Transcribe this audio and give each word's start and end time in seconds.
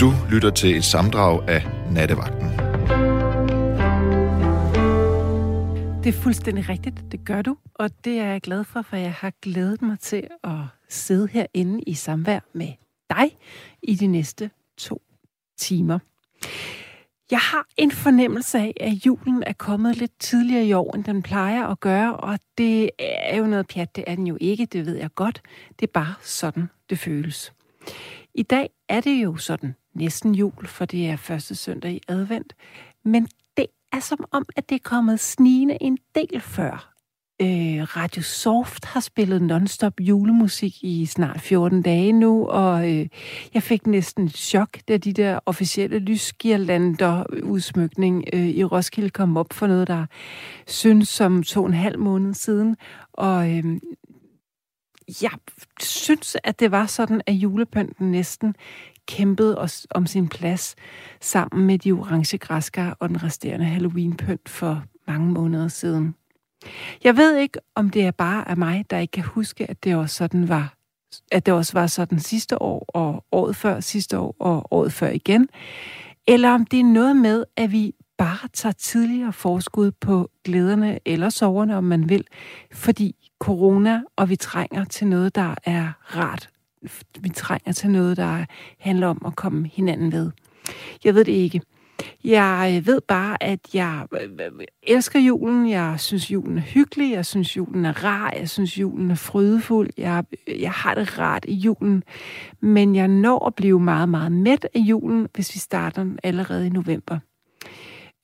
Du 0.00 0.12
lytter 0.30 0.50
til 0.50 0.76
et 0.76 0.84
samdrag 0.84 1.48
af 1.48 1.62
Nattevagten. 1.90 2.48
Det 6.04 6.08
er 6.16 6.20
fuldstændig 6.22 6.68
rigtigt, 6.68 7.04
det 7.12 7.24
gør 7.24 7.42
du, 7.42 7.56
og 7.74 7.90
det 8.04 8.18
er 8.18 8.24
jeg 8.24 8.40
glad 8.40 8.64
for, 8.64 8.82
for 8.82 8.96
jeg 8.96 9.12
har 9.12 9.32
glædet 9.42 9.82
mig 9.82 9.98
til 9.98 10.26
at 10.44 10.58
sidde 10.88 11.28
herinde 11.32 11.82
i 11.86 11.94
samvær 11.94 12.40
med 12.52 12.72
dig 13.10 13.36
i 13.82 13.94
de 13.94 14.06
næste 14.06 14.50
to 14.78 15.02
timer. 15.58 15.98
Jeg 17.30 17.38
har 17.38 17.66
en 17.76 17.90
fornemmelse 17.90 18.58
af, 18.58 18.74
at 18.80 18.92
julen 19.06 19.42
er 19.46 19.52
kommet 19.52 19.96
lidt 19.96 20.18
tidligere 20.18 20.64
i 20.64 20.72
år, 20.72 20.94
end 20.94 21.04
den 21.04 21.22
plejer 21.22 21.66
at 21.66 21.80
gøre, 21.80 22.16
og 22.16 22.38
det 22.58 22.90
er 22.98 23.36
jo 23.36 23.46
noget 23.46 23.66
pjat, 23.66 23.96
det 23.96 24.04
er 24.06 24.14
den 24.14 24.26
jo 24.26 24.36
ikke, 24.40 24.66
det 24.66 24.86
ved 24.86 24.96
jeg 24.96 25.14
godt. 25.14 25.42
Det 25.80 25.86
er 25.86 25.92
bare 25.92 26.14
sådan, 26.22 26.70
det 26.90 26.98
føles. 26.98 27.52
I 28.34 28.42
dag 28.42 28.70
er 28.88 29.00
det 29.00 29.22
jo 29.22 29.36
sådan 29.36 29.74
næsten 29.94 30.34
jul, 30.34 30.66
for 30.66 30.84
det 30.84 31.08
er 31.08 31.16
første 31.16 31.54
søndag 31.54 31.92
i 31.92 32.00
advent, 32.08 32.52
men 33.04 33.28
det 33.56 33.66
er 33.92 34.00
som 34.00 34.24
om, 34.30 34.46
at 34.56 34.68
det 34.68 34.74
er 34.74 34.88
kommet 34.88 35.20
snigende 35.20 35.78
en 35.80 35.98
del 36.14 36.40
før. 36.40 36.90
Øh, 37.42 37.96
Radio 37.96 38.22
Soft 38.22 38.84
har 38.84 39.00
spillet 39.00 39.42
nonstop 39.42 40.00
julemusik 40.00 40.84
i 40.84 41.06
snart 41.06 41.40
14 41.40 41.82
dage 41.82 42.12
nu, 42.12 42.46
og 42.46 42.90
øh, 42.90 43.06
jeg 43.54 43.62
fik 43.62 43.86
næsten 43.86 44.24
et 44.24 44.36
chok, 44.36 44.78
da 44.88 44.96
de 44.96 45.12
der 45.12 45.38
officielle 45.46 45.98
lysgirlander 45.98 47.24
udsmykning 47.42 48.24
øh, 48.32 48.46
i 48.46 48.64
Roskilde 48.64 49.10
kom 49.10 49.36
op 49.36 49.52
for 49.52 49.66
noget, 49.66 49.88
der 49.88 50.06
synes 50.66 51.08
som 51.08 51.42
to 51.42 51.60
og 51.60 51.66
en 51.66 51.74
halv 51.74 51.98
måned 51.98 52.34
siden. 52.34 52.76
Og 53.12 53.50
øh, 53.50 53.64
jeg 55.22 55.30
synes, 55.80 56.36
at 56.44 56.60
det 56.60 56.70
var 56.70 56.86
sådan, 56.86 57.20
at 57.26 57.34
julepynten 57.34 58.10
næsten 58.10 58.54
kæmpede 59.10 59.58
os 59.58 59.86
om 59.90 60.06
sin 60.06 60.28
plads 60.28 60.76
sammen 61.20 61.66
med 61.66 61.78
de 61.78 61.92
orange 61.92 62.38
græskar 62.38 62.96
og 63.00 63.08
den 63.08 63.22
resterende 63.22 63.66
Halloween-pynt 63.66 64.48
for 64.48 64.84
mange 65.06 65.32
måneder 65.32 65.68
siden. 65.68 66.14
Jeg 67.04 67.16
ved 67.16 67.36
ikke, 67.36 67.58
om 67.74 67.90
det 67.90 68.04
er 68.04 68.10
bare 68.10 68.48
af 68.48 68.56
mig, 68.56 68.84
der 68.90 68.98
ikke 68.98 69.12
kan 69.12 69.24
huske, 69.24 69.70
at 69.70 69.84
det 69.84 69.96
også 69.96 70.16
sådan 70.16 70.48
var 70.48 70.74
at 71.32 71.46
det 71.46 71.54
også 71.54 71.72
var 71.72 71.86
sådan 71.86 72.18
sidste 72.18 72.62
år, 72.62 72.84
og 72.88 73.24
året 73.32 73.56
før 73.56 73.80
sidste 73.80 74.18
år, 74.18 74.36
og 74.38 74.66
året 74.70 74.92
før 74.92 75.08
igen, 75.08 75.48
eller 76.26 76.50
om 76.50 76.66
det 76.66 76.80
er 76.80 76.84
noget 76.84 77.16
med, 77.16 77.44
at 77.56 77.72
vi 77.72 77.94
bare 78.18 78.48
tager 78.52 78.72
tidligere 78.72 79.32
forskud 79.32 79.90
på 79.90 80.30
glæderne 80.44 80.98
eller 81.06 81.28
soverne, 81.28 81.76
om 81.76 81.84
man 81.84 82.08
vil, 82.08 82.24
fordi 82.72 83.30
corona, 83.38 84.02
og 84.16 84.28
vi 84.28 84.36
trænger 84.36 84.84
til 84.84 85.06
noget, 85.06 85.34
der 85.34 85.54
er 85.64 85.92
rart. 86.16 86.48
Vi 87.20 87.28
trænger 87.28 87.72
til 87.72 87.90
noget, 87.90 88.16
der 88.16 88.44
handler 88.78 89.06
om 89.06 89.22
at 89.26 89.36
komme 89.36 89.68
hinanden 89.72 90.12
ved. 90.12 90.30
Jeg 91.04 91.14
ved 91.14 91.24
det 91.24 91.32
ikke. 91.32 91.60
Jeg 92.24 92.74
øh, 92.76 92.86
ved 92.86 93.00
bare, 93.08 93.42
at 93.42 93.60
jeg 93.74 94.06
øh, 94.12 94.22
øh, 94.22 94.66
elsker 94.82 95.20
julen. 95.20 95.70
Jeg 95.70 95.94
synes, 95.98 96.30
julen 96.30 96.58
er 96.58 96.62
hyggelig. 96.62 97.12
Jeg 97.12 97.26
synes, 97.26 97.56
julen 97.56 97.84
er 97.84 98.04
rar. 98.04 98.32
Jeg 98.36 98.48
synes, 98.48 98.78
julen 98.78 99.10
er 99.10 99.14
frydefuld. 99.14 99.90
Jeg, 99.96 100.24
jeg 100.58 100.72
har 100.72 100.94
det 100.94 101.18
rart 101.18 101.44
i 101.48 101.54
julen. 101.54 102.02
Men 102.60 102.96
jeg 102.96 103.08
når 103.08 103.46
at 103.46 103.54
blive 103.54 103.80
meget, 103.80 104.08
meget 104.08 104.32
mæt 104.32 104.66
af 104.74 104.78
julen, 104.78 105.28
hvis 105.34 105.54
vi 105.54 105.58
starter 105.58 106.06
allerede 106.22 106.66
i 106.66 106.70
november. 106.70 107.18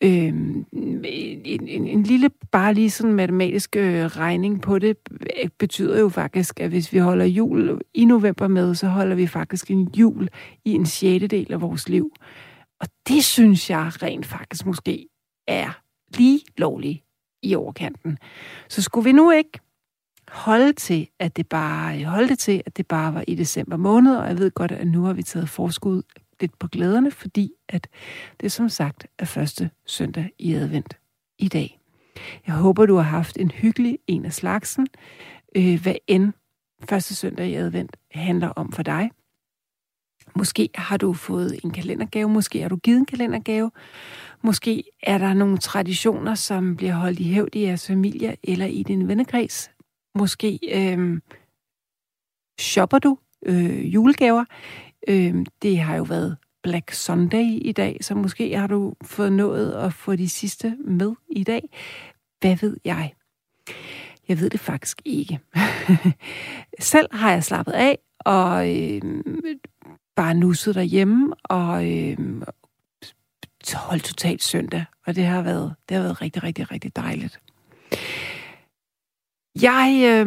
Øhm, 0.00 0.66
en, 0.72 1.66
en, 1.68 1.86
en 1.86 2.02
lille, 2.02 2.30
bare 2.52 2.74
lige 2.74 2.90
sådan 2.90 3.14
matematisk 3.14 3.76
øh, 3.76 4.04
regning 4.04 4.62
på 4.62 4.78
det, 4.78 4.96
øh, 5.10 5.48
betyder 5.58 6.00
jo 6.00 6.08
faktisk, 6.08 6.60
at 6.60 6.68
hvis 6.68 6.92
vi 6.92 6.98
holder 6.98 7.24
jul 7.24 7.80
i 7.94 8.04
november 8.04 8.48
med, 8.48 8.74
så 8.74 8.88
holder 8.88 9.16
vi 9.16 9.26
faktisk 9.26 9.70
en 9.70 9.88
jul 9.94 10.28
i 10.64 10.72
en 10.72 10.86
sjettedel 10.86 11.52
af 11.52 11.60
vores 11.60 11.88
liv. 11.88 12.12
Og 12.80 12.86
det 13.08 13.24
synes 13.24 13.70
jeg 13.70 13.90
rent 14.02 14.26
faktisk 14.26 14.66
måske 14.66 15.08
er 15.48 15.80
lige 16.16 16.40
lovligt 16.56 17.04
i 17.42 17.54
overkanten. 17.54 18.18
Så 18.68 18.82
skulle 18.82 19.04
vi 19.04 19.12
nu 19.12 19.30
ikke 19.30 19.60
holde 20.28 20.72
til, 20.72 21.08
at 21.18 21.36
det 21.36 21.48
bare 21.48 22.00
øh, 22.00 22.04
holde 22.04 22.28
det 22.28 22.38
til, 22.38 22.62
at 22.66 22.76
det 22.76 22.86
bare 22.86 23.14
var 23.14 23.24
i 23.28 23.34
december 23.34 23.76
måned, 23.76 24.16
og 24.16 24.28
jeg 24.28 24.38
ved 24.38 24.50
godt, 24.50 24.72
at 24.72 24.86
nu 24.86 25.02
har 25.02 25.12
vi 25.12 25.22
taget 25.22 25.48
forskud 25.48 26.02
lidt 26.40 26.58
på 26.58 26.68
glæderne, 26.68 27.10
fordi 27.10 27.52
at 27.68 27.88
det 28.40 28.52
som 28.52 28.68
sagt 28.68 29.06
er 29.18 29.24
første 29.24 29.70
søndag 29.86 30.30
i 30.38 30.54
advent 30.54 30.98
i 31.38 31.48
dag. 31.48 31.80
Jeg 32.46 32.54
håber, 32.54 32.86
du 32.86 32.96
har 32.96 33.02
haft 33.02 33.36
en 33.36 33.50
hyggelig 33.50 33.98
en 34.06 34.24
af 34.24 34.32
slagsen, 34.32 34.86
øh, 35.56 35.82
hvad 35.82 35.94
end 36.06 36.32
første 36.88 37.14
søndag 37.14 37.48
i 37.48 37.54
advent 37.54 37.96
handler 38.10 38.48
om 38.48 38.72
for 38.72 38.82
dig. 38.82 39.10
Måske 40.36 40.68
har 40.74 40.96
du 40.96 41.12
fået 41.12 41.60
en 41.64 41.70
kalendergave, 41.70 42.28
måske 42.28 42.62
har 42.62 42.68
du 42.68 42.76
givet 42.76 42.98
en 42.98 43.06
kalendergave, 43.06 43.70
måske 44.42 44.84
er 45.02 45.18
der 45.18 45.34
nogle 45.34 45.58
traditioner, 45.58 46.34
som 46.34 46.76
bliver 46.76 46.94
holdt 46.94 47.20
i 47.20 47.32
hævd 47.32 47.54
i 47.54 47.62
jeres 47.62 47.86
familie 47.86 48.36
eller 48.42 48.66
i 48.66 48.82
din 48.82 49.08
vennekreds. 49.08 49.70
Måske 50.14 50.58
øh, 50.72 51.20
shopper 52.60 52.98
du 52.98 53.18
øh, 53.46 53.94
julegaver. 53.94 54.44
Øh, 55.08 55.46
det 55.62 55.78
har 55.78 55.96
jo 55.96 56.02
været 56.02 56.36
Black 56.62 56.92
Sunday 56.92 57.58
i 57.62 57.72
dag, 57.72 57.98
så 58.00 58.14
måske 58.14 58.56
har 58.56 58.66
du 58.66 58.94
fået 59.02 59.32
nået 59.32 59.72
at 59.72 59.92
få 59.92 60.16
de 60.16 60.28
sidste 60.28 60.76
med 60.84 61.12
i 61.28 61.44
dag. 61.44 61.62
Hvad 62.40 62.56
ved 62.56 62.76
jeg? 62.84 63.12
Jeg 64.28 64.40
ved 64.40 64.50
det 64.50 64.60
faktisk 64.60 65.02
ikke. 65.04 65.40
Selv 66.80 67.08
har 67.12 67.30
jeg 67.30 67.44
slappet 67.44 67.72
af 67.72 67.98
og 68.18 68.76
øh, 68.76 69.02
bare 70.16 70.34
nusset 70.34 70.74
derhjemme 70.74 71.34
og 71.44 71.90
øh, 71.90 72.18
holdt 73.74 74.04
totalt 74.04 74.42
søndag. 74.42 74.84
Og 75.06 75.16
det 75.16 75.24
har 75.24 75.42
været, 75.42 75.74
det 75.88 75.96
har 75.96 76.02
været 76.04 76.22
rigtig, 76.22 76.42
rigtig, 76.42 76.70
rigtig 76.70 76.96
dejligt. 76.96 77.40
Jeg 79.62 80.00
øh, 80.04 80.26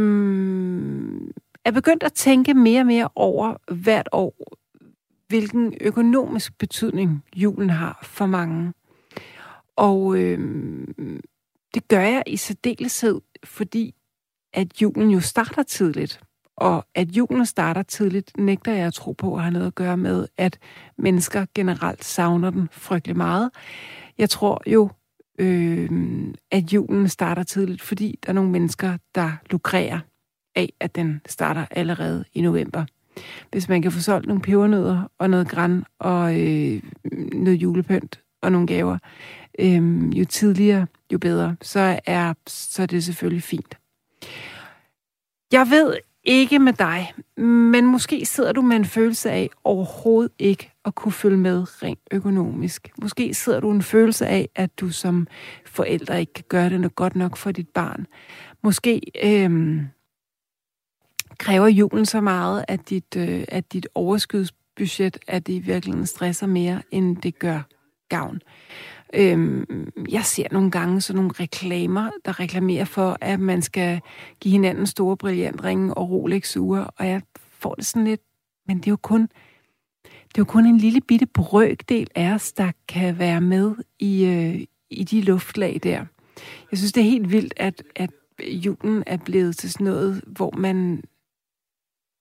er 1.66 1.72
begyndt 1.72 2.04
at 2.04 2.14
tænke 2.14 2.54
mere 2.54 2.80
og 2.82 2.86
mere 2.86 3.10
over 3.16 3.74
hvert 3.74 4.10
år, 4.12 4.59
hvilken 5.30 5.74
økonomisk 5.82 6.58
betydning 6.58 7.24
julen 7.36 7.70
har 7.70 8.00
for 8.04 8.26
mange. 8.26 8.74
Og 9.76 10.18
øh, 10.18 10.88
det 11.74 11.88
gør 11.88 12.02
jeg 12.02 12.24
i 12.28 12.38
særdeleshed, 12.38 13.22
fordi 13.44 13.96
at 14.54 14.82
julen 14.82 15.10
jo 15.10 15.20
starter 15.20 15.64
tidligt. 15.64 16.22
Og 16.56 16.86
at 16.96 17.08
julen 17.08 17.46
starter 17.46 17.84
tidligt, 17.84 18.38
nægter 18.38 18.74
jeg 18.74 18.88
at 18.88 18.94
tro 18.94 19.12
på 19.12 19.38
at 19.38 19.54
noget 19.54 19.68
at 19.68 19.76
gøre 19.76 19.98
med, 19.98 20.28
at 20.38 20.60
mennesker 20.98 21.46
generelt 21.56 22.06
savner 22.06 22.50
den 22.50 22.70
frygtelig 22.72 23.18
meget. 23.18 23.52
Jeg 24.18 24.30
tror 24.30 24.62
jo, 24.68 24.90
øh, 25.40 25.90
at 26.52 26.74
julen 26.74 27.10
starter 27.10 27.44
tidligt, 27.44 27.82
fordi 27.82 28.20
der 28.24 28.30
er 28.30 28.34
nogle 28.34 28.52
mennesker, 28.52 28.98
der 29.16 29.32
lukrerer 29.50 30.00
af, 30.56 30.74
at 30.80 30.96
den 30.96 31.22
starter 31.26 31.66
allerede 31.72 32.26
i 32.34 32.42
november. 32.42 32.86
Hvis 33.52 33.70
man 33.70 33.82
kan 33.82 33.92
få 33.92 34.00
solgt 34.00 34.28
nogle 34.28 34.42
pebernødder 34.42 35.12
og 35.18 35.30
noget 35.30 35.48
græn 35.48 35.84
og 36.00 36.40
øh, 36.40 36.82
noget 37.34 37.56
julepynt 37.56 38.20
og 38.42 38.52
nogle 38.52 38.68
gaver, 38.68 38.98
øh, 39.60 40.20
jo 40.20 40.26
tidligere, 40.26 40.88
jo 41.14 41.18
bedre, 41.18 41.56
så 41.62 42.00
er, 42.06 42.34
så 42.48 42.82
er 42.82 42.86
det 42.86 43.04
selvfølgelig 43.04 43.44
fint. 43.44 43.78
Jeg 45.52 45.68
ved 45.70 45.96
ikke 46.24 46.60
med 46.60 46.74
dig, 46.74 47.14
men 47.38 47.86
måske 47.86 48.26
sidder 48.26 48.52
du 48.52 48.62
med 48.62 48.76
en 48.76 48.86
følelse 48.86 49.32
af 49.32 49.50
overhovedet 49.64 50.32
ikke 50.40 50.72
at 50.86 50.96
kunne 50.96 51.12
følge 51.12 51.38
med 51.38 51.84
rent 51.84 52.00
økonomisk. 52.12 52.90
Måske 53.02 53.34
sidder 53.34 53.60
du 53.60 53.72
en 53.72 53.82
følelse 53.82 54.28
af, 54.28 54.50
at 54.56 54.80
du 54.80 54.90
som 54.90 55.28
forældre 55.66 56.20
ikke 56.20 56.34
kan 56.34 56.46
gøre 56.50 56.70
det 56.70 56.96
godt 56.96 57.16
nok 57.16 57.38
for 57.38 57.52
dit 57.52 57.70
barn. 57.70 58.06
Måske 58.64 59.02
øh, 59.24 59.82
kræver 61.40 61.68
julen 61.68 62.06
så 62.06 62.22
meget, 62.22 62.66
at 62.68 62.90
dit, 62.90 63.16
øh, 63.18 63.44
at 63.48 63.74
dit 63.74 63.88
overskudsbudget, 63.96 65.18
at 65.28 65.48
det 65.48 65.54
i 65.54 65.60
virkeligheden 65.60 66.08
stresser 66.08 66.48
mere, 66.48 66.82
end 66.92 67.18
det 67.18 67.40
gør 67.40 67.62
gavn. 68.10 68.42
Øhm, 69.14 69.92
jeg 70.10 70.26
ser 70.26 70.48
nogle 70.52 70.72
gange 70.72 71.02
sådan 71.02 71.16
nogle 71.16 71.32
reklamer, 71.40 72.12
der 72.26 72.40
reklamerer 72.40 72.86
for, 72.86 73.18
at 73.22 73.40
man 73.40 73.62
skal 73.62 74.02
give 74.40 74.52
hinanden 74.52 74.88
store 74.88 75.18
brillantringe 75.18 75.94
og 75.94 76.10
Rolex-ure, 76.10 76.88
og 76.88 77.08
jeg 77.08 77.22
får 77.52 77.76
det 77.76 77.86
sådan 77.86 78.08
lidt, 78.08 78.22
men 78.68 78.78
det 78.78 78.88
er 78.88 78.92
jo 78.92 78.98
kun, 79.02 79.22
det 80.04 80.38
er 80.38 80.40
jo 80.40 80.46
kun 80.46 80.66
en 80.66 80.78
lille 80.78 81.02
bitte 81.02 81.26
brøkdel 81.26 82.08
af 82.16 82.34
os, 82.34 82.52
der 82.52 82.72
kan 82.88 83.20
være 83.20 83.42
med 83.42 83.76
i, 84.00 84.26
øh, 84.26 84.66
i 84.90 85.04
de 85.04 85.22
luftlag 85.22 85.80
der. 85.84 86.06
Jeg 86.72 86.78
synes, 86.78 86.92
det 86.92 87.02
er 87.02 87.10
helt 87.10 87.32
vildt, 87.32 87.54
at, 87.58 87.84
at 87.96 88.10
julen 88.44 89.04
er 89.08 89.18
blevet 89.18 89.58
til 89.58 89.72
sådan 89.72 89.86
noget, 89.86 90.22
hvor 90.28 90.52
man 90.58 91.04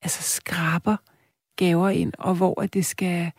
altså 0.02 0.22
skraber 0.22 0.96
gaver 1.56 1.88
ind, 1.88 2.12
og 2.18 2.34
hvor 2.34 2.60
at 2.62 2.74
det 2.74 2.86
skal 2.86 3.32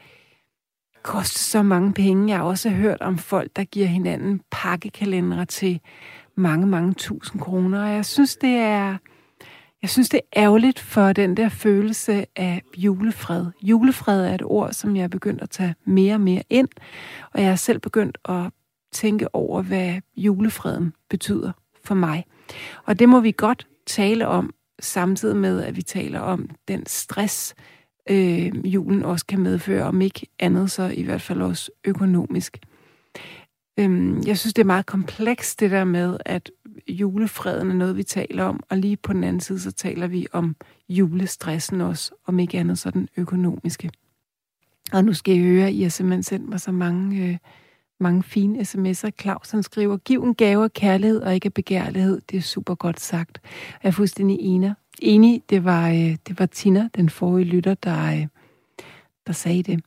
koste 1.04 1.40
så 1.40 1.64
mange 1.64 1.94
penge. 1.94 2.30
Jeg 2.30 2.38
har 2.38 2.46
også 2.46 2.70
hørt 2.70 3.02
om 3.02 3.18
folk, 3.18 3.56
der 3.56 3.64
giver 3.64 3.88
hinanden 3.88 4.42
pakkekalendere 4.52 5.46
til 5.46 5.80
mange, 6.36 6.68
mange 6.68 6.94
tusind 6.94 7.42
kroner. 7.42 7.84
Og 7.84 7.90
jeg 7.90 8.06
synes, 8.06 8.36
det 8.36 8.56
er, 8.56 8.98
Jeg 9.82 9.90
synes, 9.90 10.10
det 10.10 10.18
er 10.18 10.42
ærgerligt 10.44 10.80
for 10.80 11.14
den 11.14 11.38
der 11.38 11.50
følelse 11.50 12.26
af 12.36 12.62
julefred. 12.78 13.46
Julefred 13.62 14.26
er 14.26 14.34
et 14.36 14.42
ord, 14.44 14.74
som 14.74 14.96
jeg 14.96 15.04
er 15.04 15.08
begyndt 15.08 15.42
at 15.42 15.50
tage 15.50 15.76
mere 15.86 16.14
og 16.14 16.22
mere 16.22 16.44
ind, 16.50 16.68
og 17.34 17.42
jeg 17.42 17.52
er 17.52 17.56
selv 17.56 17.80
begyndt 17.80 18.18
at 18.30 18.52
tænke 18.92 19.36
over, 19.36 19.62
hvad 19.62 20.02
julefreden 20.18 20.94
betyder 21.10 21.52
for 21.84 21.96
mig. 21.96 22.26
Og 22.86 23.00
det 23.00 23.10
må 23.10 23.20
vi 23.20 23.32
godt 23.32 23.68
tale 23.88 24.28
om, 24.28 24.54
samtidig 24.80 25.38
med, 25.38 25.64
at 25.64 25.76
vi 25.76 25.82
taler 25.82 26.20
om 26.20 26.50
den 26.68 26.86
stress, 26.86 27.56
øh, 28.10 28.66
julen 28.66 29.04
også 29.04 29.26
kan 29.26 29.40
medføre, 29.40 29.84
om 29.84 30.02
ikke 30.02 30.28
andet 30.40 30.72
så 30.72 30.84
i 30.84 31.04
hvert 31.04 31.22
fald 31.22 31.42
også 31.42 31.72
økonomisk. 31.86 32.58
Øhm, 33.80 34.22
jeg 34.26 34.38
synes, 34.38 34.54
det 34.54 34.62
er 34.62 34.66
meget 34.66 34.86
komplekst, 34.86 35.60
det 35.60 35.72
der 35.72 35.84
med, 35.84 36.18
at 36.26 36.52
julefreden 36.88 37.72
er 37.72 37.76
noget, 37.76 37.98
vi 37.98 38.04
taler 38.04 38.44
om, 38.44 38.64
og 38.70 38.78
lige 38.78 38.98
på 38.98 39.14
den 39.14 39.24
anden 39.24 39.40
side, 39.40 39.60
så 39.60 39.72
taler 39.72 40.08
vi 40.08 40.28
om 40.32 40.56
julestressen 40.90 41.82
også, 41.82 42.12
om 42.26 42.40
ikke 42.40 42.58
andet 42.60 42.80
så 42.80 42.92
den 42.92 43.10
økonomiske. 43.18 43.90
Og 44.92 45.06
nu 45.06 45.14
skal 45.14 45.36
I 45.36 45.44
høre, 45.44 45.68
at 45.68 45.74
I 45.74 45.82
har 45.82 45.90
simpelthen 45.90 46.24
sendt 46.24 46.50
mig 46.50 46.60
så 46.60 46.72
mange, 46.72 47.28
øh, 47.28 47.38
mange 48.00 48.24
fine 48.24 48.60
sms'er. 48.60 49.10
Claus 49.22 49.52
han 49.52 49.64
skriver, 49.64 49.98
giv 49.98 50.24
en 50.24 50.36
gave 50.36 50.64
af 50.64 50.74
kærlighed 50.74 51.22
og 51.22 51.34
ikke 51.34 51.46
af 51.46 51.54
begærlighed. 51.54 52.22
Det 52.32 52.38
er 52.38 52.42
super 52.42 52.76
godt 52.76 53.00
sagt. 53.00 53.42
Jeg 53.84 53.90
er 53.90 53.94
fuldstændig 53.94 54.38
enig. 54.40 54.74
enig. 55.02 55.44
Det 55.50 55.64
var, 55.64 55.90
øh, 55.90 56.16
det 56.28 56.40
var 56.40 56.46
Tina, 56.46 56.90
den 56.96 57.10
forrige 57.10 57.46
lytter, 57.46 57.74
der, 57.74 58.06
øh, 58.06 58.28
der 59.28 59.34
sagde 59.34 59.64
det. 59.64 59.84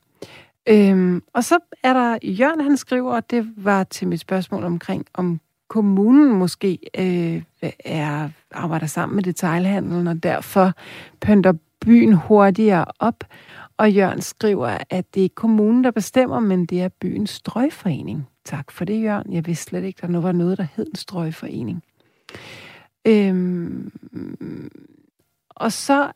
Øhm, 0.69 1.23
og 1.33 1.43
så 1.43 1.57
er 1.83 1.93
der 1.93 2.17
Jørgen, 2.23 2.61
han 2.61 2.77
skriver, 2.77 3.15
og 3.15 3.29
det 3.29 3.47
var 3.57 3.83
til 3.83 4.07
mit 4.07 4.19
spørgsmål 4.19 4.63
omkring, 4.63 5.05
om 5.13 5.39
kommunen 5.67 6.33
måske 6.33 6.79
øh, 6.97 7.41
er, 7.85 8.29
arbejder 8.51 8.87
sammen 8.87 9.15
med 9.15 9.23
detailhandlen, 9.23 10.07
og 10.07 10.23
derfor 10.23 10.73
pynter 11.21 11.53
byen 11.85 12.13
hurtigere 12.13 12.85
op. 12.99 13.23
Og 13.77 13.91
Jørgen 13.91 14.21
skriver, 14.21 14.77
at 14.89 15.13
det 15.13 15.19
er 15.19 15.23
ikke 15.23 15.35
kommunen, 15.35 15.83
der 15.83 15.91
bestemmer, 15.91 16.39
men 16.39 16.65
det 16.65 16.81
er 16.81 16.89
byens 16.89 17.29
strøgforening. 17.29 18.27
Tak 18.45 18.71
for 18.71 18.85
det, 18.85 19.03
Jørgen. 19.03 19.33
Jeg 19.33 19.47
vidste 19.47 19.63
slet 19.63 19.83
ikke, 19.83 20.01
der 20.01 20.07
nu 20.07 20.21
var 20.21 20.31
noget, 20.31 20.57
der 20.57 20.67
hed 20.75 20.87
en 20.87 20.95
strøgforening. 20.95 21.83
Øhm, 23.07 23.91
og 25.49 25.71
så 25.71 26.11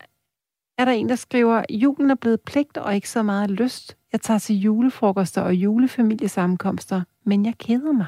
er 0.78 0.84
der 0.84 0.92
en, 0.92 1.08
der 1.08 1.16
skriver, 1.16 1.64
julen 1.70 2.10
er 2.10 2.14
blevet 2.14 2.40
pligt 2.40 2.76
og 2.76 2.94
ikke 2.94 3.08
så 3.08 3.22
meget 3.22 3.50
lyst. 3.50 3.96
Jeg 4.12 4.20
tager 4.20 4.38
til 4.38 4.56
julefrokoster 4.56 5.42
og 5.42 5.54
julefamiliesammenkomster, 5.54 7.02
men 7.24 7.44
jeg 7.44 7.54
keder 7.58 7.92
mig. 7.92 8.06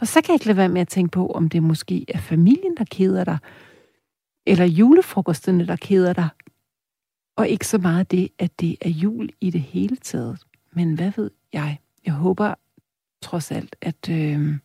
Og 0.00 0.06
så 0.06 0.20
kan 0.20 0.28
jeg 0.28 0.34
ikke 0.34 0.46
lade 0.46 0.56
være 0.56 0.68
med 0.68 0.80
at 0.80 0.88
tænke 0.88 1.10
på, 1.10 1.26
om 1.26 1.48
det 1.48 1.62
måske 1.62 2.04
er 2.08 2.18
familien, 2.18 2.76
der 2.76 2.84
keder 2.90 3.24
dig, 3.24 3.38
eller 4.46 4.64
julefrokosterne, 4.64 5.66
der 5.66 5.76
keder 5.76 6.12
dig, 6.12 6.28
og 7.38 7.48
ikke 7.48 7.66
så 7.66 7.78
meget 7.78 8.10
det, 8.10 8.28
at 8.38 8.60
det 8.60 8.76
er 8.80 8.90
jul 8.90 9.28
i 9.40 9.50
det 9.50 9.60
hele 9.60 9.96
taget. 9.96 10.38
Men 10.72 10.94
hvad 10.94 11.12
ved 11.16 11.30
jeg? 11.52 11.78
Jeg 12.06 12.14
håber 12.14 12.54
trods 13.22 13.50
alt, 13.50 13.76
at, 13.80 14.10
øh, 14.10 14.56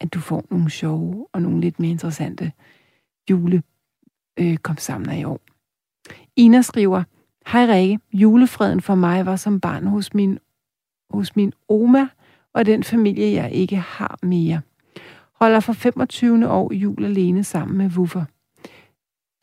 at 0.00 0.14
du 0.14 0.20
får 0.20 0.44
nogle 0.50 0.70
sjove 0.70 1.26
og 1.32 1.42
nogle 1.42 1.60
lidt 1.60 1.80
mere 1.80 1.90
interessante 1.90 2.52
jule 3.30 3.62
øh, 4.38 4.56
kom 4.56 4.76
sammen 4.76 5.18
i 5.18 5.24
år. 5.24 5.40
Ina 6.36 6.62
skriver, 6.62 7.02
Hej 7.46 7.66
Rikke, 7.66 7.98
julefreden 8.12 8.80
for 8.80 8.94
mig 8.94 9.26
var 9.26 9.36
som 9.36 9.60
barn 9.60 9.86
hos 9.86 10.14
min, 10.14 10.38
hos 11.10 11.36
min 11.36 11.52
oma 11.68 12.08
og 12.52 12.66
den 12.66 12.84
familie, 12.84 13.42
jeg 13.42 13.52
ikke 13.52 13.76
har 13.76 14.18
mere. 14.22 14.60
Holder 15.32 15.60
for 15.60 15.72
25. 15.72 16.48
år 16.48 16.72
jul 16.72 17.04
alene 17.04 17.44
sammen 17.44 17.78
med 17.78 17.86
Wuffer. 17.96 18.24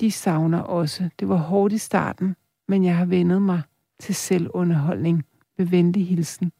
De 0.01 0.11
savner 0.11 0.59
også. 0.59 1.09
Det 1.19 1.29
var 1.29 1.35
hårdt 1.35 1.73
i 1.73 1.77
starten, 1.77 2.35
men 2.67 2.83
jeg 2.83 2.97
har 2.97 3.05
vendet 3.05 3.41
mig 3.41 3.61
til 3.99 4.15
selvunderholdning. 4.15 5.25
Med 5.57 5.65
venlig 5.65 6.07
hilsen, 6.07 6.51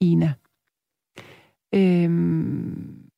Ina. 0.00 0.34
Øhm... 1.74 3.10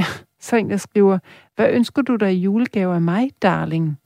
Så 0.40 0.56
en, 0.56 0.70
der 0.70 0.76
skriver, 0.76 1.18
hvad 1.56 1.72
ønsker 1.72 2.02
du 2.02 2.16
dig 2.16 2.34
i 2.34 2.40
julegave 2.40 2.94
af 2.94 3.02
mig, 3.02 3.30
darling? 3.42 3.96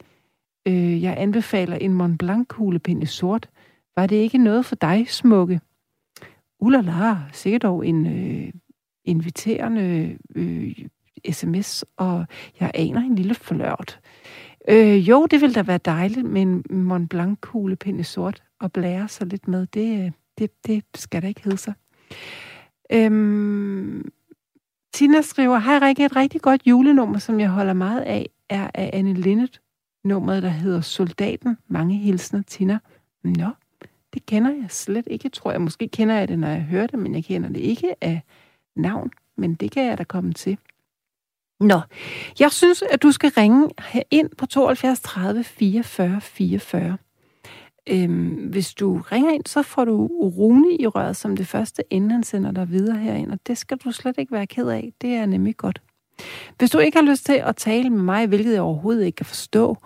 Øh, 0.66 1.02
jeg 1.02 1.14
anbefaler 1.18 1.76
en 1.76 1.94
Mont 1.94 2.18
Blanc 2.18 2.48
kuglepind 2.48 3.02
i 3.02 3.06
sort. 3.06 3.50
Var 3.96 4.06
det 4.06 4.16
ikke 4.16 4.38
noget 4.38 4.64
for 4.64 4.74
dig, 4.76 5.08
smukke? 5.08 5.60
Ulala, 6.58 7.16
sikkert 7.32 7.62
dog 7.62 7.86
en 7.86 8.06
øh, 8.06 8.52
inviterende 9.04 10.18
øh, 10.34 10.86
sms, 11.30 11.84
og 11.96 12.26
jeg 12.60 12.70
aner 12.74 13.00
en 13.00 13.14
lille 13.14 13.34
flørt. 13.34 14.00
Øh, 14.00 14.23
Øh, 14.68 15.08
jo, 15.08 15.26
det 15.26 15.40
ville 15.40 15.54
da 15.54 15.62
være 15.62 15.78
dejligt 15.84 16.26
med 16.26 16.42
en 16.42 16.64
Mont 16.70 17.10
Blanc 17.10 17.38
kuglepind 17.40 18.00
i 18.00 18.02
sort 18.02 18.42
og 18.60 18.72
blære 18.72 19.08
sig 19.08 19.26
lidt 19.26 19.48
med. 19.48 19.66
Det, 19.66 20.04
øh, 20.04 20.10
det, 20.38 20.66
det 20.66 20.84
skal 20.94 21.22
da 21.22 21.26
ikke 21.26 21.44
hedde 21.44 21.56
sig. 21.56 21.74
Øhm, 22.92 24.12
Tina 24.94 25.20
skriver, 25.20 25.58
hej 25.58 25.78
Rikke, 25.78 26.04
et 26.04 26.16
rigtig 26.16 26.40
godt 26.40 26.66
julenummer, 26.66 27.18
som 27.18 27.40
jeg 27.40 27.48
holder 27.48 27.72
meget 27.72 28.00
af, 28.00 28.30
er 28.48 28.70
af 28.74 28.90
Anne 28.92 29.14
Linnet 29.14 29.60
nummeret, 30.04 30.42
der 30.42 30.48
hedder 30.48 30.80
Soldaten. 30.80 31.56
Mange 31.68 31.96
hilsner, 31.96 32.42
Tina. 32.42 32.78
Nå, 33.24 33.50
det 34.14 34.26
kender 34.26 34.50
jeg 34.50 34.66
slet 34.70 35.06
ikke, 35.10 35.28
tror 35.28 35.50
jeg. 35.50 35.60
Måske 35.60 35.88
kender 35.88 36.14
jeg 36.14 36.28
det, 36.28 36.38
når 36.38 36.48
jeg 36.48 36.62
hører 36.62 36.86
det, 36.86 36.98
men 36.98 37.14
jeg 37.14 37.24
kender 37.24 37.48
det 37.48 37.60
ikke 37.60 37.94
af 38.00 38.20
navn. 38.76 39.10
Men 39.36 39.54
det 39.54 39.70
kan 39.70 39.86
jeg 39.86 39.98
da 39.98 40.04
komme 40.04 40.32
til. 40.32 40.58
Nå, 41.60 41.80
jeg 42.40 42.52
synes, 42.52 42.82
at 42.82 43.02
du 43.02 43.12
skal 43.12 43.30
ringe 43.36 43.70
ind 44.10 44.30
på 44.38 44.46
72 44.46 45.00
30 45.00 45.44
44 45.44 46.20
44. 46.20 46.98
Øhm, 47.86 48.48
hvis 48.50 48.74
du 48.74 49.00
ringer 49.12 49.30
ind, 49.30 49.42
så 49.46 49.62
får 49.62 49.84
du 49.84 50.06
Rune 50.06 50.76
i 50.80 50.86
røret 50.86 51.16
som 51.16 51.36
det 51.36 51.46
første, 51.46 51.82
inden 51.90 52.10
han 52.10 52.22
sender 52.22 52.52
dig 52.52 52.70
videre 52.70 52.98
herind, 52.98 53.32
og 53.32 53.38
det 53.46 53.58
skal 53.58 53.76
du 53.76 53.92
slet 53.92 54.18
ikke 54.18 54.32
være 54.32 54.46
ked 54.46 54.68
af. 54.68 54.92
Det 55.00 55.10
er 55.10 55.26
nemlig 55.26 55.56
godt. 55.56 55.82
Hvis 56.58 56.70
du 56.70 56.78
ikke 56.78 56.98
har 56.98 57.04
lyst 57.04 57.26
til 57.26 57.32
at 57.32 57.56
tale 57.56 57.90
med 57.90 58.02
mig, 58.02 58.26
hvilket 58.26 58.52
jeg 58.52 58.62
overhovedet 58.62 59.04
ikke 59.06 59.16
kan 59.16 59.26
forstå, 59.26 59.76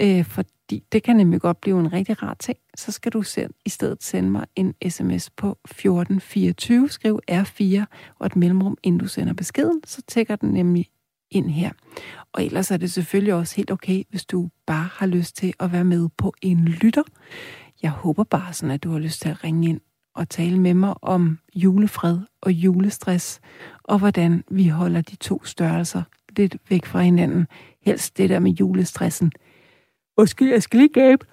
øh, 0.00 0.24
fordi 0.24 0.84
det 0.92 1.02
kan 1.02 1.16
nemlig 1.16 1.40
godt 1.40 1.60
blive 1.60 1.80
en 1.80 1.92
rigtig 1.92 2.22
rar 2.22 2.34
ting, 2.34 2.58
så 2.76 2.92
skal 2.92 3.12
du 3.12 3.22
selv 3.22 3.54
i 3.64 3.68
stedet 3.68 4.02
sende 4.02 4.30
mig 4.30 4.46
en 4.56 4.74
sms 4.88 5.30
på 5.30 5.58
1424, 5.64 6.88
skriv 6.88 7.20
R4 7.30 7.84
og 8.18 8.26
et 8.26 8.36
mellemrum, 8.36 8.78
inden 8.82 8.98
du 9.00 9.08
sender 9.08 9.34
beskeden, 9.34 9.80
så 9.84 10.02
tækker 10.08 10.36
den 10.36 10.50
nemlig 10.50 10.88
ind 11.30 11.50
her. 11.50 11.70
Og 12.32 12.44
ellers 12.44 12.70
er 12.70 12.76
det 12.76 12.92
selvfølgelig 12.92 13.34
også 13.34 13.56
helt 13.56 13.70
okay, 13.70 14.02
hvis 14.10 14.24
du 14.24 14.48
bare 14.66 14.88
har 14.92 15.06
lyst 15.06 15.36
til 15.36 15.54
at 15.60 15.72
være 15.72 15.84
med 15.84 16.08
på 16.16 16.34
en 16.42 16.64
lytter. 16.64 17.02
Jeg 17.82 17.90
håber 17.90 18.24
bare 18.24 18.52
sådan, 18.52 18.70
at 18.70 18.84
du 18.84 18.90
har 18.90 18.98
lyst 18.98 19.20
til 19.20 19.28
at 19.28 19.44
ringe 19.44 19.68
ind 19.68 19.80
og 20.14 20.28
tale 20.28 20.60
med 20.60 20.74
mig 20.74 20.94
om 21.02 21.38
julefred 21.54 22.18
og 22.40 22.52
julestress, 22.52 23.40
og 23.82 23.98
hvordan 23.98 24.44
vi 24.50 24.68
holder 24.68 25.00
de 25.00 25.16
to 25.16 25.44
størrelser 25.44 26.02
lidt 26.36 26.56
væk 26.68 26.86
fra 26.86 27.00
hinanden. 27.00 27.46
Helst 27.82 28.18
det 28.18 28.30
der 28.30 28.38
med 28.38 28.52
julestressen. 28.52 29.32
Undskyld, 30.16 30.50
jeg 30.50 30.62
skal 30.62 30.78
lige 30.78 30.92
gabe. 30.92 31.26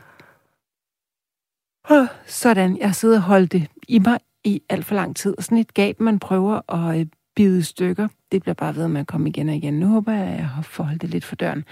Sådan, 2.25 2.77
jeg 2.77 2.95
sidder 2.95 3.17
og 3.17 3.23
holdt 3.23 3.51
det 3.51 3.67
i 3.87 3.99
mig 3.99 4.19
i 4.43 4.61
alt 4.69 4.85
for 4.85 4.95
lang 4.95 5.15
tid. 5.15 5.35
Sådan 5.39 5.57
et 5.57 5.73
gab, 5.73 5.99
man 5.99 6.19
prøver 6.19 6.73
at 6.73 6.99
øh, 6.99 7.05
bide 7.35 7.63
stykker. 7.63 8.07
Det 8.33 8.41
bliver 8.43 8.59
bare 8.63 8.75
ved 8.75 8.87
med 8.87 9.01
at 9.01 9.07
komme 9.07 9.29
igen 9.29 9.49
og 9.49 9.55
igen. 9.55 9.75
Nu 9.79 9.87
håber 9.95 10.11
jeg, 10.11 10.27
at 10.33 10.37
jeg 10.43 10.49
har 10.57 10.65
forholdt 10.77 11.01
det 11.01 11.09
lidt 11.09 11.25
for 11.25 11.35
døren. 11.35 11.63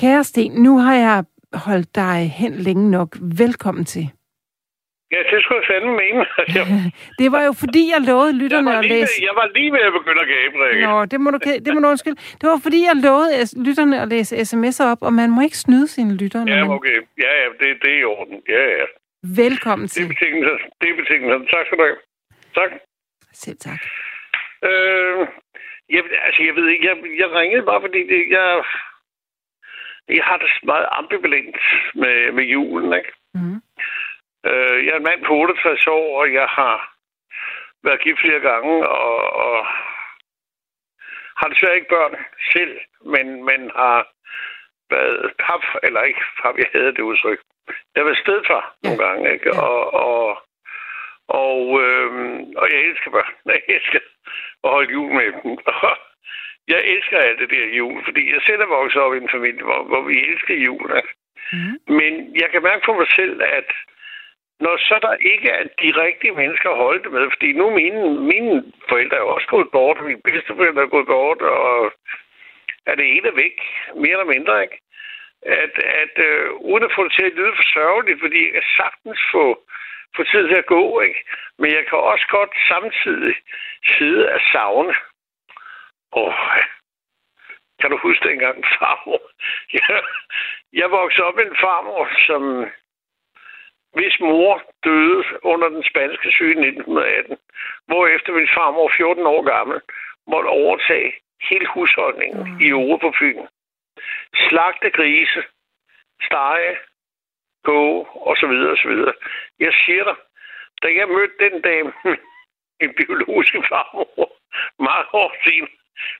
Kære 0.00 0.24
Sten, 0.24 0.52
nu 0.66 0.72
har 0.78 0.94
jeg 1.06 1.24
holdt 1.66 1.94
dig 1.94 2.18
hen 2.40 2.52
længe 2.66 2.90
nok. 2.90 3.10
Velkommen 3.44 3.84
til. 3.84 4.06
Ja, 5.12 5.20
det 5.30 5.38
skulle 5.42 5.60
jeg 5.60 5.68
fandme 5.72 5.92
mene. 6.02 6.22
det 7.20 7.28
var 7.34 7.42
jo 7.48 7.52
fordi, 7.62 7.82
jeg 7.94 8.00
lovede 8.10 8.34
lytterne 8.42 8.70
jeg 8.70 8.78
at 8.78 8.84
læse... 8.84 9.00
Ved, 9.00 9.26
jeg 9.28 9.34
var 9.40 9.46
lige 9.56 9.70
ved 9.72 9.82
at 9.88 9.92
begynde 9.98 10.20
at 10.26 10.30
gabe, 10.36 10.54
Rikke. 10.64 10.86
Nå, 10.86 11.04
det 11.12 11.20
må, 11.20 11.28
du, 11.30 11.38
det 11.64 11.70
må 11.74 11.80
du 11.80 11.88
undskylde. 11.88 12.20
Det 12.40 12.46
var 12.52 12.58
fordi, 12.66 12.80
jeg 12.90 12.96
lovede 13.08 13.32
lytterne 13.66 13.96
at 14.02 14.08
læse 14.08 14.32
sms'er 14.48 14.84
op, 14.92 15.02
og 15.06 15.12
man 15.12 15.30
må 15.34 15.40
ikke 15.48 15.58
snyde 15.66 15.88
sine 15.88 16.16
lyttere. 16.22 16.44
Ja, 16.48 16.68
okay. 16.76 16.98
Ja, 17.24 17.30
ja, 17.40 17.46
det, 17.60 17.68
det 17.82 17.90
er 17.94 17.98
i 18.02 18.04
orden. 18.04 18.36
Ja, 18.48 18.62
ja. 18.78 18.86
Velkommen 19.42 19.88
til. 19.88 20.02
Det 20.02 20.10
er 20.10 20.14
betingelser. 20.14 20.56
Det 20.80 20.86
er 20.92 20.96
betingelser. 21.02 21.38
Tak 21.52 21.62
skal 21.66 21.78
du 21.78 21.84
have. 21.88 21.98
Tak. 22.58 22.70
Selv 23.32 23.58
tak. 23.66 23.80
Øh, 24.68 25.26
jeg, 25.88 26.02
altså, 26.26 26.42
jeg 26.42 26.54
ved 26.56 26.68
ikke, 26.68 26.86
jeg, 26.86 26.96
jeg 27.18 27.30
ringede 27.30 27.66
bare, 27.66 27.80
fordi 27.80 28.00
det, 28.12 28.30
jeg, 28.30 28.64
jeg 30.08 30.24
har 30.24 30.36
det 30.36 30.50
meget 30.62 30.86
ambivalent 30.90 31.56
med, 31.94 32.32
med 32.32 32.44
julen, 32.44 32.92
ikke? 32.92 33.12
Mm. 33.34 33.60
Øh, 34.46 34.86
jeg 34.86 34.92
er 34.92 34.96
en 34.96 35.08
mand 35.10 35.24
på 35.24 35.34
68 35.34 35.86
år, 35.86 36.20
og 36.20 36.32
jeg 36.32 36.46
har 36.46 36.94
været 37.84 38.00
gift 38.00 38.20
flere 38.20 38.40
gange, 38.40 38.88
og, 38.88 39.16
og 39.46 39.66
har 41.36 41.48
desværre 41.48 41.76
ikke 41.76 41.94
børn 41.96 42.14
selv, 42.52 42.80
men, 43.14 43.44
men 43.44 43.70
har 43.74 44.08
været 44.90 45.32
pap, 45.38 45.64
eller 45.82 46.02
ikke 46.02 46.24
pap, 46.42 46.56
jeg 46.58 46.70
havde 46.72 46.92
det 46.96 47.08
udtryk. 47.10 47.40
Jeg 47.68 48.00
har 48.00 48.04
været 48.04 48.24
stedfar 48.24 48.74
nogle 48.82 48.98
gange, 49.04 49.32
ikke? 49.32 49.50
Og, 49.52 49.94
og, 49.94 50.42
og, 51.28 51.82
øhm, 51.82 52.38
og 52.56 52.66
jeg 52.72 52.80
elsker 52.80 53.10
børn. 53.10 53.34
Jeg 53.54 53.62
elsker 53.68 54.00
at 54.64 54.70
holde 54.70 54.92
jul 54.92 55.12
med 55.12 55.32
dem. 55.32 55.58
jeg 56.72 56.80
elsker 56.84 57.18
alt 57.18 57.38
det 57.38 57.50
der 57.50 57.66
jul, 57.66 58.04
fordi 58.04 58.32
jeg 58.32 58.40
selv 58.46 58.60
er 58.60 58.66
vokset 58.66 59.02
op 59.02 59.14
i 59.14 59.18
en 59.18 59.34
familie, 59.36 59.62
hvor, 59.62 59.82
hvor 59.84 60.02
vi 60.02 60.14
elsker 60.30 60.54
jul. 60.54 60.90
Mm. 61.52 61.94
Men 61.98 62.12
jeg 62.40 62.48
kan 62.50 62.62
mærke 62.62 62.82
på 62.86 62.92
mig 62.92 63.06
selv, 63.16 63.42
at 63.42 63.68
når 64.60 64.76
så 64.76 64.98
der 65.02 65.14
ikke 65.32 65.48
er 65.50 65.64
de 65.82 65.90
rigtige 66.04 66.34
mennesker 66.40 66.70
at 66.70 66.82
holde 66.84 67.02
det 67.02 67.12
med, 67.12 67.30
fordi 67.30 67.52
nu 67.52 67.70
mine, 67.70 68.20
mine 68.32 68.72
forældre 68.88 69.16
er 69.16 69.20
jo 69.20 69.28
også 69.28 69.46
gået 69.46 69.70
bort, 69.70 70.04
mine 70.04 70.22
bedsteforældre 70.24 70.82
er 70.82 70.94
gået 70.96 71.06
bort, 71.06 71.42
og 71.42 71.92
er 72.86 72.94
det 72.94 73.16
ene 73.16 73.30
væk, 73.36 73.56
mere 73.94 74.16
eller 74.18 74.34
mindre, 74.34 74.62
ikke? 74.62 74.78
At, 75.42 75.74
at 76.02 76.14
øh, 76.28 76.50
uden 76.70 76.84
at 76.84 76.94
få 76.96 77.04
det 77.04 77.12
til 77.12 77.26
at 77.26 77.36
lyde 77.38 77.54
for 77.56 77.66
sørgeligt, 77.76 78.20
fordi 78.20 78.44
jeg 78.44 78.52
kan 78.52 78.62
sagtens 78.76 79.20
få, 79.32 79.46
få 80.16 80.22
tid 80.24 80.48
til 80.48 80.58
at 80.58 80.66
gå, 80.66 81.00
ikke? 81.00 81.20
Men 81.58 81.72
jeg 81.72 81.86
kan 81.86 81.98
også 81.98 82.26
godt 82.28 82.52
samtidig 82.68 83.34
sidde 83.86 84.30
af 84.30 84.40
savne. 84.52 84.94
Åh, 86.12 86.34
kan 87.80 87.90
du 87.90 87.96
huske 87.96 88.28
dengang 88.28 88.64
farmor? 88.78 89.22
Jeg, 89.72 90.02
jeg 90.72 90.90
voksede 90.90 91.26
op 91.26 91.36
med 91.36 91.46
en 91.46 91.56
farmor, 91.56 92.08
som 92.26 92.42
hvis 93.94 94.20
mor 94.20 94.62
døde 94.84 95.24
under 95.42 95.68
den 95.68 95.84
spanske 95.90 96.30
syge 96.32 96.54
i 96.54 96.68
1918, 96.68 97.38
efter 98.16 98.32
min 98.32 98.48
farmor, 98.56 98.92
14 98.96 99.26
år 99.26 99.42
gammel, 99.42 99.80
måtte 100.26 100.48
overtage 100.48 101.12
hele 101.48 101.66
husholdningen 101.66 102.40
mm. 102.44 102.60
i 102.60 102.72
Ure 102.72 102.98
på 102.98 103.12
Fyn. 103.18 103.46
Slagte 104.34 104.90
grise, 104.90 105.42
stege, 106.22 106.76
gå 107.64 107.82
og 108.28 108.36
så 108.36 108.46
videre 108.46 108.70
og 108.70 108.78
så 108.78 108.88
videre. 108.88 109.12
Jeg 109.58 109.72
siger 109.84 110.04
dig, 110.04 110.16
da 110.82 110.88
jeg 110.98 111.08
mødte 111.08 111.36
den 111.38 111.62
dag 111.62 111.84
min 112.80 112.94
biologiske 112.94 113.62
farmor 113.68 114.32
meget 114.78 115.06
hårdt 115.06 115.36
siden, 115.44 115.68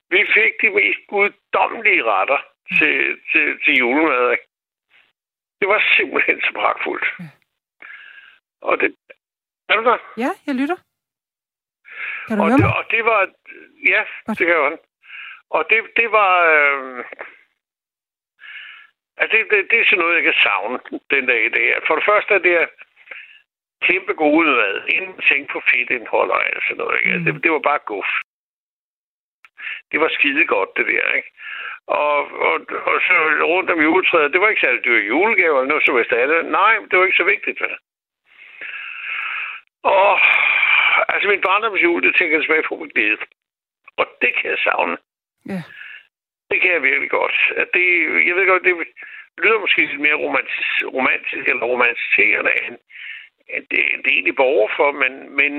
vi 0.09 0.19
fik 0.33 0.53
de 0.61 0.69
mest 0.69 0.99
guddommelige 1.07 2.03
retter 2.03 2.39
til, 2.77 3.19
til, 3.31 3.59
til 3.63 3.73
julemad. 3.77 4.37
Det 5.59 5.67
var 5.67 5.83
simpelthen 5.97 6.41
så 6.41 6.51
pragtfuldt. 6.55 7.05
Og 8.61 8.79
det... 8.79 8.95
Er 9.69 9.75
du 9.75 9.83
der? 9.83 9.97
Ja, 10.17 10.31
jeg 10.47 10.55
lytter. 10.55 10.77
Kan 12.27 12.37
du 12.37 12.43
og 12.43 12.49
høre 12.49 12.57
det, 12.57 12.65
mig? 12.65 12.77
Og 12.77 12.83
det 12.91 13.05
var... 13.05 13.19
Ja, 13.93 14.03
Godt. 14.25 14.39
det 14.39 14.47
kan 14.47 14.55
jeg 14.55 14.77
Og 15.49 15.65
det, 15.69 15.77
det 15.95 16.11
var... 16.11 16.33
Øh... 16.53 17.05
Altså, 19.17 19.37
det, 19.37 19.45
det, 19.51 19.71
det 19.71 19.79
er 19.79 19.85
sådan 19.85 19.99
noget, 19.99 20.15
jeg 20.15 20.23
kan 20.23 20.41
savne 20.43 20.79
den 21.09 21.25
dag 21.25 21.45
i 21.45 21.49
dag. 21.49 21.81
For 21.87 21.95
det 21.95 22.05
første 22.05 22.33
er 22.33 22.39
det 22.39 22.69
kæmpe 23.81 24.13
gode 24.13 24.45
mad. 24.45 24.81
Inden 24.87 25.21
tænke 25.29 25.53
på 25.53 25.61
fedtindhold 25.69 26.29
og 26.31 26.45
alt 26.45 26.63
sådan 26.63 26.77
noget. 26.77 26.97
Ikke? 26.99 27.11
Altså. 27.11 27.31
Det, 27.31 27.43
det 27.43 27.51
var 27.51 27.59
bare 27.59 27.79
guf. 27.85 28.09
Det 29.91 29.99
var 29.99 30.09
skide 30.09 30.45
godt, 30.45 30.69
det 30.77 30.85
der, 30.87 31.11
ikke? 31.13 31.31
Og, 31.87 32.17
og, 32.49 32.55
og 32.89 32.97
så 33.07 33.13
rundt 33.53 33.69
om 33.69 33.81
juletræet, 33.81 34.33
det 34.33 34.41
var 34.41 34.49
ikke 34.49 34.61
særlig 34.61 34.85
dyre 34.85 35.07
julegaver, 35.07 35.57
eller 35.57 35.69
noget 35.69 35.85
som 35.85 35.95
helst 35.95 36.11
Nej, 36.59 36.73
det 36.89 36.99
var 36.99 37.05
ikke 37.05 37.23
så 37.23 37.23
vigtigt, 37.23 37.61
vel? 37.61 37.75
Og 39.83 40.19
altså 41.13 41.27
min 41.29 41.41
barndomsjul, 41.41 42.03
det 42.03 42.15
tænker 42.15 42.35
jeg 42.35 42.43
tilbage 42.43 42.67
på 42.67 42.75
med 42.75 42.89
glæde. 42.93 43.17
Og 43.97 44.05
det 44.21 44.31
kan 44.35 44.49
jeg 44.49 44.59
savne. 44.59 44.97
Ja. 45.49 45.61
Det 46.49 46.61
kan 46.61 46.71
jeg 46.71 46.83
virkelig 46.83 47.09
godt. 47.09 47.37
At 47.57 47.67
det, 47.73 47.85
jeg 48.27 48.35
ved 48.35 48.47
godt, 48.47 48.63
det 48.63 48.75
lyder 49.43 49.59
måske 49.59 49.81
lidt 49.81 49.99
mere 49.99 50.21
romantisk, 50.25 50.83
romantisk 50.97 51.45
eller 51.49 51.65
romantiserende, 51.65 52.51
end, 52.65 52.67
end 52.67 52.77
det, 53.47 53.69
det 53.71 54.07
er 54.07 54.17
egentlig 54.17 54.35
borger 54.35 54.69
for, 54.75 54.91
men, 54.91 55.35
men, 55.35 55.53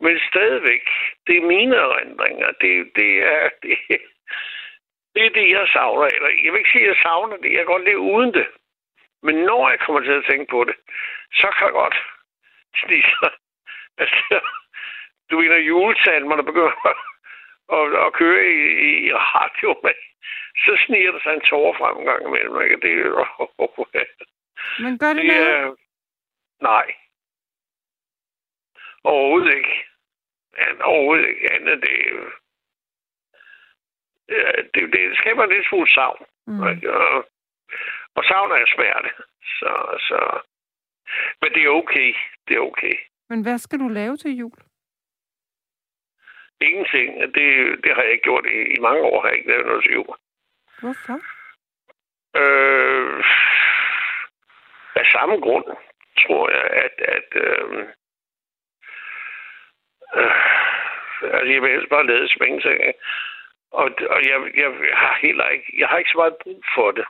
men 0.00 0.20
stadigvæk, 0.30 0.84
det 1.26 1.36
er 1.36 1.46
mine 1.54 1.76
erindringer. 1.76 2.50
Det, 2.60 2.90
det, 2.96 3.10
er, 3.34 3.48
det, 3.62 3.78
det 5.14 5.26
er 5.26 5.30
det, 5.30 5.50
jeg 5.50 5.68
savner. 5.72 6.06
Eller, 6.06 6.30
jeg 6.44 6.52
vil 6.52 6.58
ikke 6.58 6.72
sige, 6.72 6.84
at 6.84 6.88
jeg 6.88 7.02
savner 7.02 7.36
det. 7.36 7.50
Jeg 7.50 7.58
kan 7.58 7.72
godt 7.74 7.84
leve 7.84 7.98
uden 7.98 8.34
det. 8.34 8.46
Men 9.22 9.34
når 9.34 9.70
jeg 9.70 9.80
kommer 9.80 10.00
til 10.00 10.12
at 10.12 10.26
tænke 10.30 10.50
på 10.50 10.64
det, 10.64 10.76
så 11.32 11.48
kan 11.56 11.64
jeg 11.66 11.72
godt 11.72 11.96
sniger. 12.80 13.30
Altså, 13.98 14.40
du 15.30 15.40
ved, 15.40 15.48
når 15.48 15.56
julesalmerne 15.56 16.44
begynder 16.44 16.88
at, 17.78 18.06
at 18.06 18.12
køre 18.12 18.44
i, 18.46 18.60
i 19.06 19.12
radioen, 19.12 19.94
så 20.64 20.72
sniger 20.86 21.12
der 21.12 21.20
sig 21.20 21.34
en 21.34 21.40
tårer 21.40 21.78
frem 21.78 21.96
en 21.98 22.04
gang 22.04 22.22
imellem. 22.26 22.62
Ikke? 22.62 22.76
Det, 22.84 23.12
oh, 23.12 23.40
oh, 23.40 23.78
oh. 23.78 23.86
Men 24.78 24.98
gør 24.98 25.12
det, 25.12 25.22
det 25.22 25.36
noget? 25.36 25.76
Nej. 26.72 26.86
Overhovedet 29.04 29.54
ikke. 29.54 29.74
Ja, 30.58 30.84
overhovedet 30.84 31.28
ikke. 31.28 31.52
Andet 31.52 31.82
det, 31.82 31.98
ja, 34.28 34.50
det, 34.74 34.82
det 34.92 35.18
skaber 35.18 35.44
en 35.44 35.50
lidt 35.50 35.68
smule 35.68 35.90
savn. 35.90 36.26
Mm. 36.46 36.60
Og, 36.60 36.70
og 38.16 38.24
savn 38.24 38.50
er 38.52 38.66
smerte. 38.74 39.10
Så, 39.58 39.72
så 40.08 40.18
men 41.40 41.50
det 41.54 41.62
er 41.64 41.68
okay. 41.68 42.14
Det 42.48 42.56
er 42.56 42.60
okay. 42.60 42.96
Men 43.28 43.42
hvad 43.42 43.58
skal 43.58 43.78
du 43.78 43.88
lave 43.88 44.16
til 44.16 44.36
jul? 44.36 44.58
Ingenting. 46.60 47.20
Det, 47.20 47.46
det 47.84 47.94
har 47.94 48.02
jeg 48.02 48.12
ikke 48.12 48.22
gjort 48.22 48.46
i, 48.46 48.58
i 48.76 48.80
mange 48.80 49.02
år. 49.02 49.20
Har 49.20 49.28
jeg 49.28 49.38
ikke 49.38 49.50
lavet 49.50 49.66
noget 49.66 49.82
til 49.82 49.92
jul. 49.92 50.16
Hvorfor? 50.80 51.18
Øh, 52.40 53.24
af 54.96 55.06
samme 55.12 55.36
grund, 55.40 55.64
tror 56.26 56.50
jeg, 56.50 56.66
at, 56.84 56.94
at 57.16 57.28
øh, 57.34 57.78
øh, 60.16 61.34
altså 61.38 61.52
jeg 61.52 61.62
vil 61.62 61.70
helst 61.70 61.88
bare 61.88 62.06
lade 62.06 62.28
som 62.28 62.46
ingenting. 62.46 62.94
Og, 63.70 63.90
og 64.10 64.20
jeg, 64.28 64.38
jeg, 64.54 64.70
har 64.92 65.18
heller 65.22 65.48
ikke, 65.48 65.74
jeg 65.78 65.88
har 65.88 65.98
ikke 65.98 66.10
så 66.10 66.18
meget 66.18 66.36
brug 66.42 66.64
for 66.74 66.90
det. 66.90 67.06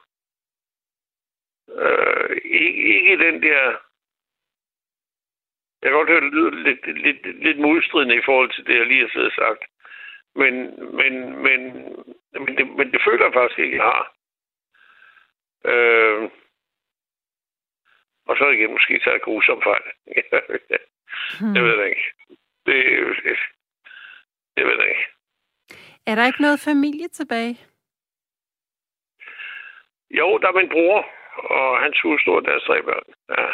Øh, 1.69 2.37
ikke, 2.45 2.83
ikke 2.95 3.25
den 3.25 3.43
der 3.43 3.77
jeg 5.85 5.91
kan 5.91 5.99
godt 5.99 6.09
høre, 6.09 6.21
det 6.21 6.33
lyder 6.33 6.51
lidt, 6.51 6.87
lidt, 6.87 7.43
lidt 7.45 7.59
modstridende 7.59 8.17
i 8.17 8.25
forhold 8.25 8.51
til 8.53 8.67
det, 8.67 8.75
jeg 8.79 8.87
lige 8.87 9.01
har 9.01 9.09
siddet 9.09 9.33
sagt. 9.33 9.65
Men, 10.35 10.55
men, 10.97 11.43
men, 11.43 11.61
men, 12.33 12.57
det, 12.59 12.67
men 12.79 12.93
det 12.93 13.01
føler 13.05 13.25
jeg 13.25 13.33
faktisk 13.35 13.59
ikke, 13.59 13.77
jeg 13.77 13.85
har. 13.85 14.15
Øh, 15.65 16.31
og 18.29 18.37
så 18.37 18.49
igen 18.49 18.71
måske 18.71 19.01
taget 19.05 19.23
grusom 19.23 19.63
fejl. 19.63 19.89
hmm. 21.41 21.55
Jeg 21.57 21.63
ved 21.65 21.77
det 21.81 21.89
ikke. 21.89 22.07
Det, 22.67 22.77
det, 23.25 23.37
jeg 24.57 24.65
ved 24.67 24.77
det 24.81 24.89
ikke. 24.89 25.07
Er 26.07 26.15
der 26.15 26.27
ikke 26.27 26.43
noget 26.43 26.61
familie 26.61 27.09
tilbage? 27.09 27.61
Jo, 30.11 30.39
der 30.39 30.49
er 30.49 30.61
min 30.61 30.69
bror 30.69 31.07
og 31.37 31.81
hans 31.81 32.01
hustru 32.03 32.33
og 32.37 32.45
deres 32.45 32.63
tre 32.63 32.83
børn. 32.83 33.07
Ja. 33.39 33.47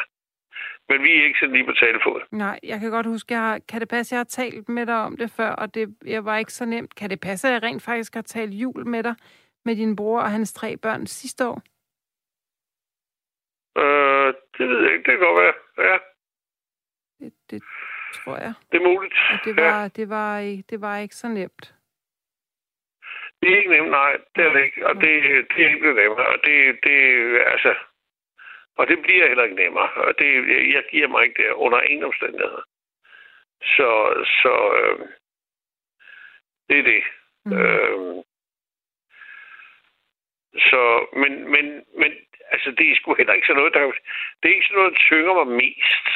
Men 0.88 1.02
vi 1.02 1.10
er 1.18 1.24
ikke 1.24 1.38
sådan 1.38 1.54
lige 1.54 1.66
på 1.66 1.72
talefod. 1.72 2.20
Nej, 2.30 2.60
jeg 2.62 2.80
kan 2.80 2.90
godt 2.90 3.06
huske, 3.06 3.34
jeg 3.34 3.40
har, 3.40 3.58
kan 3.68 3.80
det 3.80 3.88
passe, 3.88 4.14
jeg 4.14 4.18
har 4.18 4.24
talt 4.24 4.68
med 4.68 4.86
dig 4.86 4.96
om 4.96 5.16
det 5.16 5.30
før, 5.30 5.50
og 5.50 5.74
det 5.74 5.94
jeg 6.06 6.24
var 6.24 6.38
ikke 6.38 6.52
så 6.52 6.64
nemt. 6.64 6.94
Kan 6.94 7.10
det 7.10 7.20
passe, 7.20 7.48
at 7.48 7.54
jeg 7.54 7.62
rent 7.62 7.82
faktisk 7.82 8.14
har 8.14 8.22
talt 8.22 8.50
jul 8.50 8.86
med 8.86 9.02
dig, 9.02 9.14
med 9.64 9.76
din 9.76 9.96
bror 9.96 10.20
og 10.20 10.30
hans 10.30 10.52
tre 10.52 10.76
børn 10.76 11.06
sidste 11.06 11.46
år? 11.46 11.62
Øh, 13.78 14.34
det 14.58 14.68
ved 14.68 14.82
jeg 14.82 14.92
ikke. 14.92 15.10
Det 15.10 15.18
kan 15.18 15.26
godt 15.26 15.42
være, 15.42 15.54
ja. 15.90 15.98
Det, 17.20 17.32
det 17.50 17.62
tror 18.14 18.36
jeg. 18.36 18.54
Det 18.72 18.80
er 18.80 18.84
muligt. 18.84 19.14
Og 19.32 19.38
det 19.44 19.56
var, 19.56 19.82
ja. 19.82 19.88
det, 19.88 20.08
var, 20.08 20.62
det 20.70 20.80
var 20.80 20.98
ikke 20.98 21.14
så 21.14 21.28
nemt. 21.28 21.74
Det 23.40 23.52
er 23.52 23.56
ikke 23.56 23.70
nemt, 23.70 23.90
nej. 23.90 24.16
Det 24.36 24.44
er 24.44 24.52
det 24.52 24.64
ikke. 24.64 24.86
Og 24.86 24.94
det, 24.94 25.12
det 25.50 25.64
er 25.64 25.68
ikke 25.68 25.94
nemt. 25.94 26.18
Og 26.18 26.38
det, 26.44 26.78
det, 26.82 26.98
altså, 27.46 27.74
og 28.76 28.86
det 28.86 29.02
bliver 29.02 29.28
heller 29.28 29.44
ikke 29.44 29.56
nemmere. 29.56 29.90
Og 29.92 30.18
det, 30.18 30.28
jeg 30.74 30.84
giver 30.90 31.08
mig 31.08 31.24
ikke 31.24 31.42
det 31.42 31.52
under 31.52 31.80
ingen 31.80 32.04
omstændigheder. 32.04 32.62
Så, 33.62 33.90
så 34.42 34.54
øh, 34.80 35.08
det 36.68 36.78
er 36.78 36.82
det. 36.82 37.02
Mm. 37.44 37.52
Øh, 37.52 38.24
så, 40.58 41.06
men, 41.12 41.50
men, 41.50 41.84
men 41.98 42.12
altså, 42.52 42.70
det 42.78 42.86
er 42.90 42.96
sgu 42.96 43.14
heller 43.14 43.34
ikke 43.34 43.46
sådan 43.46 43.60
noget, 43.60 43.74
der, 43.74 43.80
det 44.40 44.46
er 44.48 44.54
ikke 44.54 44.66
sådan 44.66 44.78
noget, 44.78 44.92
der 44.92 45.06
tynger 45.08 45.34
mig 45.40 45.48
mest. 45.62 46.06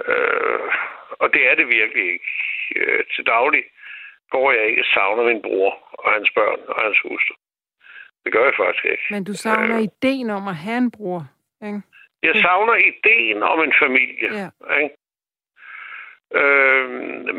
Øh, 0.00 0.68
og 1.22 1.32
det 1.34 1.42
er 1.50 1.54
det 1.54 1.66
virkelig 1.68 2.04
ikke. 2.12 2.30
Øh, 2.76 3.04
til 3.14 3.26
daglig 3.26 3.64
går 4.30 4.52
jeg 4.52 4.64
ikke 4.66 4.82
og 4.82 4.90
savner 4.94 5.24
min 5.24 5.42
bror 5.42 5.72
og 5.92 6.12
hans 6.12 6.30
børn 6.30 6.60
og 6.68 6.82
hans 6.84 6.98
hustru. 7.00 7.34
Det 8.24 8.32
gør 8.32 8.44
jeg 8.44 8.54
faktisk 8.56 8.84
ikke. 8.84 9.06
Men 9.10 9.24
du 9.24 9.34
savner 9.34 9.76
øh, 9.76 9.82
ideen 9.82 10.30
om 10.30 10.48
at 10.48 10.56
have 10.56 10.78
en 10.78 10.90
bror, 10.90 11.22
ikke? 11.66 11.82
Jeg 12.22 12.34
savner 12.42 12.74
ideen 12.92 13.42
om 13.42 13.58
en 13.62 13.74
familie, 13.82 14.30
ja. 14.40 14.48
ikke? 14.80 14.96
Øh, 16.40 16.90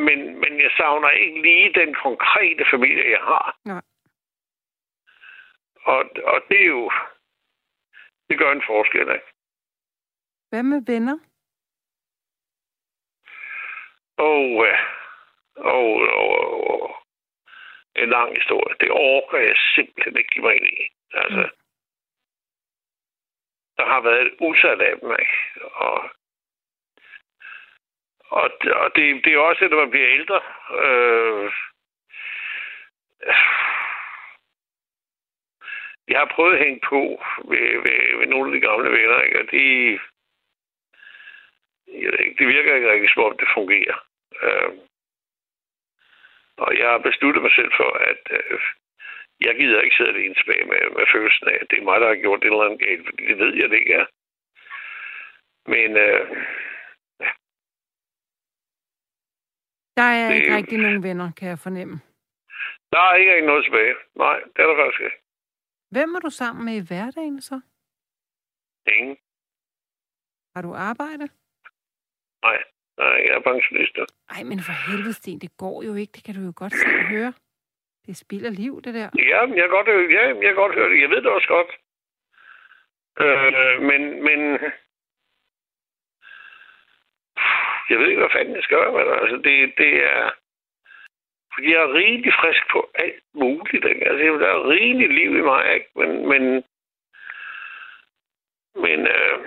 men, 0.07 0.19
men 0.41 0.53
jeg 0.65 0.71
savner 0.77 1.09
ikke 1.09 1.41
lige 1.41 1.73
den 1.73 1.93
konkrete 1.93 2.65
familie, 2.71 3.09
jeg 3.09 3.23
har. 3.31 3.57
Nej. 3.65 3.81
Og, 5.85 5.99
og 6.23 6.41
det 6.49 6.61
er 6.61 6.65
jo... 6.65 6.91
Det 8.29 8.37
gør 8.39 8.51
en 8.51 8.63
forskel, 8.67 9.01
ikke? 9.01 9.29
Hvad 10.49 10.63
med 10.63 10.81
venner? 10.85 11.17
Og, 14.17 14.67
og, 15.55 15.85
og, 15.95 16.69
og 16.71 16.95
en 17.95 18.09
lang 18.09 18.35
historie. 18.35 18.75
Det 18.79 18.89
overgår 18.91 19.37
jeg 19.37 19.55
simpelthen 19.75 20.17
ikke 20.17 20.29
give 20.33 20.45
mig 20.45 20.55
ind 20.55 20.65
i. 20.65 20.87
Altså, 21.13 21.41
mm. 21.41 21.57
der 23.77 23.85
har 23.85 24.01
været 24.01 24.21
et 24.21 24.35
usat 24.39 24.81
af 24.81 24.99
dem, 24.99 25.11
ikke? 25.11 25.37
Og, 25.73 26.09
og, 28.39 28.51
og 28.83 28.95
det, 28.95 29.25
det 29.25 29.33
er 29.33 29.39
også, 29.39 29.67
når 29.67 29.79
man 29.79 29.89
bliver 29.89 30.09
ældre. 30.09 30.41
Øh, 30.83 31.51
jeg 36.13 36.20
har 36.22 36.36
prøvet 36.36 36.53
at 36.55 36.63
hænge 36.65 36.82
på 36.89 37.01
ved, 37.51 37.67
ved, 37.86 38.00
ved 38.20 38.27
nogle 38.27 38.48
af 38.48 38.53
de 38.55 38.67
gamle 38.67 38.89
venner, 38.98 39.22
ikke? 39.22 39.39
og 39.41 39.46
de, 39.51 39.63
jeg 42.01 42.10
ved 42.12 42.20
ikke, 42.20 42.38
det 42.39 42.48
virker 42.48 42.75
ikke 42.75 42.91
rigtig, 42.91 43.10
som 43.10 43.24
om 43.24 43.38
det 43.38 43.48
fungerer. 43.58 43.98
Øh, 44.43 44.72
og 46.58 46.77
jeg 46.79 46.88
har 46.89 46.98
besluttet 46.98 47.41
mig 47.43 47.51
selv 47.51 47.72
for, 47.79 47.91
at 48.10 48.24
øh, 48.38 48.60
jeg 49.46 49.55
gider 49.55 49.82
ikke 49.82 49.96
sidde 49.96 50.13
alene 50.13 50.36
tilbage 50.36 50.65
med, 50.65 50.82
med 50.98 51.05
følelsen 51.13 51.48
af, 51.48 51.58
at 51.62 51.67
det 51.70 51.77
er 51.79 51.88
mig, 51.89 52.01
der 52.01 52.08
har 52.08 52.24
gjort 52.24 52.39
det 52.41 52.48
eller 52.48 52.65
andet 52.65 52.79
galt, 52.79 53.05
fordi 53.08 53.24
det 53.27 53.38
ved 53.38 53.53
jeg, 53.55 53.70
det 53.70 53.77
ikke 53.77 53.93
er. 53.93 54.05
Men 55.74 55.89
øh, 56.05 56.24
ja. 57.24 57.29
Der 59.98 60.10
er 60.22 60.27
det, 60.29 60.36
ikke 60.36 60.55
rigtig 60.55 60.77
nogen 60.77 61.03
venner, 61.03 61.32
kan 61.38 61.48
jeg 61.50 61.60
fornemme. 61.60 61.96
Der 62.91 63.00
er 63.00 63.15
ikke 63.15 63.46
noget 63.46 63.63
tilbage. 63.63 63.96
Nej, 64.15 64.39
det 64.53 64.60
er 64.63 64.67
der 64.67 64.77
faktisk 64.84 65.01
ikke. 65.01 65.23
Hvem 65.93 66.15
er 66.15 66.19
du 66.19 66.29
sammen 66.29 66.65
med 66.65 66.75
i 66.81 66.88
hverdagen 66.88 67.41
så? 67.41 67.57
Ingen. 68.97 69.17
Har 70.55 70.62
du 70.62 70.73
arbejde? 70.73 71.25
Nej, 72.43 72.59
nej, 72.97 73.15
jeg 73.25 73.33
er 73.38 73.43
pensionist. 73.51 73.97
Ej, 74.35 74.43
men 74.43 74.59
for 74.67 74.75
helvede, 74.88 75.13
Sten, 75.13 75.39
det 75.39 75.57
går 75.57 75.83
jo 75.83 75.93
ikke. 75.95 76.12
Det 76.15 76.23
kan 76.23 76.35
du 76.35 76.41
jo 76.41 76.53
godt 76.55 76.73
selv 76.73 77.01
høre. 77.15 77.33
Det 78.05 78.17
spilder 78.17 78.50
liv, 78.50 78.81
det 78.81 78.93
der. 78.93 79.09
Ja, 79.31 79.39
jeg 79.59 79.69
godt, 79.69 79.88
ja, 80.17 80.23
jeg 80.27 80.50
kan 80.51 80.55
godt 80.55 80.75
høre 80.75 80.89
det. 80.89 81.01
Jeg 81.01 81.09
ved 81.09 81.21
det 81.21 81.31
også 81.31 81.47
godt. 81.47 81.71
Øh, 83.23 83.81
men, 83.89 84.01
men... 84.27 84.39
Jeg 87.89 88.00
ved 88.00 88.07
ikke, 88.07 88.19
hvad 88.19 88.35
fanden 88.35 88.55
jeg 88.55 88.63
skal 88.63 88.77
gøre 88.77 88.91
med 88.91 89.05
det. 89.05 89.21
Altså, 89.21 89.38
det, 89.38 89.73
det 89.77 89.93
er... 90.13 90.31
Fordi 91.53 91.67
jeg 91.72 91.81
er 91.81 91.93
rigtig 91.93 92.33
frisk 92.41 92.63
på 92.72 92.91
alt 92.95 93.24
muligt. 93.33 93.86
Ikke? 93.86 94.07
Altså, 94.07 94.39
der 94.43 94.50
er 94.55 94.69
rigtig 94.69 95.10
liv 95.10 95.31
i 95.36 95.41
mig, 95.41 95.74
ikke? 95.74 95.89
Men, 95.95 96.10
men, 96.31 96.43
men 98.83 99.00
øh, 99.15 99.38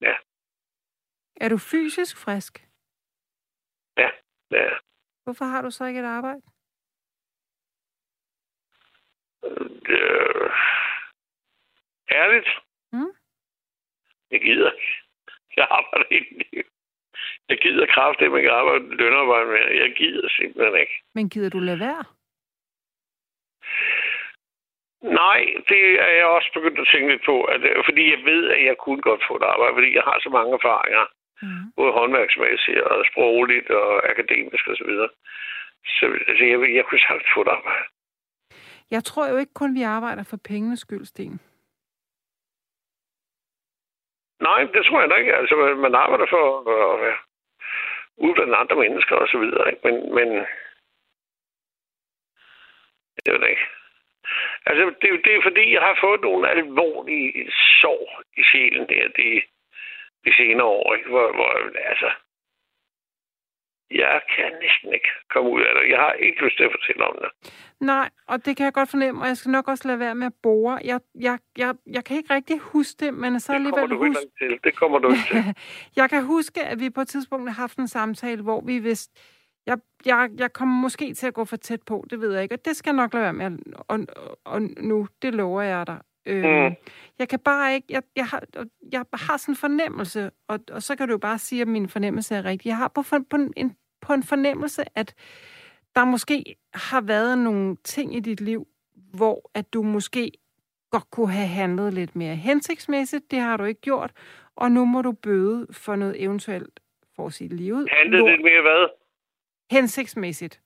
ja. 0.00 0.16
Er 1.40 1.48
du 1.48 1.58
fysisk 1.58 2.16
frisk? 2.24 2.66
Ja, 3.96 4.10
er 4.50 4.80
Hvorfor 5.24 5.44
har 5.44 5.62
du 5.62 5.70
så 5.70 5.84
ikke 5.84 6.00
et 6.00 6.04
arbejde? 6.04 6.42
Øh, 9.88 10.50
ærligt? 12.10 12.48
Mm? 12.92 13.12
Jeg 14.30 14.40
gider 14.40 14.72
ikke. 14.72 15.02
Jeg 15.56 15.66
arbejder 15.70 16.06
ikke. 16.10 16.64
Jeg 17.50 17.58
gider 17.58 17.86
kraft, 17.86 18.18
det 18.20 18.32
man 18.32 18.42
kan 18.42 18.50
arbejde 18.60 18.84
lønarbejde 19.00 19.46
med. 19.54 19.64
Jeg 19.82 19.90
gider 20.00 20.28
simpelthen 20.28 20.80
ikke. 20.80 20.96
Men 21.14 21.28
gider 21.32 21.50
du 21.50 21.58
lade 21.58 21.80
være? 21.80 22.04
Nej, 25.22 25.40
det 25.70 25.82
er 26.06 26.12
jeg 26.20 26.26
også 26.26 26.50
begyndt 26.54 26.80
at 26.80 26.88
tænke 26.92 27.08
lidt 27.12 27.24
på. 27.30 27.36
At, 27.44 27.60
fordi 27.88 28.04
jeg 28.14 28.20
ved, 28.30 28.42
at 28.50 28.64
jeg 28.64 28.76
kunne 28.78 29.02
godt 29.02 29.22
få 29.28 29.36
et 29.36 29.42
arbejde, 29.52 29.74
fordi 29.78 29.94
jeg 29.94 30.02
har 30.02 30.18
så 30.20 30.30
mange 30.36 30.52
erfaringer. 30.58 31.04
Mm. 31.42 31.64
Både 31.76 31.92
håndværksmæssigt 31.92 32.80
og 32.80 33.04
sprogligt 33.10 33.70
og 33.70 34.10
akademisk 34.10 34.68
osv. 34.68 34.74
Så, 34.76 34.84
videre. 34.90 35.08
så 35.98 36.04
altså, 36.28 36.44
jeg, 36.44 36.74
jeg 36.78 36.84
kunne 36.84 37.04
sagtens 37.06 37.30
få 37.34 37.40
et 37.40 37.54
arbejde. 37.58 37.84
Jeg 38.90 39.04
tror 39.04 39.28
jo 39.28 39.36
ikke 39.36 39.54
kun, 39.54 39.74
vi 39.74 39.82
arbejder 39.82 40.24
for 40.30 40.38
pengenes 40.48 40.80
skyld, 40.80 41.04
Sten. 41.04 41.40
Nej, 44.40 44.60
det 44.74 44.82
tror 44.84 45.00
jeg 45.00 45.10
da 45.10 45.14
ikke. 45.14 45.34
Altså, 45.36 45.54
man 45.86 45.94
arbejder 45.94 46.26
for 46.30 46.44
at 46.94 47.00
være 47.00 47.16
ude 48.16 48.34
blandt 48.34 48.54
andre 48.54 48.76
mennesker 48.76 49.16
og 49.16 49.28
så 49.28 49.38
videre. 49.38 49.70
Ikke? 49.70 49.82
Men, 49.84 50.14
men 50.14 50.28
jeg 53.24 53.32
ved 53.32 53.40
det 53.40 53.48
ikke. 53.48 53.68
Altså, 54.66 54.84
det, 55.02 55.24
det 55.24 55.34
er 55.34 55.42
fordi, 55.42 55.72
jeg 55.72 55.82
har 55.82 55.98
fået 56.00 56.20
nogle 56.20 56.50
alvorlige 56.50 57.52
sår 57.80 58.22
i 58.36 58.42
sjælen 58.42 58.88
der 58.88 59.08
de, 59.08 59.42
de 60.24 60.34
senere 60.36 60.66
år, 60.66 60.94
ikke? 60.94 61.08
Hvor, 61.08 61.32
hvor, 61.32 61.52
altså, 61.92 62.10
jeg 63.90 64.20
kan 64.36 64.50
næsten 64.62 64.94
ikke 64.94 65.08
komme 65.30 65.50
ud 65.50 65.60
af 65.60 65.72
det. 65.76 65.90
Jeg 65.90 65.98
har 65.98 66.12
ikke 66.12 66.44
lyst 66.44 66.56
til 66.56 66.64
at 66.64 66.70
fortælle 66.76 67.04
om 67.04 67.16
det. 67.22 67.52
Nej, 67.80 68.08
og 68.28 68.44
det 68.44 68.56
kan 68.56 68.64
jeg 68.64 68.72
godt 68.72 68.90
fornemme, 68.90 69.22
og 69.22 69.28
jeg 69.28 69.36
skal 69.36 69.50
nok 69.50 69.68
også 69.68 69.88
lade 69.88 69.98
være 69.98 70.14
med 70.14 70.26
at 70.26 70.32
bore. 70.42 70.80
Jeg, 70.84 71.00
jeg, 71.20 71.38
jeg, 71.58 71.74
jeg 71.86 72.04
kan 72.04 72.16
ikke 72.16 72.34
rigtig 72.34 72.58
huske 72.58 73.04
det, 73.04 73.14
men 73.14 73.40
så 73.40 73.52
alligevel 73.52 73.88
det 73.88 73.96
huske... 73.96 74.26
til. 74.38 74.58
Det 74.64 74.76
kommer 74.76 74.98
du 74.98 75.08
ikke 75.10 75.24
til. 75.30 75.54
jeg 76.00 76.10
kan 76.10 76.24
huske, 76.24 76.60
at 76.62 76.80
vi 76.80 76.90
på 76.90 77.00
et 77.00 77.08
tidspunkt 77.08 77.50
har 77.50 77.62
haft 77.62 77.78
en 77.78 77.88
samtale, 77.88 78.42
hvor 78.42 78.60
vi 78.60 78.78
vidste, 78.78 79.20
jeg, 79.66 79.78
jeg, 80.06 80.30
jeg 80.38 80.52
kommer 80.52 80.80
måske 80.80 81.14
til 81.14 81.26
at 81.26 81.34
gå 81.34 81.44
for 81.44 81.56
tæt 81.56 81.82
på, 81.82 82.04
det 82.10 82.20
ved 82.20 82.32
jeg 82.32 82.42
ikke, 82.42 82.54
og 82.54 82.64
det 82.64 82.76
skal 82.76 82.90
jeg 82.90 82.96
nok 82.96 83.14
lade 83.14 83.24
være 83.24 83.32
med, 83.32 83.58
og, 83.76 84.00
og, 84.16 84.38
og 84.44 84.62
nu, 84.62 85.08
det 85.22 85.34
lover 85.34 85.62
jeg 85.62 85.86
dig. 85.86 85.98
Øhm, 86.26 86.64
mm. 86.64 86.74
Jeg 87.18 87.28
kan 87.28 87.38
bare 87.38 87.74
ikke, 87.74 87.86
jeg, 87.90 88.02
jeg, 88.16 88.26
har, 88.26 88.42
jeg 88.92 89.04
har 89.12 89.36
sådan 89.36 89.52
en 89.52 89.56
fornemmelse, 89.56 90.30
og, 90.48 90.60
og 90.72 90.82
så 90.82 90.96
kan 90.96 91.08
du 91.08 91.12
jo 91.12 91.18
bare 91.18 91.38
sige, 91.38 91.62
at 91.62 91.68
min 91.68 91.88
fornemmelse 91.88 92.34
er 92.34 92.44
rigtig. 92.44 92.68
Jeg 92.68 92.76
har 92.76 92.88
på, 92.88 93.02
på, 93.30 93.36
en, 93.56 93.76
på 94.00 94.12
en 94.12 94.22
fornemmelse, 94.22 94.84
at 94.94 95.14
der 95.96 96.04
måske 96.04 96.56
har 96.74 97.00
været 97.00 97.38
nogle 97.38 97.76
ting 97.84 98.16
i 98.16 98.20
dit 98.20 98.40
liv, 98.40 98.66
hvor 99.14 99.50
at 99.54 99.72
du 99.72 99.82
måske 99.82 100.32
godt 100.90 101.10
kunne 101.10 101.32
have 101.32 101.48
handlet 101.48 101.94
lidt 101.94 102.16
mere 102.16 102.36
hensigtsmæssigt. 102.36 103.30
Det 103.30 103.38
har 103.38 103.56
du 103.56 103.64
ikke 103.64 103.80
gjort, 103.80 104.12
og 104.56 104.72
nu 104.72 104.84
må 104.84 105.02
du 105.02 105.12
bøde 105.12 105.66
for 105.72 105.96
noget 105.96 106.22
eventuelt, 106.22 106.80
for 107.16 107.28
sige 107.28 107.48
livet. 107.48 107.88
Handlet 107.92 108.30
lidt 108.30 108.42
mere 108.42 108.62
hvad? 108.62 108.88
Hensigtsmæssigt. 109.70 110.60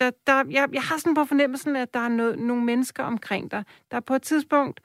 Der, 0.00 0.10
der, 0.26 0.44
jeg, 0.50 0.68
jeg 0.72 0.82
har 0.82 0.98
sådan 0.98 1.14
på 1.14 1.24
fornemmelsen, 1.24 1.76
at 1.76 1.94
der 1.94 2.00
er 2.00 2.08
noget, 2.08 2.38
nogle 2.38 2.64
mennesker 2.64 3.04
omkring 3.04 3.50
dig, 3.50 3.64
der 3.90 4.00
på 4.00 4.14
et 4.14 4.22
tidspunkt 4.22 4.80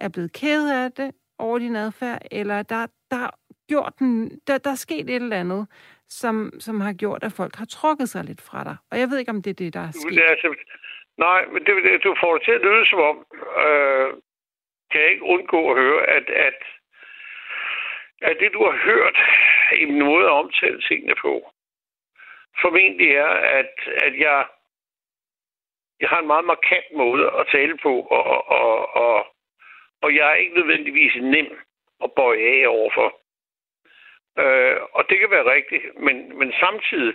er 0.00 0.08
blevet 0.08 0.32
ked 0.32 0.70
af 0.70 0.92
det 0.92 1.10
over 1.38 1.58
din 1.58 1.76
adfærd, 1.76 2.18
eller 2.30 2.62
der, 2.62 2.86
der, 3.10 3.30
gjort 3.68 3.92
den, 3.98 4.40
der, 4.46 4.58
der 4.58 4.70
er 4.70 4.82
sket 4.86 5.06
et 5.10 5.22
eller 5.22 5.40
andet, 5.44 5.66
som, 6.08 6.34
som 6.60 6.80
har 6.80 6.92
gjort, 6.92 7.22
at 7.24 7.32
folk 7.32 7.54
har 7.56 7.68
trukket 7.76 8.08
sig 8.08 8.24
lidt 8.24 8.42
fra 8.48 8.64
dig. 8.64 8.76
Og 8.90 8.98
jeg 9.00 9.08
ved 9.08 9.18
ikke, 9.18 9.34
om 9.36 9.42
det 9.42 9.50
er 9.50 9.60
det, 9.64 9.74
der 9.74 9.80
er 9.80 9.92
sket. 9.92 10.14
Det 10.18 10.24
er 10.24 10.30
altså, 10.30 10.54
nej, 11.18 11.40
men 11.52 11.60
det, 11.66 11.72
det, 11.84 12.04
du 12.04 12.16
får 12.22 12.32
det 12.34 12.44
til 12.44 12.58
at 12.58 12.64
lyde 12.66 12.86
som 12.86 13.00
om, 13.10 13.16
øh, 13.64 14.08
kan 14.90 15.00
jeg 15.00 15.10
ikke 15.10 15.30
undgå 15.34 15.60
at 15.70 15.76
høre, 15.82 16.00
at, 16.16 16.26
at, 16.48 16.60
at 18.22 18.36
det, 18.40 18.50
du 18.52 18.62
har 18.68 18.76
hørt 18.90 19.16
i 19.80 19.84
min 19.84 20.04
måde 20.04 20.24
at 20.24 20.38
omtale 20.42 20.80
tingene 20.80 21.14
på, 21.24 21.32
formentlig 22.62 23.10
er, 23.10 23.32
at, 23.60 23.72
at 24.06 24.18
jeg, 24.18 24.46
jeg 26.00 26.08
har 26.08 26.18
en 26.20 26.26
meget 26.26 26.44
markant 26.44 26.92
måde 26.94 27.30
at 27.40 27.46
tale 27.52 27.78
på, 27.82 28.00
og, 28.00 28.48
og, 28.48 28.96
og, 28.96 29.26
og 30.02 30.14
jeg 30.14 30.30
er 30.30 30.34
ikke 30.34 30.54
nødvendigvis 30.54 31.14
nem 31.16 31.58
at 32.04 32.12
bøje 32.12 32.38
af 32.38 32.68
overfor. 32.68 33.20
Øh, 34.38 34.76
og 34.92 35.04
det 35.08 35.18
kan 35.18 35.30
være 35.30 35.52
rigtigt, 35.54 35.84
men, 36.00 36.38
men 36.38 36.52
samtidig 36.60 37.14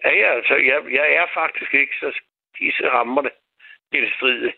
er 0.00 0.14
jeg 0.14 0.30
altså, 0.32 0.54
jeg, 0.54 0.82
jeg 0.90 1.14
er 1.14 1.26
faktisk 1.34 1.74
ikke 1.74 1.96
så 2.00 2.20
disse 2.58 2.88
hammerne 2.88 3.30
genstridige. 3.92 4.54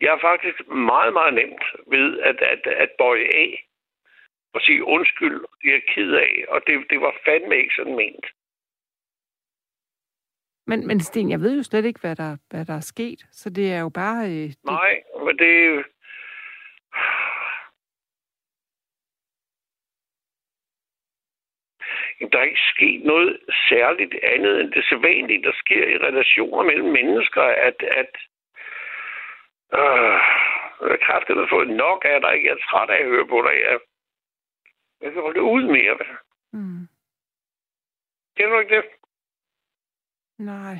Jeg 0.00 0.14
er 0.14 0.18
faktisk 0.18 0.68
meget, 0.68 1.12
meget 1.12 1.34
nemt 1.34 1.64
ved 1.86 2.20
at, 2.20 2.42
at, 2.42 2.66
at 2.66 2.90
bøje 2.98 3.28
af 3.34 3.64
og 4.54 4.60
sige 4.60 4.84
undskyld, 4.84 5.44
det 5.62 5.74
er 5.74 5.80
ked 5.94 6.12
af, 6.12 6.44
og 6.48 6.66
det, 6.66 6.90
det 6.90 7.00
var 7.00 7.14
fandme 7.24 7.56
ikke 7.56 7.74
sådan 7.74 7.96
ment. 7.96 8.26
Men, 10.70 10.86
men 10.86 11.00
Sten, 11.00 11.30
jeg 11.30 11.40
ved 11.40 11.56
jo 11.56 11.62
slet 11.62 11.84
ikke, 11.84 12.00
hvad 12.00 12.16
der, 12.16 12.36
hvad 12.50 12.64
der 12.64 12.76
er 12.76 12.86
sket, 12.94 13.20
så 13.32 13.50
det 13.50 13.72
er 13.72 13.80
jo 13.80 13.88
bare... 13.88 14.24
Øh, 14.24 14.48
det... 14.48 14.64
Nej, 14.64 15.02
men 15.24 15.38
det, 15.38 15.84
der 22.32 22.38
er 22.38 22.42
ikke 22.42 22.70
sket 22.74 23.04
noget 23.04 23.40
særligt 23.68 24.14
andet 24.22 24.60
end 24.60 24.72
det 24.72 24.84
sædvanlige, 24.88 25.42
der 25.42 25.52
sker 25.54 25.84
i 25.88 25.98
relationer 26.06 26.62
mellem 26.62 26.90
mennesker, 26.92 27.42
at, 27.42 27.78
at 28.00 28.12
øh, 29.80 30.18
jeg 30.90 31.00
kraftigt 31.06 31.38
har 31.38 31.48
fået 31.50 31.68
nok 31.68 32.04
af 32.04 32.20
dig. 32.20 32.44
Jeg 32.44 32.52
er 32.52 32.64
træt 32.68 32.90
af 32.90 33.02
at 33.02 33.10
høre 33.14 33.26
på 33.26 33.38
dig. 33.46 33.54
Jeg, 33.66 33.78
jeg 35.00 35.12
kan 35.12 35.22
holde 35.22 35.42
ud 35.42 35.62
mere. 35.62 35.96
Mm. 36.52 36.88
Kender 38.36 38.54
du 38.54 38.60
ikke 38.60 38.76
det? 38.76 38.84
Nej. 40.40 40.78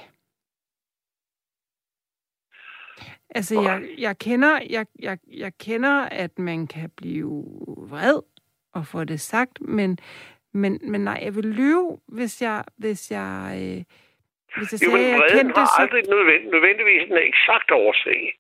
Altså, 3.34 3.60
jeg, 3.60 3.88
jeg, 3.98 4.18
kender, 4.18 4.60
jeg, 4.70 4.86
jeg, 4.98 5.18
jeg 5.26 5.52
kender, 5.58 5.94
at 6.02 6.38
man 6.38 6.66
kan 6.66 6.90
blive 6.96 7.44
vred 7.90 8.22
og 8.72 8.86
få 8.86 9.04
det 9.04 9.20
sagt, 9.20 9.60
men 9.60 9.98
men, 10.52 10.80
men 10.82 11.00
nej, 11.00 11.18
jeg 11.22 11.34
vil 11.34 11.44
lyve, 11.44 12.00
hvis 12.08 12.42
jeg, 12.42 12.64
hvis 12.76 13.10
jeg, 13.10 13.34
øh, 13.62 13.80
Hvis 14.56 14.72
jeg 14.72 14.78
sagde, 14.78 15.12
jo, 15.12 15.18
vreden 15.18 15.50
har 15.56 15.66
så... 15.66 15.82
aldrig 15.82 16.02
nødvend, 16.14 16.44
nødvendigvis 16.54 17.02
en 17.10 17.18
eksakt 17.30 17.70
årsag. 17.70 18.38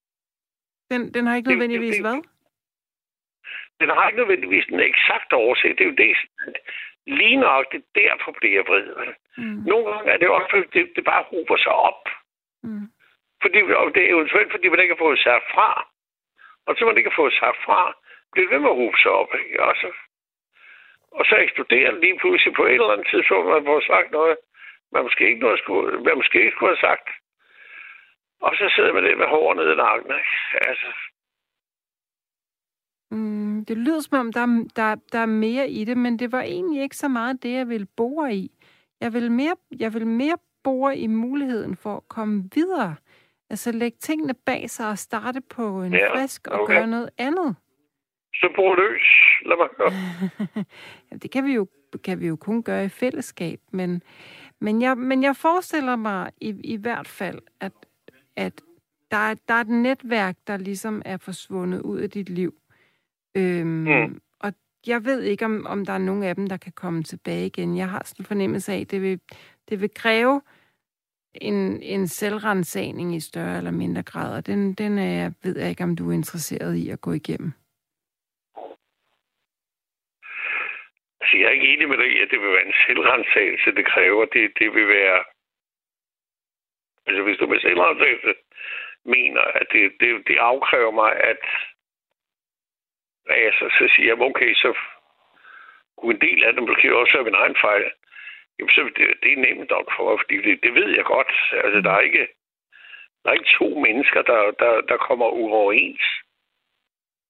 Den, 0.90 1.14
den 1.14 1.26
har 1.26 1.36
ikke 1.36 1.48
nødvendigvis 1.48 1.96
det, 1.96 2.04
det, 2.04 2.10
hvad? 2.10 2.22
Den 3.80 3.88
har 3.88 4.08
ikke 4.08 4.18
nødvendigvis 4.18 4.64
en 4.64 4.80
eksakt 4.80 5.32
årsag. 5.32 5.70
Det 5.70 5.80
er 5.80 5.90
jo 5.92 5.94
det, 6.04 6.16
lige 7.10 7.36
nok 7.36 7.72
det 7.72 7.84
derfor 7.94 8.32
bliver 8.40 8.62
vred. 8.62 9.14
Mm. 9.36 9.62
Nogle 9.70 9.84
gange 9.90 10.10
er 10.12 10.16
det 10.16 10.28
også, 10.28 10.48
fordi 10.50 10.66
det, 10.78 10.92
det 10.96 11.04
bare 11.04 11.24
hober 11.30 11.56
sig 11.56 11.72
op. 11.72 12.04
Mm. 12.62 12.86
Fordi, 13.42 13.58
og 13.62 13.94
det 13.94 14.02
er 14.02 14.14
eventuelt, 14.14 14.50
fordi 14.50 14.68
man 14.68 14.80
ikke 14.80 14.94
har 14.94 15.04
fået 15.06 15.18
sig 15.18 15.40
fra. 15.54 15.70
Og 16.66 16.76
så 16.76 16.84
man 16.84 16.96
ikke 16.96 17.10
har 17.10 17.20
fået 17.22 17.32
sig 17.32 17.52
fra, 17.64 17.80
bliver 18.32 18.46
det 18.46 18.54
ved 18.54 18.60
med 18.62 18.70
at 18.70 18.80
hobe 18.82 18.98
sig 19.02 19.10
op. 19.10 19.32
Ikke? 19.42 19.62
Og, 19.62 19.74
så, 19.80 19.88
og 21.18 21.24
så 21.28 21.36
eksploderer 21.36 21.90
det 21.90 22.00
lige 22.00 22.18
pludselig 22.18 22.54
på 22.54 22.64
et 22.64 22.72
eller 22.72 22.92
andet 22.94 23.08
tidspunkt, 23.10 23.48
man 23.48 23.64
får 23.64 23.80
sagt 23.92 24.10
noget, 24.10 24.36
man 24.92 25.02
måske 25.02 25.28
ikke, 25.28 25.40
noget 25.40 25.58
skulle, 25.58 26.00
man 26.06 26.16
måske 26.16 26.38
ikke 26.40 26.56
skulle 26.56 26.76
have 26.76 26.86
sagt. 26.88 27.08
Og 28.40 28.52
så 28.56 28.72
sidder 28.74 28.92
man 28.92 29.04
der 29.04 29.16
med 29.16 29.26
håret 29.26 29.56
nede 29.56 29.72
i 29.72 29.76
nakken. 29.76 30.10
Ikke? 30.20 30.68
Altså, 30.68 30.90
Mm, 33.10 33.49
det 33.64 33.76
lyder 33.76 34.00
som 34.00 34.18
om, 34.18 34.32
der, 34.32 34.46
der, 34.76 34.94
der 35.12 35.18
er 35.18 35.26
mere 35.26 35.70
i 35.70 35.84
det, 35.84 35.96
men 35.96 36.18
det 36.18 36.32
var 36.32 36.42
egentlig 36.42 36.82
ikke 36.82 36.96
så 36.96 37.08
meget 37.08 37.42
det, 37.42 37.52
jeg 37.52 37.68
ville 37.68 37.86
bore 37.86 38.34
i. 38.34 38.50
Jeg 39.00 39.12
vil 39.12 39.32
mere, 39.32 39.54
jeg 39.78 39.94
vil 39.94 40.06
mere 40.06 40.36
bore 40.64 40.98
i 40.98 41.06
muligheden 41.06 41.76
for 41.76 41.96
at 41.96 42.08
komme 42.08 42.44
videre. 42.54 42.94
Altså 43.50 43.72
lægge 43.72 43.98
tingene 44.00 44.34
bag 44.34 44.70
sig 44.70 44.88
og 44.88 44.98
starte 44.98 45.40
på 45.40 45.82
en 45.82 45.92
ja, 45.92 46.14
frisk 46.14 46.46
og 46.46 46.60
okay. 46.60 46.74
gøre 46.74 46.86
noget 46.86 47.10
andet. 47.18 47.56
Så 48.34 48.48
bor 48.56 48.74
løs. 48.74 49.02
Lad 49.46 49.56
mig 49.56 49.68
ja, 51.12 51.16
det 51.16 51.30
kan 51.30 51.44
vi, 51.44 51.54
jo, 51.54 51.66
kan 52.04 52.20
vi 52.20 52.26
jo 52.26 52.36
kun 52.36 52.62
gøre 52.62 52.84
i 52.84 52.88
fællesskab, 52.88 53.60
men, 53.72 54.02
men, 54.60 54.82
jeg, 54.82 54.98
men 54.98 55.22
jeg 55.22 55.36
forestiller 55.36 55.96
mig 55.96 56.30
i, 56.40 56.54
i 56.64 56.76
hvert 56.76 57.08
fald, 57.08 57.38
at, 57.60 57.72
at 58.36 58.62
der, 59.10 59.16
er, 59.16 59.34
der 59.48 59.54
er 59.54 59.60
et 59.60 59.68
netværk, 59.68 60.36
der 60.46 60.56
ligesom 60.56 61.02
er 61.04 61.16
forsvundet 61.16 61.80
ud 61.82 61.98
af 61.98 62.10
dit 62.10 62.28
liv. 62.28 62.59
Øhm, 63.36 63.66
mm. 63.66 64.20
Og 64.40 64.52
jeg 64.86 65.04
ved 65.04 65.22
ikke, 65.22 65.44
om, 65.44 65.66
om 65.66 65.86
der 65.86 65.92
er 65.92 65.98
nogen 65.98 66.22
af 66.22 66.34
dem, 66.34 66.46
der 66.48 66.56
kan 66.56 66.72
komme 66.72 67.02
tilbage 67.02 67.46
igen. 67.46 67.76
Jeg 67.76 67.88
har 67.88 68.02
sådan 68.04 68.22
en 68.22 68.26
fornemmelse 68.26 68.72
af, 68.72 68.80
at 68.80 68.90
det 68.90 69.02
vil, 69.02 69.20
det 69.68 69.80
vil 69.80 69.94
kræve 69.94 70.42
en, 71.34 71.82
en 71.82 72.08
selvrensagning 72.08 73.16
i 73.16 73.20
større 73.20 73.58
eller 73.58 73.70
mindre 73.70 74.02
grad, 74.02 74.36
og 74.36 74.46
den, 74.46 74.74
den 74.74 74.98
er, 74.98 75.12
jeg 75.22 75.32
ved 75.42 75.58
jeg 75.58 75.70
ikke, 75.70 75.84
om 75.84 75.96
du 75.96 76.10
er 76.10 76.14
interesseret 76.14 76.74
i 76.76 76.90
at 76.90 77.00
gå 77.00 77.12
igennem. 77.12 77.52
Altså, 81.20 81.36
jeg 81.36 81.46
er 81.46 81.50
ikke 81.50 81.72
enig 81.72 81.88
med 81.88 81.98
dig 81.98 82.08
i, 82.12 82.20
at 82.20 82.28
det 82.30 82.40
vil 82.40 82.52
være 82.52 82.66
en 82.66 82.80
selvrensagelse, 82.86 83.74
det 83.78 83.86
kræver. 83.86 84.24
Det, 84.24 84.52
det 84.58 84.74
vil 84.74 84.88
være... 84.88 85.24
Altså, 87.06 87.22
hvis 87.22 87.38
du 87.38 87.46
med 87.46 87.60
selvrensagelse 87.60 88.34
mener, 89.04 89.40
at 89.40 89.66
det, 89.72 89.92
det, 90.00 90.08
det 90.28 90.36
afkræver 90.36 90.90
mig, 90.90 91.12
at 91.30 91.42
altså, 93.34 93.64
så 93.78 93.84
siger 93.94 94.06
jeg, 94.06 94.20
okay, 94.20 94.54
så 94.54 94.78
kunne 95.98 96.14
en 96.14 96.20
del 96.20 96.44
af 96.44 96.52
dem 96.52 96.64
måske 96.68 96.96
også 96.96 97.12
have 97.12 97.28
en 97.28 97.42
egen 97.42 97.56
fejl. 97.60 97.90
Jamen, 98.58 98.70
så 98.70 98.80
det, 98.96 99.06
det 99.22 99.32
er 99.32 99.44
nemt 99.46 99.70
nok 99.70 99.88
for 99.96 100.02
mig, 100.08 100.18
fordi 100.22 100.36
det, 100.46 100.62
det 100.62 100.74
ved 100.74 100.88
jeg 100.96 101.04
godt. 101.04 101.32
Altså, 101.64 101.80
der 101.80 101.92
er 101.92 102.00
ikke, 102.00 102.28
der 103.22 103.30
er 103.30 103.34
ikke 103.34 103.56
to 103.58 103.68
mennesker, 103.86 104.22
der, 104.22 104.50
der, 104.62 104.80
der 104.80 104.96
kommer 104.96 105.28
uoverens, 105.28 106.06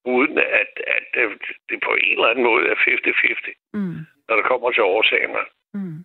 uden 0.04 0.38
at, 0.38 0.72
at 0.96 1.04
det 1.68 1.78
på 1.86 1.92
en 1.94 2.12
eller 2.12 2.28
anden 2.28 2.44
måde 2.44 2.68
er 2.68 2.74
50-50, 2.74 3.52
mm. 3.72 3.98
når 4.28 4.36
der 4.36 4.42
kommer 4.42 4.70
til 4.70 4.82
årsagerne. 4.82 5.44
Mm. 5.74 6.04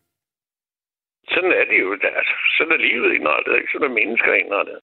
Sådan 1.34 1.52
er 1.52 1.66
det 1.66 1.80
jo. 1.82 1.92
Altså, 1.94 2.36
sådan 2.58 2.74
er 2.74 2.78
livet 2.78 3.14
indrettet, 3.14 3.56
ikke? 3.56 3.72
Sådan 3.72 3.90
er 3.90 3.94
mennesker 3.94 4.34
indrettet. 4.34 4.80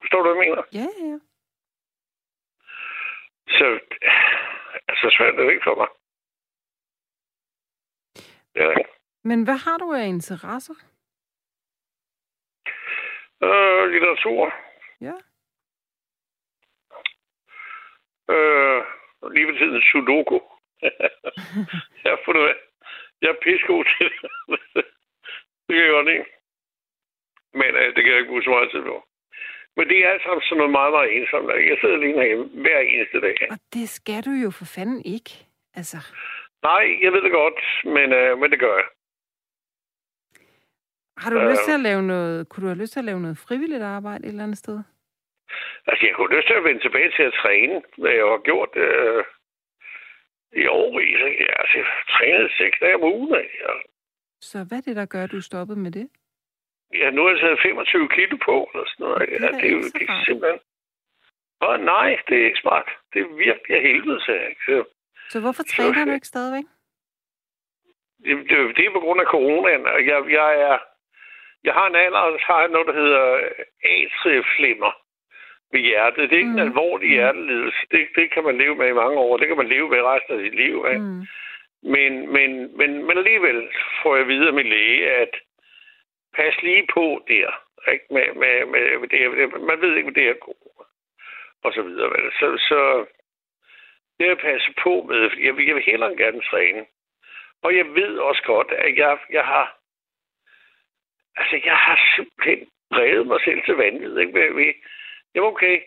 Forstår 0.00 0.22
du, 0.22 0.28
hvad 0.28 0.36
jeg 0.36 0.50
mener? 0.50 0.62
Ja, 0.72 0.88
ja, 1.00 1.06
ja. 1.12 1.18
Så 3.58 3.80
altså, 4.88 5.06
svært 5.16 5.34
er 5.34 5.42
det 5.42 5.50
ikke 5.52 5.64
for 5.64 5.76
mig. 5.80 5.88
Ja. 8.54 8.74
Men 9.24 9.44
hvad 9.44 9.58
har 9.66 9.78
du 9.78 9.92
af 9.92 10.06
interesser? 10.06 10.74
Øh, 13.42 13.88
litteratur. 13.92 14.54
Ja. 15.00 15.16
Øh, 18.34 18.82
lige 19.34 19.46
ved 19.46 19.58
tiden 19.58 19.82
Sudoku. 19.82 20.40
jeg 22.04 22.10
har 22.14 22.20
fundet 22.24 22.48
af. 22.48 22.56
Jeg 23.22 23.30
er 23.30 23.42
pissegod 23.42 23.84
til 23.84 24.06
det. 24.10 24.84
det 25.66 25.72
kan 25.74 25.84
jeg 25.84 25.90
godt 25.90 26.06
lide. 26.06 26.24
Men 27.52 27.70
øh, 27.80 27.94
det 27.94 28.00
kan 28.02 28.12
jeg 28.12 28.18
ikke 28.18 28.30
bruge 28.30 28.42
så 28.42 28.50
meget 28.50 28.70
tid 28.70 28.82
på. 28.82 29.06
Men 29.76 29.88
det 29.88 29.98
er 29.98 30.10
alt 30.10 30.22
sammen 30.22 30.42
sådan 30.42 30.58
noget 30.58 30.72
meget, 30.78 30.92
meget 30.96 31.10
ensomt. 31.16 31.48
Jeg 31.70 31.78
sidder 31.80 31.96
lige 31.96 32.14
herhjemme 32.14 32.46
hver 32.64 32.78
eneste 32.78 33.20
dag. 33.20 33.36
Og 33.50 33.58
det 33.74 33.88
skal 33.88 34.20
du 34.26 34.30
jo 34.44 34.50
for 34.50 34.64
fanden 34.76 35.02
ikke. 35.04 35.32
Altså. 35.74 35.98
Nej, 36.62 36.84
jeg 37.02 37.12
ved 37.12 37.22
det 37.22 37.32
godt, 37.32 37.60
men, 37.84 38.12
øh, 38.12 38.38
men 38.38 38.50
det 38.50 38.58
gør 38.60 38.74
jeg. 38.80 38.88
Har 41.22 41.30
du 41.30 41.38
øh, 41.38 41.50
lyst 41.50 41.64
til 41.64 41.72
at 41.72 41.80
lave 41.80 42.02
noget, 42.02 42.48
kunne 42.48 42.62
du 42.62 42.68
have 42.68 42.82
lyst 42.82 42.92
til 42.92 43.00
at 43.00 43.04
lave 43.10 43.20
noget 43.20 43.38
frivilligt 43.38 43.82
arbejde 43.82 44.24
et 44.24 44.28
eller 44.28 44.44
andet 44.44 44.58
sted? 44.58 44.78
Altså, 45.86 46.06
jeg 46.06 46.14
kunne 46.14 46.36
lyst 46.36 46.46
til 46.46 46.54
at 46.54 46.64
vende 46.64 46.80
tilbage 46.80 47.10
til 47.16 47.22
at 47.22 47.34
træne, 47.42 47.82
hvad 47.98 48.12
jeg 48.20 48.26
har 48.34 48.42
gjort 48.48 48.72
øh, 48.76 49.24
i 50.62 50.66
årvis. 50.66 51.18
Altså, 51.60 51.78
jeg 51.78 51.86
trænet 52.14 52.50
seks 52.58 52.78
dage 52.80 52.94
om 52.94 53.02
ugen. 53.02 53.34
Ja. 53.34 53.72
Så 54.40 54.64
hvad 54.68 54.78
er 54.78 54.82
det, 54.82 54.96
der 54.96 55.06
gør, 55.06 55.24
at 55.24 55.32
du 55.32 55.40
stoppede 55.40 55.78
med 55.78 55.90
det? 55.90 56.08
Ja, 57.00 57.10
nu 57.10 57.22
har 57.22 57.30
jeg 57.30 57.40
taget 57.40 57.60
25 57.62 58.08
kilo 58.08 58.36
på, 58.48 58.70
eller 58.72 58.86
sådan 58.88 59.04
noget. 59.04 59.28
Det 59.28 59.36
er, 59.36 59.44
ja, 59.44 59.50
det 59.60 59.66
er 59.70 59.74
jo 59.76 59.82
det 59.98 60.02
er 60.08 60.24
simpelthen... 60.26 60.60
Åh, 61.64 61.80
nej, 61.80 62.10
det 62.28 62.36
er 62.40 62.46
ikke 62.46 62.60
smart. 62.64 62.88
Det 63.12 63.18
er 63.22 63.36
virkelig 63.46 63.76
af 63.76 63.82
helvede, 63.82 64.20
sagde 64.24 64.40
jeg. 64.40 64.54
Så, 64.66 64.84
så 65.28 65.40
hvorfor 65.40 65.62
træner 65.62 66.04
så, 66.04 66.04
du 66.04 66.14
ikke 66.20 66.32
stadigvæk? 66.34 66.66
Det, 68.24 68.32
det, 68.50 68.76
det 68.76 68.84
er 68.86 68.92
på 68.92 69.04
grund 69.04 69.20
af 69.20 69.26
coronaen. 69.26 69.84
Jeg, 70.10 70.20
jeg, 70.38 70.50
er, 70.68 70.78
jeg 71.64 71.74
har 71.74 71.86
en 71.86 71.96
alder, 72.04 72.18
og 72.18 72.40
så 72.40 72.46
har 72.52 72.60
jeg 72.60 72.74
noget, 72.74 72.86
der 72.86 73.00
hedder 73.02 73.24
atrieflimmer 73.94 74.92
ved 75.72 75.80
hjertet. 75.80 76.30
Det 76.30 76.36
er 76.36 76.44
ikke 76.44 76.56
mm. 76.56 76.58
en 76.58 76.66
alvorlig 76.68 77.08
mm. 77.08 77.14
hjertelidelse. 77.14 77.80
Det, 77.90 78.08
det 78.16 78.26
kan 78.34 78.44
man 78.44 78.58
leve 78.58 78.76
med 78.76 78.88
i 78.88 79.00
mange 79.02 79.18
år. 79.18 79.36
Det 79.36 79.48
kan 79.48 79.56
man 79.56 79.68
leve 79.68 79.88
med 79.88 80.02
resten 80.02 80.34
af 80.34 80.40
sit 80.44 80.54
liv. 80.54 80.76
Ikke? 80.92 81.06
Mm. 81.06 81.22
Men, 81.94 82.12
men, 82.34 82.50
men, 82.78 82.90
men 83.06 83.18
alligevel 83.18 83.68
får 84.02 84.16
jeg 84.16 84.28
videre 84.28 84.52
min 84.52 84.68
læge, 84.76 85.10
at 85.10 85.32
pas 86.34 86.62
lige 86.62 86.86
på 86.94 87.24
der. 87.28 87.50
Ikke? 87.92 88.04
Med, 88.10 88.34
med, 88.34 88.66
med, 88.66 88.98
med 88.98 89.08
det, 89.08 89.50
man 89.62 89.80
ved 89.80 89.96
ikke, 89.96 90.10
hvad 90.10 90.22
det 90.22 90.28
er 90.30 90.34
god. 90.34 90.84
Og 91.62 91.72
så 91.72 91.82
videre. 91.82 92.10
Vel? 92.10 92.32
Så, 92.32 92.46
så 92.68 93.06
det 94.18 94.30
at 94.30 94.38
passe 94.38 94.74
på 94.82 95.02
med, 95.02 95.30
jeg 95.40 95.56
vil, 95.56 95.66
jeg 95.66 95.74
vil 95.74 95.84
hellere 95.84 96.16
gerne 96.16 96.42
træne. 96.42 96.86
Og 97.62 97.76
jeg 97.76 97.86
ved 97.94 98.18
også 98.18 98.42
godt, 98.42 98.70
at 98.72 98.96
jeg, 98.96 99.18
jeg 99.30 99.44
har 99.46 99.78
altså, 101.36 101.60
jeg 101.64 101.76
har 101.76 102.00
simpelthen 102.16 102.68
drevet 102.90 103.26
mig 103.26 103.40
selv 103.44 103.62
til 103.64 103.74
vanvid. 103.74 104.18
Ikke? 104.18 104.82
Jamen 105.34 105.48
okay, 105.48 105.82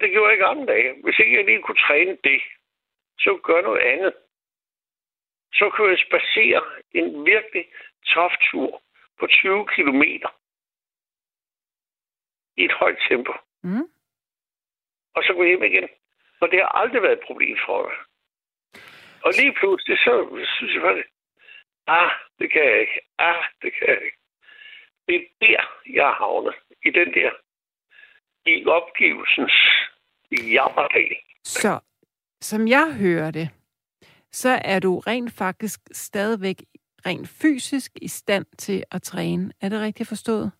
det 0.00 0.10
gjorde 0.10 0.26
jeg 0.26 0.32
ikke 0.32 0.46
andre 0.46 0.66
dage. 0.74 0.94
Hvis 1.02 1.18
ikke 1.18 1.36
jeg 1.36 1.44
lige 1.44 1.62
kunne 1.62 1.86
træne 1.86 2.18
det, 2.24 2.40
så 3.18 3.40
gør 3.42 3.60
noget 3.60 3.80
andet. 3.80 4.14
Så 5.54 5.70
kunne 5.70 5.90
jeg 5.90 5.98
spacere 5.98 6.62
en 6.92 7.26
virkelig 7.26 7.66
tof 8.06 8.32
tur 8.50 8.82
på 9.18 9.26
20 9.26 9.66
kilometer 9.76 10.30
i 12.56 12.64
et 12.64 12.72
højt 12.72 12.98
tempo. 13.08 13.32
Mm. 13.62 13.88
Og 15.14 15.22
så 15.24 15.32
gå 15.36 15.44
hjem 15.44 15.62
igen. 15.62 15.88
Og 16.40 16.50
det 16.50 16.58
har 16.60 16.68
aldrig 16.68 17.02
været 17.02 17.18
et 17.18 17.26
problem 17.26 17.56
for 17.66 17.82
mig. 17.82 17.96
Og 19.24 19.32
lige 19.38 19.54
pludselig, 19.60 19.98
så 19.98 20.12
synes 20.56 20.74
jeg 20.74 20.82
faktisk, 20.82 21.10
ah, 21.86 22.10
det 22.38 22.52
kan 22.52 22.64
jeg 22.64 22.80
ikke. 22.80 23.00
Ah, 23.18 23.44
det 23.62 23.72
kan 23.76 23.88
jeg 23.88 24.02
ikke. 24.04 24.18
Det 25.06 25.14
er 25.16 25.26
der, 25.40 25.60
jeg 25.92 26.04
har 26.06 26.14
havnet. 26.14 26.54
I 26.86 26.90
den 26.90 27.14
der, 27.14 27.30
i 28.46 28.66
opgivelsens 28.66 29.56
jammerdal. 30.32 31.16
Så, 31.44 31.80
som 32.40 32.68
jeg 32.68 32.94
hører 32.94 33.30
det, 33.30 33.48
så 34.32 34.60
er 34.64 34.78
du 34.80 34.98
rent 34.98 35.32
faktisk 35.32 35.80
stadigvæk 35.92 36.56
rent 37.06 37.28
fysisk 37.42 37.90
i 38.02 38.08
stand 38.08 38.46
til 38.58 38.84
at 38.92 39.02
træne. 39.02 39.52
Er 39.62 39.68
det 39.68 39.80
rigtigt 39.80 40.08
forstået? 40.08 40.52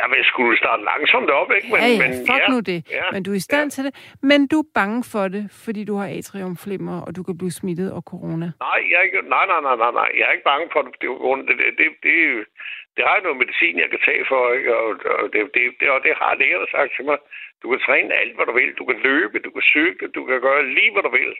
Jeg 0.00 0.06
vil 0.12 0.24
skulle 0.32 0.54
starte 0.62 0.82
langsomt 0.92 1.30
op, 1.40 1.50
ikke? 1.56 1.68
Men, 1.72 1.80
ja, 1.80 1.88
ja, 1.88 1.98
men, 2.02 2.10
fuck 2.28 2.44
ja, 2.44 2.52
nu 2.52 2.58
det. 2.70 2.78
Ja, 2.98 3.06
men 3.14 3.20
du 3.24 3.30
er 3.34 3.38
i 3.42 3.46
stand 3.50 3.68
ja. 3.70 3.74
til 3.74 3.82
det. 3.86 3.94
Men 4.30 4.40
du 4.52 4.56
er 4.64 4.68
bange 4.80 5.00
for 5.12 5.24
det, 5.36 5.44
fordi 5.64 5.80
du 5.90 5.94
har 6.00 6.08
atriumflimmer, 6.18 6.96
og 7.06 7.10
du 7.16 7.22
kan 7.26 7.36
blive 7.40 7.54
smittet 7.60 7.88
af 7.98 8.02
corona. 8.12 8.46
Nej, 8.66 8.80
jeg 8.90 8.96
er 9.00 9.04
ikke, 9.08 9.22
nej, 9.36 9.46
nej, 9.52 9.60
nej, 9.66 9.76
nej, 9.82 9.92
nej. 10.00 10.10
Jeg 10.18 10.24
er 10.28 10.32
ikke 10.36 10.50
bange 10.52 10.66
for 10.72 10.80
det. 10.82 10.92
Det, 11.02 11.08
det, 11.48 11.56
det, 11.60 11.68
det, 11.78 11.88
det, 12.06 12.16
det 12.96 13.02
har 13.08 13.16
noget 13.26 13.40
medicin, 13.42 13.82
jeg 13.82 13.90
kan 13.92 14.02
tage 14.08 14.24
for, 14.30 14.42
ikke? 14.58 14.70
Og, 14.82 14.90
og, 15.20 15.26
det, 15.32 15.40
det, 15.54 15.62
det, 15.80 15.86
og 15.94 16.00
det 16.06 16.12
har 16.22 16.32
lægerne 16.42 16.68
sagt 16.74 16.90
til 16.96 17.04
mig. 17.08 17.18
Du 17.62 17.66
kan 17.70 17.80
træne 17.86 18.14
alt, 18.20 18.34
hvad 18.36 18.46
du 18.46 18.54
vil. 18.60 18.70
Du 18.80 18.84
kan 18.88 18.98
løbe, 19.08 19.44
du 19.46 19.50
kan 19.56 19.64
cykle, 19.74 20.08
du 20.18 20.22
kan 20.28 20.40
gøre 20.46 20.62
lige, 20.76 20.92
hvad 20.92 21.04
du 21.06 21.12
vil. 21.20 21.32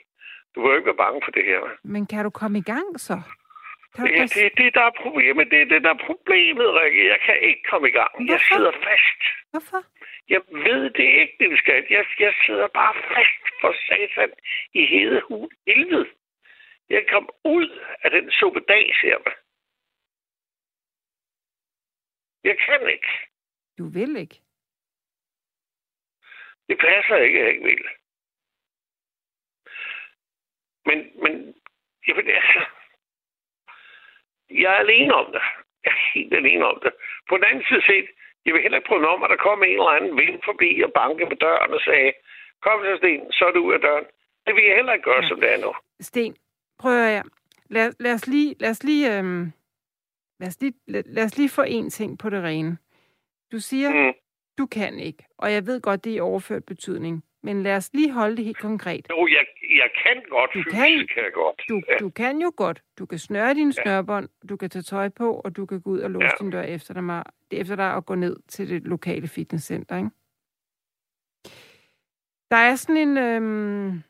Du 0.55 0.61
vil 0.61 0.75
ikke 0.77 0.85
være 0.85 1.03
bange 1.05 1.21
for 1.25 1.31
det 1.31 1.45
her. 1.45 1.61
Men 1.83 2.07
kan 2.07 2.23
du 2.23 2.29
komme 2.29 2.57
i 2.57 2.61
gang 2.61 2.99
så? 2.99 3.21
Kan 3.95 4.07
Ja, 4.07 4.23
det 4.35 4.45
er 4.45 4.49
det, 4.61 4.73
der 4.73 4.81
er 4.91 4.95
problemet. 5.03 5.51
Det 5.51 5.61
er 5.61 5.65
det, 5.65 5.83
der 5.83 5.93
er 5.93 6.01
problemet, 6.09 6.67
Rikke. 6.79 7.07
Jeg 7.07 7.19
kan 7.25 7.37
ikke 7.41 7.63
komme 7.69 7.87
i 7.89 7.91
gang. 7.91 8.11
Jeg 8.19 8.25
Hvorfor? 8.25 8.55
sidder 8.55 8.71
fast. 8.71 9.21
Hvorfor? 9.51 9.81
Jeg 10.29 10.41
ved 10.67 10.83
det 10.89 11.07
ikke, 11.21 11.35
det 11.39 11.59
skat. 11.59 11.85
Jeg, 11.89 12.05
jeg 12.19 12.33
sidder 12.45 12.67
bare 12.67 12.95
fast 13.15 13.43
for 13.61 13.71
satan 13.87 14.31
i 14.73 14.85
hede 14.85 15.21
hul 15.27 15.49
helvede. 15.67 16.09
Jeg 16.89 17.05
kom 17.11 17.29
ud 17.45 17.69
af 18.03 18.09
den 18.11 18.31
suppedags 18.31 18.97
her. 19.01 19.19
Jeg 22.43 22.57
kan 22.65 22.89
ikke. 22.89 23.11
Du 23.77 23.85
vil 23.97 24.17
ikke. 24.17 24.41
Det 26.67 26.77
passer 26.79 27.15
ikke, 27.15 27.39
jeg 27.39 27.49
ikke 27.49 27.63
vil. 27.63 27.85
Men, 30.87 30.97
men 31.23 31.33
jeg, 32.07 32.15
ved, 32.15 32.23
altså, 32.39 32.61
jeg 34.49 34.69
er 34.75 34.79
alene 34.85 35.13
om 35.21 35.27
det. 35.35 35.43
Jeg 35.83 35.91
er 35.97 36.01
helt 36.13 36.33
alene 36.33 36.65
om 36.65 36.79
det. 36.83 36.91
På 37.29 37.37
den 37.37 37.45
anden 37.49 37.65
side 37.69 37.83
set, 37.89 38.07
jeg 38.45 38.53
vil 38.53 38.61
heller 38.61 38.77
ikke 38.77 38.87
prøve 38.87 39.07
om, 39.15 39.23
at 39.23 39.29
der 39.29 39.45
kom 39.47 39.63
en 39.63 39.69
eller 39.69 39.97
anden 39.97 40.17
vind 40.17 40.37
forbi 40.45 40.69
og 40.85 40.91
banke 40.93 41.25
på 41.31 41.35
døren 41.45 41.71
og 41.77 41.81
sagde, 41.87 42.11
kom 42.65 42.79
så 42.83 42.95
Sten, 42.97 43.31
så 43.31 43.45
er 43.45 43.51
du 43.51 43.61
ud 43.67 43.73
af 43.73 43.81
døren. 43.87 44.05
Det 44.45 44.55
vil 44.55 44.63
jeg 44.67 44.75
heller 44.75 44.93
ikke 44.93 45.09
gøre, 45.11 45.23
ja. 45.23 45.27
som 45.29 45.39
det 45.41 45.53
er 45.53 45.59
nu. 45.65 45.71
Sten, 45.99 46.35
prøv 46.79 46.91
at 46.91 47.11
høre. 47.11 47.23
Lad, 47.69 47.93
lad 47.99 48.13
os 48.13 48.27
lige, 48.27 48.55
lad 48.59 48.69
os 48.69 48.83
lige, 48.83 49.17
øhm, 49.17 49.51
lad 50.39 50.47
os 50.47 50.61
lige, 50.61 50.73
lad, 50.87 51.03
lad 51.05 51.23
os 51.23 51.37
lige 51.37 51.49
få 51.49 51.61
en 51.67 51.89
ting 51.89 52.19
på 52.19 52.29
det 52.29 52.43
rene. 52.43 52.77
Du 53.51 53.59
siger. 53.59 53.89
Mm. 53.93 54.13
du 54.57 54.65
kan 54.65 54.99
ikke, 54.99 55.25
og 55.37 55.53
jeg 55.53 55.65
ved 55.67 55.81
godt, 55.81 56.03
det 56.03 56.11
er 56.11 56.15
i 56.15 56.19
overført 56.19 56.65
betydning. 56.65 57.23
Men 57.45 57.63
lad 57.63 57.75
os 57.75 57.89
lige 57.93 58.11
holde 58.11 58.37
det 58.37 58.45
helt 58.45 58.57
konkret. 58.57 59.07
Jo, 59.09 59.27
jeg, 59.27 59.45
jeg 59.81 59.89
kan 60.03 60.23
godt. 60.29 60.51
Du 60.53 60.63
kan- 60.71 61.07
kan 61.13 61.23
jeg 61.23 61.33
godt. 61.33 61.61
Du, 61.69 61.81
Ja. 61.89 61.97
du 61.99 62.09
kan 62.09 62.41
jo 62.41 62.51
godt. 62.57 62.83
Du 62.99 63.05
kan 63.05 63.19
snøre 63.19 63.53
dine 63.53 63.73
snørbånd, 63.73 64.29
du 64.49 64.57
kan 64.57 64.69
tage 64.69 64.83
tøj 64.83 65.09
på, 65.09 65.33
og 65.45 65.55
du 65.55 65.65
kan 65.65 65.81
gå 65.81 65.89
ud 65.89 65.99
og 65.99 66.11
låse 66.11 66.25
Ja. 66.25 66.31
din 66.39 66.49
dør 66.51 66.61
efter 66.61 66.93
dig, 66.93 67.23
efter 67.51 67.75
dig 67.75 67.93
og 67.95 68.05
gå 68.05 68.15
ned 68.15 68.37
til 68.47 68.69
det 68.69 68.83
lokale 68.83 69.27
fitnesscenter, 69.27 69.97
ikke? 69.97 70.09
Der 72.51 72.57
er 72.57 72.75
sådan 72.75 72.97
en, 72.97 73.17
øhm, 73.17 74.01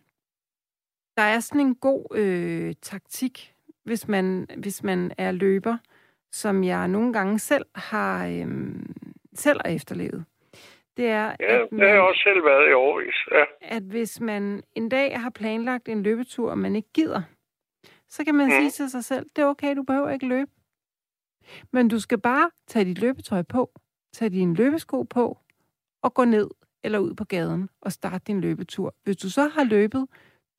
der 1.18 1.24
er 1.24 1.40
sådan 1.40 1.62
en 1.62 1.76
god 1.76 2.06
øh, 2.16 2.74
taktik, 2.82 3.54
hvis 3.84 4.08
man, 4.08 4.48
hvis 4.58 4.84
man 4.84 5.12
er 5.18 5.32
løber, 5.32 5.78
som 6.32 6.64
jeg 6.64 6.88
nogle 6.88 7.14
gange 7.14 7.40
selv 7.40 7.66
har, 7.76 8.28
øhm, 8.28 8.94
selv 9.34 9.60
har 9.66 9.72
efterlevet. 9.76 10.26
Det 10.98 11.06
er, 11.06 11.24
Ja, 11.26 11.30
at 11.30 11.38
det 11.40 11.80
har 11.80 11.86
man, 11.86 11.88
jeg 11.90 12.02
også 12.02 12.22
selv 12.24 12.46
været 12.46 12.70
i 12.70 12.74
overvis. 12.74 13.16
Ja. 13.32 13.44
at 13.62 13.84
hvis 13.84 14.20
man 14.22 14.64
en 14.76 14.90
dag 14.90 15.20
har 15.22 15.30
planlagt 15.30 15.90
en 15.90 16.04
løbetur, 16.04 16.52
og 16.52 16.58
man 16.58 16.76
ikke 16.76 16.90
gider, 16.94 17.22
så 18.10 18.24
kan 18.26 18.36
man 18.36 18.46
Mm. 18.46 18.52
sige 18.52 18.70
til 18.70 18.90
sig 18.90 19.04
selv, 19.04 19.26
det 19.36 19.42
er 19.42 19.46
okay, 19.46 19.76
du 19.76 19.84
behøver 19.84 20.10
ikke 20.10 20.28
løbe. 20.28 20.52
Men 21.72 21.88
du 21.88 22.00
skal 22.00 22.18
bare 22.22 22.50
tage 22.68 22.86
dit 22.86 23.00
løbetøj 23.00 23.42
på, 23.42 23.72
tage 24.14 24.30
dine 24.30 24.56
løbesko 24.56 25.04
på, 25.04 25.38
og 26.04 26.14
gå 26.14 26.26
ned 26.26 26.50
eller 26.84 27.00
ud 27.00 27.14
på 27.14 27.24
gaden 27.24 27.70
og 27.82 27.92
starte 27.92 28.24
din 28.28 28.42
løbetur. 28.42 28.96
Hvis 29.04 29.18
du 29.18 29.30
så 29.30 29.48
har 29.48 29.64
løbet 29.64 30.08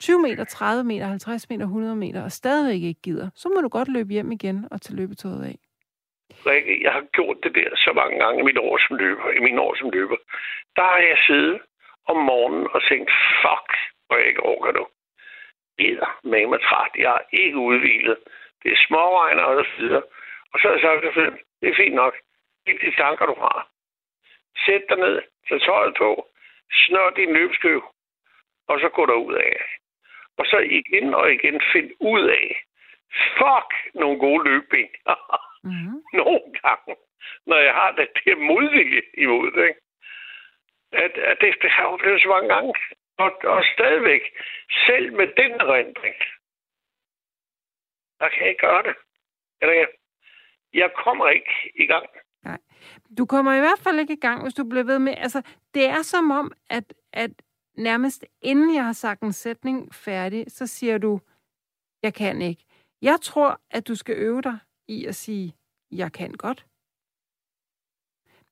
20 0.00 0.22
meter, 0.22 0.44
30 0.44 0.84
meter, 0.84 1.06
50 1.06 1.48
meter, 1.50 1.64
100 1.64 1.96
meter, 1.96 2.22
og 2.22 2.32
stadigvæk 2.32 2.82
ikke 2.82 3.00
gider, 3.02 3.30
så 3.34 3.48
må 3.54 3.60
du 3.60 3.68
godt 3.68 3.88
løbe 3.88 4.12
hjem 4.12 4.32
igen 4.32 4.68
og 4.70 4.80
tage 4.82 4.96
løbetøjet 4.96 5.44
af. 5.44 5.58
Rikke, 6.46 6.82
jeg 6.82 6.92
har 6.92 7.04
gjort 7.12 7.36
det 7.42 7.54
der 7.54 7.76
så 7.76 7.92
mange 7.92 8.18
gange 8.18 8.40
i 8.40 8.44
mine 8.44 8.60
år 8.60 8.78
som 8.78 8.96
løber. 8.96 9.30
I 9.30 9.38
mine 9.38 9.60
år 9.60 9.74
som 9.74 9.90
løber. 9.90 10.16
Der 10.76 10.82
har 10.82 10.98
jeg 10.98 11.18
siddet 11.26 11.60
om 12.06 12.16
morgenen 12.16 12.68
og 12.74 12.82
tænkt, 12.88 13.10
fuck, 13.42 13.68
hvor 14.06 14.16
jeg 14.16 14.26
ikke 14.26 14.42
orker 14.42 14.72
nu. 14.72 14.86
Gider 15.78 16.20
med 16.24 16.46
mig 16.46 16.60
træt. 16.60 16.92
Jeg 16.96 17.14
er 17.14 17.24
ikke 17.32 17.58
udvilet. 17.58 18.16
Det 18.62 18.72
er 18.72 18.84
småregner 18.86 19.42
og 19.42 19.64
så 19.64 19.82
videre. 19.82 20.02
Og 20.52 20.60
så 20.60 20.68
har 20.68 20.74
jeg 20.74 20.82
sagt 20.82 21.14
til 21.14 21.32
det 21.60 21.68
er 21.68 21.76
fint 21.76 21.94
nok. 21.94 22.14
Det 22.66 22.74
er 22.74 22.78
de 22.78 22.96
tanker, 22.96 23.26
du 23.26 23.34
har. 23.40 23.68
Sæt 24.64 24.82
dig 24.88 24.98
ned, 24.98 25.22
tag 25.48 25.60
tøjet 25.60 25.94
på, 25.98 26.28
snør 26.72 27.10
din 27.10 27.32
løbskøv, 27.32 27.82
og 28.68 28.80
så 28.80 28.88
gå 28.88 29.06
derud 29.06 29.34
af. 29.34 29.56
Og 30.38 30.46
så 30.46 30.58
igen 30.58 31.14
og 31.14 31.32
igen 31.32 31.60
find 31.72 31.90
ud 32.00 32.28
af, 32.28 32.62
fuck, 33.38 33.70
nogle 33.94 34.18
gode 34.18 34.44
løbben. 34.48 34.88
Mm-hmm. 35.64 35.96
nogle 36.20 36.52
gange, 36.62 36.96
når 37.46 37.58
jeg 37.58 37.74
har 37.74 37.92
det 37.92 38.08
der 38.24 38.36
modvilje 38.36 39.02
imod 39.18 39.50
det. 39.50 39.64
Ikke? 39.68 39.80
At, 40.92 41.18
at 41.18 41.36
det, 41.40 41.54
det 41.62 41.70
har 41.70 41.82
jeg 41.82 41.92
oplevet 41.92 42.22
så 42.22 42.28
mange 42.28 42.48
gange. 42.54 42.74
Og, 43.18 43.30
og 43.44 43.64
stadigvæk, 43.74 44.22
selv 44.86 45.12
med 45.12 45.26
den 45.26 45.52
erindring, 45.52 46.16
der 48.20 48.28
kan 48.28 48.40
jeg 48.40 48.48
ikke 48.48 48.66
gøre 48.66 48.82
det. 48.82 48.94
Eller 49.60 49.74
jeg, 49.74 49.88
jeg 50.74 50.90
kommer 51.04 51.28
ikke 51.28 51.54
i 51.74 51.86
gang. 51.86 52.06
Du 53.18 53.26
kommer 53.26 53.54
i 53.54 53.60
hvert 53.60 53.78
fald 53.78 53.98
ikke 53.98 54.12
i 54.12 54.20
gang, 54.20 54.42
hvis 54.42 54.54
du 54.54 54.64
bliver 54.64 54.84
ved 54.84 54.98
med... 54.98 55.14
Altså, 55.18 55.42
det 55.74 55.84
er 55.86 56.02
som 56.02 56.30
om, 56.30 56.52
at, 56.70 56.94
at 57.12 57.30
nærmest 57.76 58.24
inden 58.42 58.74
jeg 58.74 58.84
har 58.84 58.92
sagt 58.92 59.22
en 59.22 59.32
sætning 59.32 59.94
færdig, 59.94 60.44
så 60.48 60.66
siger 60.66 60.98
du, 60.98 61.20
jeg 62.02 62.14
kan 62.14 62.42
ikke. 62.42 62.65
Jeg 63.02 63.18
tror, 63.22 63.60
at 63.70 63.88
du 63.88 63.94
skal 63.94 64.16
øve 64.18 64.42
dig 64.42 64.58
i 64.88 65.06
at 65.06 65.14
sige, 65.14 65.56
jeg 65.90 66.12
kan 66.12 66.32
godt. 66.32 66.66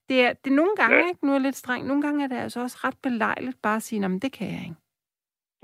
Det 0.09 0.21
er, 0.21 0.33
det 0.33 0.51
er 0.51 0.55
nogle 0.55 0.77
gange, 0.77 0.97
Ja. 0.97 1.09
ikke? 1.09 1.27
Nu 1.27 1.31
er 1.31 1.35
jeg 1.35 1.43
lidt 1.43 1.57
streng. 1.57 1.87
Nogle 1.87 2.03
gange 2.03 2.25
er 2.25 2.29
det 2.29 2.37
altså 2.37 2.61
også 2.61 2.79
ret 2.85 2.99
belejligt 3.03 3.63
bare 3.63 3.77
at 3.77 3.83
sige, 3.83 4.01
"Nå, 4.01 4.09
men 4.09 4.19
det 4.19 4.33
kan 4.33 4.47
jeg 4.47 4.61
ikke. 4.69 4.77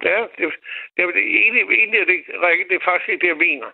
Ja, 0.03 0.19
det, 0.39 0.53
det, 0.97 1.15
det, 1.15 1.23
egentlig, 1.43 1.63
egentlig 1.63 2.01
er 2.01 2.05
det, 2.05 2.19
Rikke, 2.45 2.69
det 2.69 2.75
er 2.77 2.85
faktisk 2.91 3.09
ikke 3.09 3.23
det, 3.23 3.29
jeg 3.29 3.37
mener. 3.37 3.71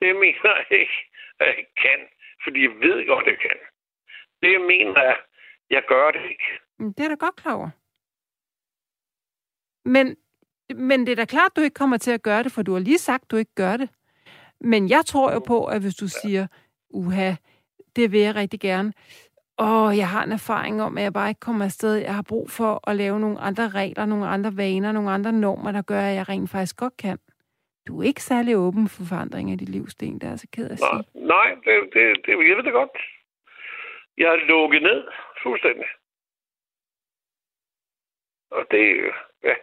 Det 0.00 0.06
jeg 0.06 0.16
mener 0.16 0.50
jeg 0.70 0.78
ikke, 0.80 0.98
at 1.40 1.46
jeg 1.46 1.66
kan, 1.82 2.00
fordi 2.44 2.62
jeg 2.62 2.70
ved 2.84 3.06
godt, 3.06 3.26
at 3.26 3.32
jeg 3.32 3.38
kan. 3.40 3.58
Det 4.42 4.52
jeg 4.52 4.60
mener 4.60 5.00
er, 5.00 5.14
at 5.14 5.24
jeg 5.70 5.82
gør 5.88 6.10
det 6.10 6.22
ikke. 6.30 6.48
Det 6.96 7.00
er 7.04 7.08
da 7.08 7.14
godt 7.14 7.36
klar 7.36 7.54
over. 7.54 7.70
Men, 9.84 10.16
men 10.88 11.00
det 11.06 11.12
er 11.12 11.16
da 11.16 11.24
klart, 11.24 11.50
at 11.52 11.56
du 11.56 11.60
ikke 11.60 11.74
kommer 11.74 11.96
til 11.98 12.10
at 12.10 12.22
gøre 12.22 12.42
det, 12.42 12.52
for 12.52 12.62
du 12.62 12.72
har 12.72 12.80
lige 12.80 12.98
sagt, 12.98 13.22
at 13.24 13.30
du 13.30 13.36
ikke 13.36 13.54
gør 13.54 13.76
det. 13.76 13.88
Men 14.60 14.88
jeg 14.88 15.02
tror 15.06 15.32
jo 15.32 15.38
på, 15.46 15.64
at 15.66 15.80
hvis 15.80 15.94
du 15.94 16.08
siger, 16.08 16.46
uha, 16.90 17.32
det 17.96 18.12
vil 18.12 18.20
jeg 18.20 18.34
rigtig 18.34 18.60
gerne. 18.60 18.92
Og 19.58 19.96
jeg 19.96 20.08
har 20.08 20.24
en 20.24 20.32
erfaring 20.32 20.82
om, 20.82 20.98
at 20.98 21.04
jeg 21.04 21.12
bare 21.12 21.28
ikke 21.28 21.40
kommer 21.40 21.64
afsted. 21.64 21.94
Jeg 21.94 22.14
har 22.14 22.22
brug 22.22 22.50
for 22.50 22.90
at 22.90 22.96
lave 22.96 23.20
nogle 23.20 23.40
andre 23.40 23.68
regler, 23.68 24.06
nogle 24.06 24.26
andre 24.26 24.56
vaner, 24.56 24.92
nogle 24.92 25.10
andre 25.10 25.32
normer, 25.32 25.72
der 25.72 25.82
gør, 25.82 26.00
at 26.00 26.14
jeg 26.14 26.28
rent 26.28 26.50
faktisk 26.50 26.76
godt 26.76 26.96
kan. 26.96 27.18
Du 27.86 28.00
er 28.00 28.04
ikke 28.06 28.22
særlig 28.22 28.56
åben 28.56 28.88
for 28.88 29.02
forandring 29.08 29.50
af 29.50 29.58
dit 29.58 29.68
liv, 29.68 29.88
Sten. 29.88 30.14
Det 30.14 30.22
er 30.26 30.30
altså 30.30 30.46
ked 30.52 30.68
af 30.68 30.72
at 30.72 30.80
Nej, 30.80 31.02
sige. 31.02 31.26
nej 31.26 31.48
det, 31.64 31.74
det, 31.94 32.26
det, 32.26 32.32
jeg 32.48 32.56
ved 32.56 32.62
det 32.64 32.72
godt. 32.72 32.90
Jeg 34.18 34.28
er 34.34 34.36
lukket 34.36 34.82
ned 34.82 35.04
fuldstændig. 35.42 35.86
Og 38.50 38.66
det, 38.70 38.84
ja. 39.44 39.54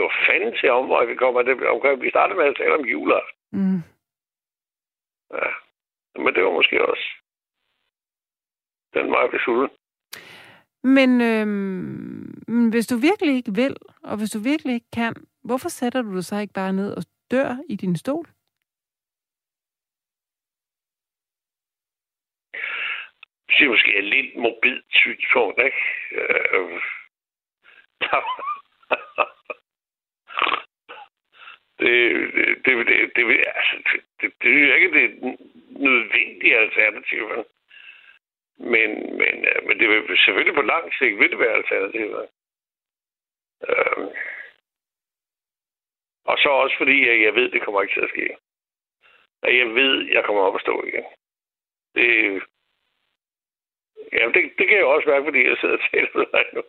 Var 0.00 0.12
fanden 0.26 0.54
til 0.60 0.70
om, 0.70 0.86
hvor 0.86 1.04
vi 1.04 1.14
kommer. 1.14 1.42
Det, 1.42 1.68
omkring, 1.74 2.02
vi 2.02 2.10
startede 2.10 2.38
med 2.38 2.46
at 2.46 2.56
tale 2.56 2.74
om 2.74 2.84
juleaften. 2.84 3.36
Mm. 3.52 3.80
Ja. 5.38 5.50
Men 6.22 6.34
det 6.34 6.44
var 6.44 6.52
måske 6.52 6.86
også 6.90 7.06
den 8.94 9.10
vej, 9.10 9.26
vi 9.26 9.38
skulle. 9.38 9.68
Men, 10.82 11.20
øhm, 11.20 12.70
hvis 12.70 12.86
du 12.86 12.96
virkelig 12.96 13.34
ikke 13.36 13.54
vil, 13.54 13.76
og 14.02 14.16
hvis 14.18 14.30
du 14.30 14.38
virkelig 14.38 14.74
ikke 14.74 14.90
kan, 14.92 15.14
hvorfor 15.44 15.68
sætter 15.68 16.02
du 16.02 16.14
dig 16.14 16.24
så 16.24 16.36
ikke 16.38 16.54
bare 16.54 16.72
ned 16.72 16.96
og 16.96 17.02
dør 17.30 17.56
i 17.68 17.76
din 17.76 17.96
stol? 17.96 18.26
Det 23.48 23.66
er 23.66 23.68
måske 23.68 23.98
et 23.98 24.04
lidt 24.04 24.36
morbid 24.36 24.82
synspunkt, 24.90 25.58
ikke? 25.58 25.82
Øh, 26.12 26.80
det, 31.80 32.34
det, 32.64 32.86
det, 32.86 32.86
det, 33.16 33.26
det, 33.26 33.44
altså, 33.54 33.76
det, 33.92 34.00
det, 34.20 34.32
det 34.42 34.70
er 34.70 34.74
ikke 34.74 34.94
det 35.00 35.38
nødvendige 35.70 36.56
alternativ. 36.56 37.44
Men, 38.58 38.90
men, 39.20 39.34
øh, 39.50 39.66
men 39.66 39.80
det 39.80 39.88
vil 39.88 40.18
selvfølgelig 40.18 40.54
på 40.54 40.62
lang 40.62 40.94
sigt 40.94 41.18
vil 41.18 41.30
det 41.30 41.38
være 41.38 41.54
alternativet. 41.54 42.28
Øhm. 43.68 44.08
og 46.24 46.38
så 46.38 46.48
også 46.48 46.76
fordi, 46.78 47.08
at 47.08 47.20
jeg 47.20 47.34
ved, 47.34 47.50
det 47.50 47.62
kommer 47.62 47.82
ikke 47.82 47.94
til 47.94 48.00
at 48.00 48.10
ske. 48.10 48.36
At 49.42 49.58
jeg 49.58 49.74
ved, 49.74 50.06
jeg 50.12 50.24
kommer 50.24 50.42
op 50.42 50.54
og 50.54 50.60
stå 50.60 50.84
igen. 50.84 51.04
Det, 51.94 52.42
Ja, 54.12 54.26
det, 54.26 54.52
det 54.58 54.68
kan 54.68 54.76
jeg 54.76 54.84
også 54.84 55.08
mærke, 55.08 55.24
fordi 55.24 55.48
jeg 55.48 55.56
sidder 55.60 55.76
og 55.76 55.84
taler 55.90 56.10
med 56.14 56.26
dig 56.32 56.44
nu. 56.52 56.62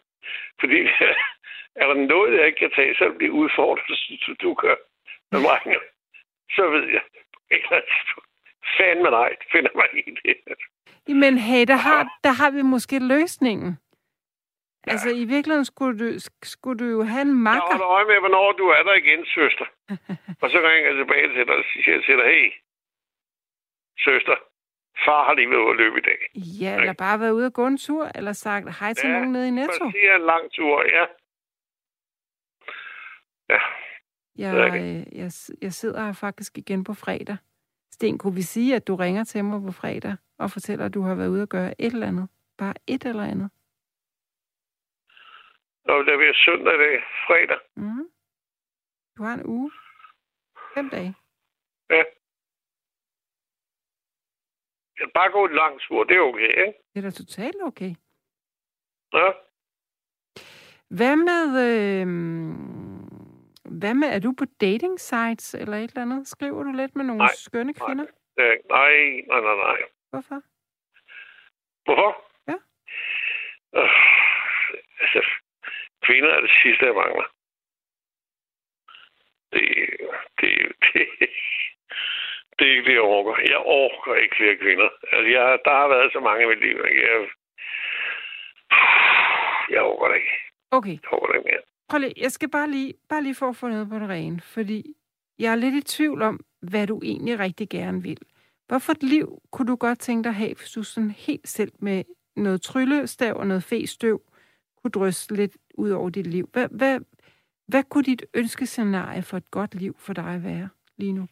Fordi 0.59 0.79
er 1.81 1.87
der 1.87 1.93
noget, 1.93 2.37
jeg 2.37 2.45
ikke 2.47 2.59
kan 2.59 2.71
tage, 2.71 2.95
så 2.95 3.13
bliver 3.17 3.33
udfordret, 3.33 3.99
som 4.25 4.35
du 4.35 4.53
gør 4.53 4.75
med 5.31 5.39
mig. 5.41 5.59
Så 6.55 6.69
ved 6.69 6.87
jeg, 6.95 7.01
eller 7.51 7.81
fandme 8.77 9.09
nej, 9.09 9.35
finder 9.51 9.71
mig 9.75 9.87
i 9.93 10.11
det. 10.25 11.15
Men 11.15 11.37
hey, 11.37 11.65
der 11.67 11.75
har, 11.75 12.19
der 12.23 12.31
har 12.31 12.51
vi 12.51 12.61
måske 12.61 12.99
løsningen. 12.99 13.77
Ja. 14.87 14.91
Altså, 14.91 15.09
i 15.09 15.25
virkeligheden 15.25 15.65
skulle 15.65 15.95
du, 15.99 16.19
skulle 16.43 16.79
du 16.79 16.85
jo 16.97 17.03
have 17.03 17.21
en 17.21 17.33
makker. 17.43 17.63
Jeg 17.69 17.77
holder 17.77 17.87
øje 17.97 18.05
med, 18.05 18.19
hvornår 18.19 18.51
du 18.51 18.65
er 18.67 18.83
der 18.83 18.93
igen, 18.93 19.25
søster. 19.25 19.65
og 20.41 20.49
så 20.51 20.57
ringer 20.57 20.87
jeg 20.89 20.95
tilbage 20.95 21.27
til 21.27 21.47
dig 21.47 21.55
og 21.55 21.63
siger 21.73 22.01
til 22.01 22.17
dig, 22.17 22.25
hey, 22.25 22.51
søster, 23.99 24.35
far 25.05 25.25
har 25.25 25.33
lige 25.33 25.49
været 25.49 25.61
ude 25.61 25.69
at 25.69 25.77
løbe 25.77 25.97
i 25.97 26.01
dag. 26.01 26.19
Ja, 26.61 26.75
eller 26.79 26.93
bare 26.93 27.19
været 27.19 27.31
ude 27.31 27.45
at 27.45 27.53
gå 27.53 27.67
en 27.67 27.77
tur, 27.77 28.11
eller 28.15 28.33
sagt 28.33 28.79
hej 28.79 28.93
til 28.93 29.09
ja, 29.09 29.13
nogen 29.13 29.31
nede 29.31 29.47
i 29.47 29.51
Netto. 29.51 29.91
Ja, 30.03 30.15
en 30.15 30.21
lang 30.21 30.51
tur, 30.51 30.83
ja. 30.95 31.05
Ja. 33.49 33.59
Jeg, 34.41 35.05
jeg, 35.11 35.31
jeg 35.61 35.73
sidder 35.73 36.05
her 36.05 36.13
faktisk 36.13 36.57
igen 36.57 36.83
på 36.83 36.93
fredag. 36.93 37.37
Sten, 37.91 38.17
kunne 38.17 38.35
vi 38.35 38.41
sige, 38.41 38.75
at 38.75 38.87
du 38.87 38.95
ringer 38.95 39.23
til 39.23 39.45
mig 39.45 39.61
på 39.61 39.71
fredag 39.71 40.15
og 40.37 40.51
fortæller, 40.51 40.85
at 40.85 40.93
du 40.93 41.01
har 41.01 41.15
været 41.15 41.29
ude 41.29 41.41
og 41.41 41.49
gøre 41.49 41.81
et 41.81 41.93
eller 41.93 42.07
andet? 42.07 42.29
Bare 42.57 42.73
et 42.87 43.05
eller 43.05 43.23
andet? 43.23 43.49
Nå, 45.85 46.03
det 46.03 46.13
er 46.13 46.33
søndag 46.45 46.73
dag, 46.79 47.03
fredag. 47.27 47.59
Mm. 47.75 48.07
Du 49.17 49.23
har 49.23 49.33
en 49.33 49.45
uge. 49.45 49.71
Fem 50.73 50.89
dage. 50.89 51.15
Ja. 51.89 52.03
Jeg 54.99 55.09
bare 55.13 55.31
gå 55.31 55.45
en 55.45 55.55
lang 55.55 55.79
tur, 55.79 56.03
det 56.03 56.15
er 56.15 56.21
okay, 56.21 56.67
ikke? 56.67 56.79
Det 56.93 56.99
er 56.99 57.01
da 57.01 57.09
totalt 57.09 57.55
okay. 57.63 57.95
Ja. 59.13 59.31
Hvad 60.89 61.15
med, 61.15 61.45
øh, 61.67 62.07
hvad 63.81 63.93
med, 63.93 64.07
er 64.15 64.19
du 64.19 64.31
på 64.39 64.45
dating 64.61 64.99
sites 64.99 65.53
eller 65.61 65.77
et 65.77 65.89
eller 65.91 66.01
andet? 66.01 66.27
Skriver 66.27 66.63
du 66.63 66.71
lidt 66.71 66.95
med 66.95 67.05
nogle 67.05 67.25
nej, 67.27 67.35
skønne 67.47 67.73
kvinder? 67.73 68.05
Nej, 68.37 68.55
nej, 68.77 68.95
nej, 69.29 69.41
nej, 69.47 69.55
nej. 69.65 69.79
Hvorfor? 70.11 70.39
Hvorfor? 71.85 72.11
Ja. 72.51 72.57
Øh, 73.79 73.89
altså, 75.01 75.21
kvinder 76.05 76.29
er 76.29 76.41
det 76.41 76.51
sidste, 76.63 76.85
jeg 76.85 76.95
mangler. 76.95 77.27
Det, 79.53 79.63
det, 80.39 80.51
det, 80.93 81.01
det 82.59 82.67
er 82.67 82.71
ikke 82.71 82.89
det, 82.89 82.93
jeg 82.93 83.01
orker. 83.01 83.35
Jeg 83.53 83.61
orker 83.65 84.15
ikke 84.15 84.35
flere 84.35 84.57
kvinder. 84.57 84.89
Altså, 85.11 85.27
jeg, 85.35 85.59
der 85.65 85.73
har 85.79 85.87
været 85.87 86.13
så 86.13 86.19
mange 86.19 86.43
i 86.43 86.47
mit 86.47 86.61
liv. 86.65 86.77
Jeg, 87.03 87.29
jeg 89.69 89.81
orker 89.81 90.07
det 90.07 90.15
ikke. 90.15 90.35
Okay. 90.71 90.95
Jeg 91.03 91.13
orker 91.13 91.27
det 91.27 91.37
ikke 91.39 91.49
mere. 91.51 91.70
Prøv 91.91 91.99
lige, 91.99 92.13
jeg 92.17 92.31
skal 92.31 92.49
bare 92.49 92.71
lige, 92.71 92.93
bare 93.09 93.23
lige 93.23 93.35
for 93.35 93.49
at 93.49 93.55
få 93.55 93.67
noget 93.67 93.89
på 93.89 93.99
det 93.99 94.09
rene, 94.09 94.41
fordi 94.41 94.93
jeg 95.39 95.51
er 95.51 95.55
lidt 95.55 95.75
i 95.75 95.81
tvivl 95.81 96.21
om, 96.21 96.39
hvad 96.61 96.87
du 96.87 97.01
egentlig 97.03 97.39
rigtig 97.39 97.69
gerne 97.69 98.03
vil. 98.03 98.17
Hvorfor 98.67 98.91
et 98.91 99.03
liv 99.03 99.41
kunne 99.51 99.67
du 99.67 99.75
godt 99.75 99.99
tænke 99.99 100.23
dig 100.23 100.29
at 100.29 100.35
have, 100.35 100.53
hvis 100.53 100.71
du 100.71 100.83
sådan 100.83 101.11
helt 101.11 101.47
selv 101.47 101.71
med 101.79 102.03
noget 102.35 102.61
tryllestav 102.61 103.35
og 103.35 103.47
noget 103.47 103.63
festøv 103.63 104.21
kunne 104.81 104.91
drysse 104.91 105.35
lidt 105.35 105.57
ud 105.73 105.89
over 105.89 106.09
dit 106.09 106.27
liv? 106.27 106.49
Hvad, 106.53 106.67
hvad, 106.71 106.99
hvad 107.67 107.83
kunne 107.83 108.03
dit 108.03 108.25
ønskescenarie 108.33 109.21
for 109.21 109.37
et 109.37 109.51
godt 109.51 109.75
liv 109.75 109.95
for 109.99 110.13
dig 110.13 110.43
være 110.43 110.69
lige 110.97 111.13
nu? 111.13 111.27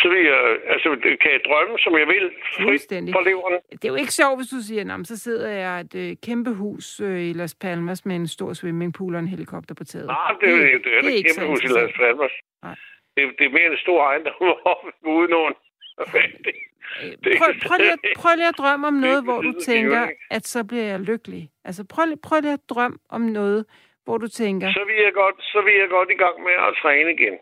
Så 0.00 0.08
vil 0.08 0.22
jeg, 0.32 0.40
altså, 0.74 0.88
kan 1.22 1.30
jeg 1.36 1.40
drømme, 1.48 1.78
som 1.78 1.92
jeg 1.98 2.08
vil, 2.14 2.24
frit 2.56 3.12
for 3.16 3.24
leveren. 3.30 3.58
Det 3.72 3.84
er 3.84 3.92
jo 3.94 4.00
ikke 4.04 4.12
sjovt, 4.20 4.36
hvis 4.38 4.50
du 4.56 4.60
siger, 4.68 4.94
at 4.94 5.06
så 5.06 5.16
sidder 5.18 5.48
jeg 5.50 5.80
et 5.80 5.94
øh, 5.94 6.16
kæmpe 6.26 6.50
hus 6.50 7.00
øh, 7.00 7.20
i 7.30 7.32
Las 7.32 7.54
Palmas 7.54 8.06
med 8.06 8.16
en 8.16 8.28
stor 8.28 8.52
swimmingpool 8.52 9.14
og 9.14 9.20
en 9.20 9.28
helikopter 9.28 9.74
på 9.74 9.84
taget. 9.84 10.06
Nej, 10.06 10.32
det, 10.40 10.48
det, 10.48 10.58
det, 10.58 10.84
det 10.84 10.96
er, 10.96 11.00
det 11.02 11.14
er 11.14 11.18
et 11.18 11.26
kæmpe 11.26 11.50
hus 11.50 11.64
i 11.64 11.66
Las 11.66 11.92
Palmas. 12.00 12.34
Nej. 12.62 12.76
Det, 13.16 13.22
det 13.38 13.44
er 13.46 13.50
mere 13.58 13.66
en 13.72 13.78
stor 13.86 13.98
ejendom 14.08 14.34
uden 15.16 15.30
nogen. 15.30 15.54
Det, 17.24 17.32
prøv, 17.38 17.48
prøv, 17.66 17.76
lige 17.78 17.92
at, 17.92 18.00
prøv 18.16 18.32
lige 18.36 18.48
at 18.48 18.58
drømme 18.58 18.86
om 18.86 18.94
noget, 19.06 19.24
hvor 19.24 19.40
du 19.40 19.52
tænker, 19.70 20.08
at 20.30 20.46
så 20.46 20.64
bliver 20.64 20.84
jeg 20.84 21.00
lykkelig. 21.00 21.42
Altså 21.64 21.82
prøv, 21.94 22.04
prøv 22.26 22.40
lige 22.40 22.52
at 22.52 22.64
drømme 22.68 22.98
om 23.08 23.20
noget, 23.20 23.64
hvor 24.04 24.18
du 24.18 24.28
tænker... 24.28 24.72
Så 24.72 24.84
vil 24.88 24.98
jeg 25.06 25.12
godt, 25.12 25.36
så 25.52 25.58
vil 25.66 25.74
jeg 25.82 25.88
godt 25.88 26.10
i 26.10 26.18
gang 26.24 26.36
med 26.42 26.56
at 26.68 26.74
træne 26.82 27.12
igen. 27.12 27.34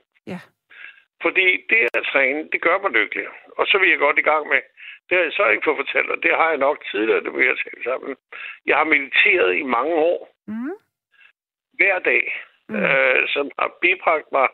Fordi 1.23 1.47
det 1.71 1.89
at 1.95 2.07
træne, 2.13 2.49
det 2.53 2.61
gør 2.61 2.79
mig 2.79 2.91
lykkelig. 2.91 3.27
Og 3.59 3.67
så 3.67 3.79
vil 3.79 3.91
jeg 3.91 3.99
godt 3.99 4.19
i 4.19 4.29
gang 4.31 4.49
med, 4.49 4.61
det 5.09 5.17
har 5.17 5.25
jeg 5.25 5.33
så 5.33 5.49
ikke 5.49 5.65
fået 5.65 5.77
fortalt, 5.77 6.11
og 6.11 6.23
det 6.23 6.31
har 6.37 6.49
jeg 6.49 6.59
nok 6.59 6.85
tidligere, 6.91 7.25
det 7.25 7.35
vil 7.35 7.47
jeg 7.47 7.57
tale 7.57 7.85
sammen. 7.85 8.17
Jeg 8.67 8.77
har 8.77 8.85
mediteret 8.85 9.57
i 9.57 9.63
mange 9.63 9.95
år. 9.95 10.35
Mm. 10.47 10.75
Hver 11.79 11.99
dag. 11.99 12.25
Mm. 12.69 12.77
Øh, 12.77 13.29
som 13.29 13.51
har 13.59 13.71
bibragt 13.81 14.33
mig 14.33 14.49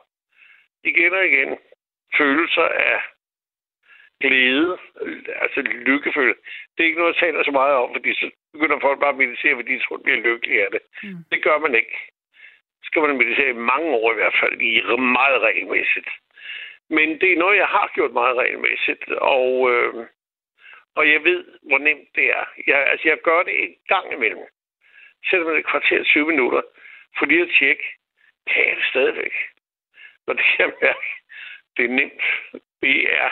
igen 0.84 1.12
og 1.12 1.26
igen 1.26 1.58
følelser 2.18 2.68
af 2.90 3.00
glæde, 4.20 4.78
altså 5.42 5.60
lykkefølelse. 5.60 6.40
Det 6.72 6.80
er 6.82 6.88
ikke 6.88 6.98
noget, 6.98 7.14
jeg 7.14 7.20
taler 7.20 7.44
så 7.44 7.50
meget 7.50 7.74
om, 7.74 7.90
fordi 7.94 8.14
så 8.14 8.30
begynder 8.52 8.80
folk 8.80 9.00
bare 9.00 9.14
at 9.14 9.22
meditere, 9.22 9.54
fordi 9.54 9.74
de 9.74 9.82
tror, 9.82 9.96
de 9.96 10.02
bliver 10.02 10.24
lykkelige 10.28 10.64
af 10.64 10.70
det. 10.70 10.82
Mm. 11.02 11.24
Det 11.32 11.42
gør 11.42 11.58
man 11.58 11.74
ikke. 11.74 11.96
Så 12.82 12.86
skal 12.86 13.02
man 13.02 13.18
meditere 13.18 13.50
i 13.50 13.64
mange 13.72 13.88
år 14.00 14.12
i 14.12 14.14
hvert 14.20 14.36
fald, 14.40 14.60
i 14.60 14.72
meget 14.98 15.40
regelmæssigt. 15.40 16.08
Men 16.90 17.20
det 17.20 17.32
er 17.32 17.36
noget, 17.36 17.56
jeg 17.56 17.66
har 17.66 17.90
gjort 17.94 18.12
meget 18.12 18.36
regelmæssigt, 18.36 19.08
og, 19.08 19.70
øh, 19.72 20.06
og 20.94 21.12
jeg 21.12 21.24
ved, 21.24 21.44
hvor 21.62 21.78
nemt 21.78 22.08
det 22.14 22.26
er. 22.30 22.44
Jeg, 22.66 22.86
altså, 22.86 23.08
jeg 23.08 23.18
gør 23.24 23.42
det 23.42 23.62
en 23.62 23.76
gang 23.88 24.12
imellem. 24.12 24.46
Selvom 25.30 25.48
det 25.48 25.58
et 25.58 25.66
kvarter 25.66 26.04
20 26.04 26.26
minutter, 26.26 26.62
for 27.18 27.26
lige 27.26 27.42
at 27.42 27.54
tjekke, 27.58 27.84
kan 28.46 28.68
jeg 28.68 28.76
det 28.76 28.84
stadigvæk? 28.84 29.34
Og 30.26 30.34
det 30.36 30.44
kan 30.44 30.66
jeg 30.66 30.74
mærke, 30.82 31.10
det 31.76 31.84
er 31.84 31.88
nemt. 32.00 32.22
Det 32.82 33.12
er 33.12 33.30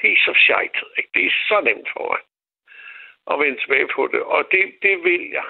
piece 0.00 0.30
of 0.30 0.36
shit. 0.36 0.76
Ikke? 0.98 1.10
Det 1.14 1.26
er 1.26 1.30
så 1.48 1.60
nemt 1.60 1.88
for 1.92 2.04
mig 2.10 2.20
at 3.30 3.40
vende 3.40 3.60
tilbage 3.60 3.88
på 3.96 4.06
det. 4.12 4.22
Og 4.22 4.48
det, 4.50 4.74
det 4.82 5.04
vil 5.04 5.30
jeg. 5.30 5.44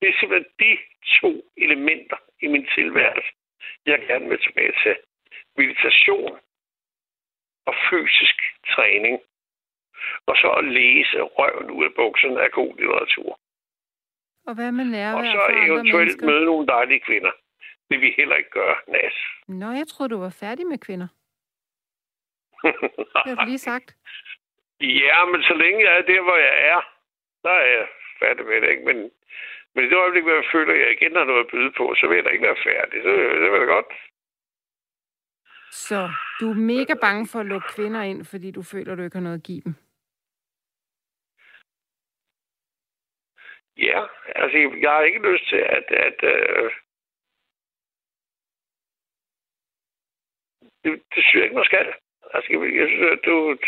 Det 0.00 0.08
er 0.08 0.18
simpelthen 0.20 0.52
de 0.60 0.78
to 1.20 1.50
elementer 1.56 2.16
i 2.42 2.46
min 2.46 2.66
tilværelse, 2.74 3.32
jeg 3.86 4.00
gerne 4.00 4.28
vil 4.28 4.38
tilbage 4.38 4.72
til 4.82 4.96
meditation 5.56 6.38
og 7.66 7.74
fysisk 7.90 8.36
træning. 8.74 9.20
Og 10.26 10.36
så 10.36 10.48
at 10.60 10.64
læse 10.64 11.20
røven 11.20 11.70
ud 11.70 11.84
af 11.84 11.94
bukserne 11.96 12.42
af 12.42 12.50
god 12.50 12.76
litteratur. 12.78 13.40
Og 14.46 14.54
hvad 14.54 14.72
med 14.72 14.84
nærvær 14.84 15.18
Og 15.18 15.26
så 15.26 15.42
eventuelt 15.66 16.22
møde 16.22 16.44
nogle 16.44 16.66
dejlige 16.66 17.00
kvinder. 17.00 17.30
Det 17.90 18.00
vi 18.00 18.14
heller 18.16 18.36
ikke 18.36 18.50
gøre, 18.50 18.76
Nas. 18.88 19.16
Nå, 19.48 19.70
jeg 19.70 19.86
troede, 19.88 20.14
du 20.14 20.18
var 20.18 20.36
færdig 20.40 20.66
med 20.66 20.78
kvinder. 20.78 21.08
det 23.24 23.28
har 23.30 23.34
du 23.34 23.44
lige 23.44 23.58
sagt. 23.58 23.96
Ja, 24.80 25.24
men 25.24 25.42
så 25.42 25.54
længe 25.54 25.84
jeg 25.84 25.98
er 25.98 26.02
der, 26.02 26.20
hvor 26.20 26.36
jeg 26.36 26.54
er, 26.72 26.80
der 27.42 27.50
er 27.50 27.66
jeg 27.76 27.86
færdig 28.22 28.46
med 28.46 28.60
det, 28.60 28.68
ikke? 28.70 28.84
Men, 28.84 28.96
men 29.74 29.84
i 29.84 29.88
det 29.88 29.96
øjeblik, 29.96 30.22
hvor 30.22 30.32
jeg 30.40 30.50
føler, 30.52 30.72
at 30.74 30.80
jeg 30.80 30.90
igen 30.92 31.16
har 31.16 31.24
noget 31.24 31.44
at 31.44 31.50
byde 31.52 31.72
på, 31.76 31.94
så 31.94 32.06
vil 32.06 32.16
jeg 32.16 32.24
da 32.24 32.30
ikke 32.30 32.48
være 32.50 32.64
færdig. 32.70 33.02
Så 33.02 33.08
det 33.42 33.52
vil 33.52 33.62
jeg 33.64 33.74
godt. 33.76 33.90
Så 35.70 36.10
du 36.40 36.50
er 36.50 36.54
mega 36.54 36.94
bange 37.00 37.26
for 37.26 37.40
at 37.40 37.46
lukke 37.46 37.68
kvinder 37.68 38.02
ind, 38.02 38.24
fordi 38.24 38.50
du 38.50 38.62
føler, 38.62 38.94
du 38.94 39.02
ikke 39.02 39.16
har 39.16 39.22
noget 39.22 39.36
at 39.36 39.42
give 39.42 39.60
dem? 39.60 39.74
Ja, 43.76 44.06
altså 44.26 44.58
jeg 44.80 44.90
har 44.90 45.02
ikke 45.02 45.32
lyst 45.32 45.48
til, 45.48 45.56
at, 45.56 45.84
at 45.90 46.18
uh... 46.22 46.70
det, 50.84 51.02
det 51.14 51.22
synes 51.24 51.34
jeg 51.34 51.44
ikke, 51.44 51.56
man 51.56 51.64
skal. 51.64 51.86
Altså, 52.34 52.48
jeg 52.52 52.88
synes, 52.88 53.10
at 53.12 53.20
du... 53.24 53.58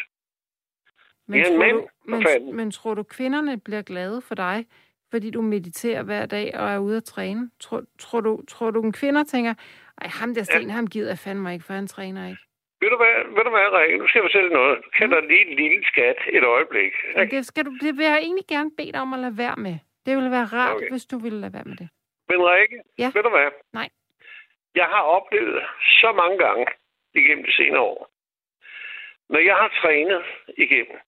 Men, 1.26 1.38
ja, 1.40 1.44
tror 1.44 1.58
mand, 1.58 1.76
du, 1.76 2.46
men, 2.46 2.56
men 2.56 2.70
tror 2.70 2.94
du, 2.94 3.02
kvinderne 3.02 3.60
bliver 3.60 3.82
glade 3.82 4.22
for 4.22 4.34
dig, 4.34 4.66
fordi 5.10 5.30
du 5.30 5.42
mediterer 5.42 6.02
hver 6.02 6.26
dag 6.26 6.54
og 6.54 6.70
er 6.70 6.78
ude 6.78 6.96
at 6.96 7.04
træne? 7.04 7.50
Tror, 7.60 7.84
tror, 7.98 8.20
du, 8.20 8.42
tror 8.48 8.70
du, 8.70 8.82
en 8.82 8.92
kvinder 8.92 9.24
tænker, 9.24 9.54
ej, 10.00 10.08
ham 10.20 10.34
der 10.34 10.42
Sten, 10.42 10.68
ja. 10.68 10.72
ham 10.72 10.86
gider 10.86 11.08
jeg 11.08 11.18
fandme 11.18 11.52
ikke, 11.52 11.64
for 11.64 11.74
han 11.74 11.86
træner 11.86 12.28
ikke. 12.30 12.42
Ved 12.82 12.90
du 12.90 12.96
hvad, 12.96 13.16
ved 13.36 13.44
du 13.44 13.50
hvad 13.50 13.68
Rikke? 13.78 13.98
Nu 13.98 14.08
skal 14.08 14.18
jeg 14.18 14.28
fortælle 14.28 14.50
noget. 14.50 14.78
Kan 14.96 15.06
mm. 15.06 15.12
der 15.12 15.20
lige 15.20 15.46
en 15.50 15.56
lille 15.56 15.84
skat 15.86 16.18
et 16.36 16.44
øjeblik? 16.44 16.92
Ja, 17.16 17.24
det, 17.24 17.46
skal 17.46 17.64
du, 17.64 17.72
det 17.84 17.92
vil 17.98 18.04
jeg 18.04 18.18
egentlig 18.18 18.46
gerne 18.48 18.70
bede 18.78 18.92
dig 18.92 19.00
om 19.00 19.14
at 19.14 19.20
lade 19.20 19.38
være 19.38 19.56
med. 19.56 19.76
Det 20.06 20.16
ville 20.16 20.30
være 20.30 20.44
rart, 20.44 20.76
okay. 20.76 20.90
hvis 20.90 21.06
du 21.06 21.18
ville 21.18 21.40
lade 21.40 21.52
være 21.52 21.64
med 21.64 21.76
det. 21.76 21.88
Men 22.28 22.38
Rikke, 22.50 22.78
ja. 22.98 23.10
ved 23.14 23.22
du 23.22 23.30
hvad? 23.30 23.50
Nej. 23.72 23.88
Jeg 24.74 24.86
har 24.94 25.02
oplevet 25.16 25.62
så 26.00 26.12
mange 26.12 26.38
gange 26.38 26.66
igennem 27.14 27.44
de 27.44 27.52
senere 27.52 27.80
år, 27.80 28.10
når 29.28 29.38
jeg 29.38 29.56
har 29.56 29.70
trænet 29.80 30.22
igennem 30.56 30.98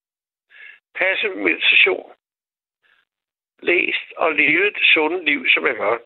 passiv 0.95 1.37
meditation, 1.37 2.13
læst 3.63 4.09
og 4.17 4.33
levet 4.33 4.75
det 4.75 4.87
sunde 4.95 5.25
liv, 5.25 5.41
som 5.55 5.67
jeg 5.67 5.77
gør. 5.77 5.99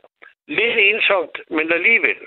Lidt 0.47 0.79
ensomt, 0.79 1.41
men 1.51 1.72
alligevel 1.72 2.18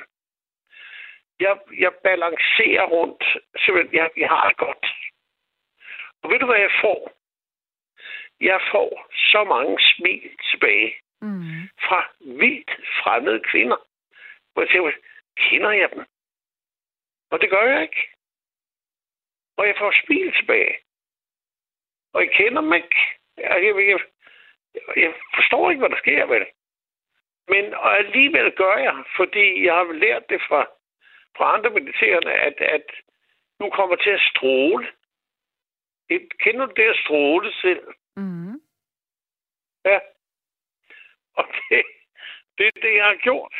jeg, 1.41 1.57
jeg 1.77 1.93
balancerer 2.03 2.85
rundt. 2.85 3.23
Simpelthen, 3.57 3.95
jeg, 3.95 4.09
jeg 4.17 4.29
har 4.29 4.47
det 4.47 4.57
godt. 4.57 4.85
Og 6.21 6.29
ved 6.29 6.39
du, 6.39 6.45
hvad 6.45 6.59
jeg 6.59 6.71
får? 6.81 7.11
Jeg 8.41 8.59
får 8.71 9.07
så 9.31 9.43
mange 9.43 9.77
smil 9.95 10.37
tilbage 10.51 10.95
mm. 11.21 11.69
fra 11.85 11.99
vildt 12.19 12.71
fremmede 13.03 13.41
kvinder. 13.51 13.77
Hvor 14.53 14.61
jeg 14.61 14.69
tænker, 14.69 14.91
kender 15.37 15.71
jeg 15.71 15.89
dem? 15.93 16.05
Og 17.31 17.41
det 17.41 17.49
gør 17.49 17.63
jeg 17.63 17.81
ikke. 17.81 18.07
Og 19.57 19.67
jeg 19.67 19.75
får 19.77 19.93
smil 20.05 20.33
tilbage. 20.33 20.75
Og 22.13 22.21
jeg 22.21 22.31
kender 22.31 22.61
dem 22.61 22.73
ikke. 22.73 22.95
Jeg, 23.37 23.63
jeg, 23.63 23.75
jeg, 23.87 23.99
jeg 24.95 25.13
forstår 25.35 25.69
ikke, 25.69 25.79
hvad 25.79 25.89
der 25.89 25.97
sker 25.97 26.25
det. 26.25 26.47
Men 27.47 27.73
og 27.73 27.97
alligevel 27.97 28.51
gør 28.51 28.75
jeg, 28.75 29.03
fordi 29.15 29.65
jeg 29.65 29.73
har 29.75 29.93
lært 29.93 30.29
det 30.29 30.41
fra, 30.47 30.67
fra 31.37 31.53
andre 31.55 31.69
mediterende, 31.69 32.33
at, 32.33 32.61
at 32.61 32.85
du 33.59 33.69
kommer 33.69 33.95
til 33.95 34.09
at 34.09 34.21
stråle. 34.31 34.87
Kender 36.39 36.65
du 36.65 36.73
det 36.75 36.89
at 36.93 37.01
stråle 37.03 37.53
selv? 37.53 37.83
Mm. 38.15 38.61
Ja. 39.85 39.99
Og 41.33 41.45
det, 41.47 41.83
det 42.57 42.67
er 42.67 42.81
det, 42.81 42.95
jeg 42.95 43.05
har 43.05 43.19
gjort. 43.27 43.55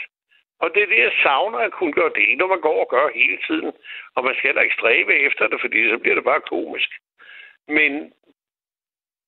Og 0.60 0.70
det 0.74 0.84
er 0.84 0.88
det, 0.88 1.00
jeg 1.00 1.12
savner 1.24 1.60
at 1.60 1.72
kunne 1.72 1.94
gøre. 1.94 2.12
Det 2.16 2.38
når 2.38 2.48
man 2.48 2.62
går 2.62 2.80
og 2.84 2.90
gør 2.90 3.08
hele 3.16 3.38
tiden. 3.48 3.72
Og 4.16 4.24
man 4.24 4.34
skal 4.36 4.48
heller 4.48 4.62
ikke 4.62 4.80
stræbe 4.80 5.14
efter 5.14 5.48
det, 5.48 5.62
fordi 5.62 5.90
så 5.90 5.98
bliver 5.98 6.16
det 6.16 6.24
bare 6.24 6.42
komisk. 6.42 6.92
Men 7.68 8.14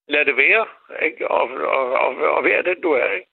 lad 0.07 0.25
det 0.25 0.37
være, 0.37 0.65
ikke? 1.01 1.27
Og, 1.27 1.49
og, 1.77 1.85
og, 2.05 2.15
og 2.15 2.43
være 2.43 2.63
den, 2.63 2.81
du 2.81 2.91
er, 2.91 3.11
ikke? 3.11 3.27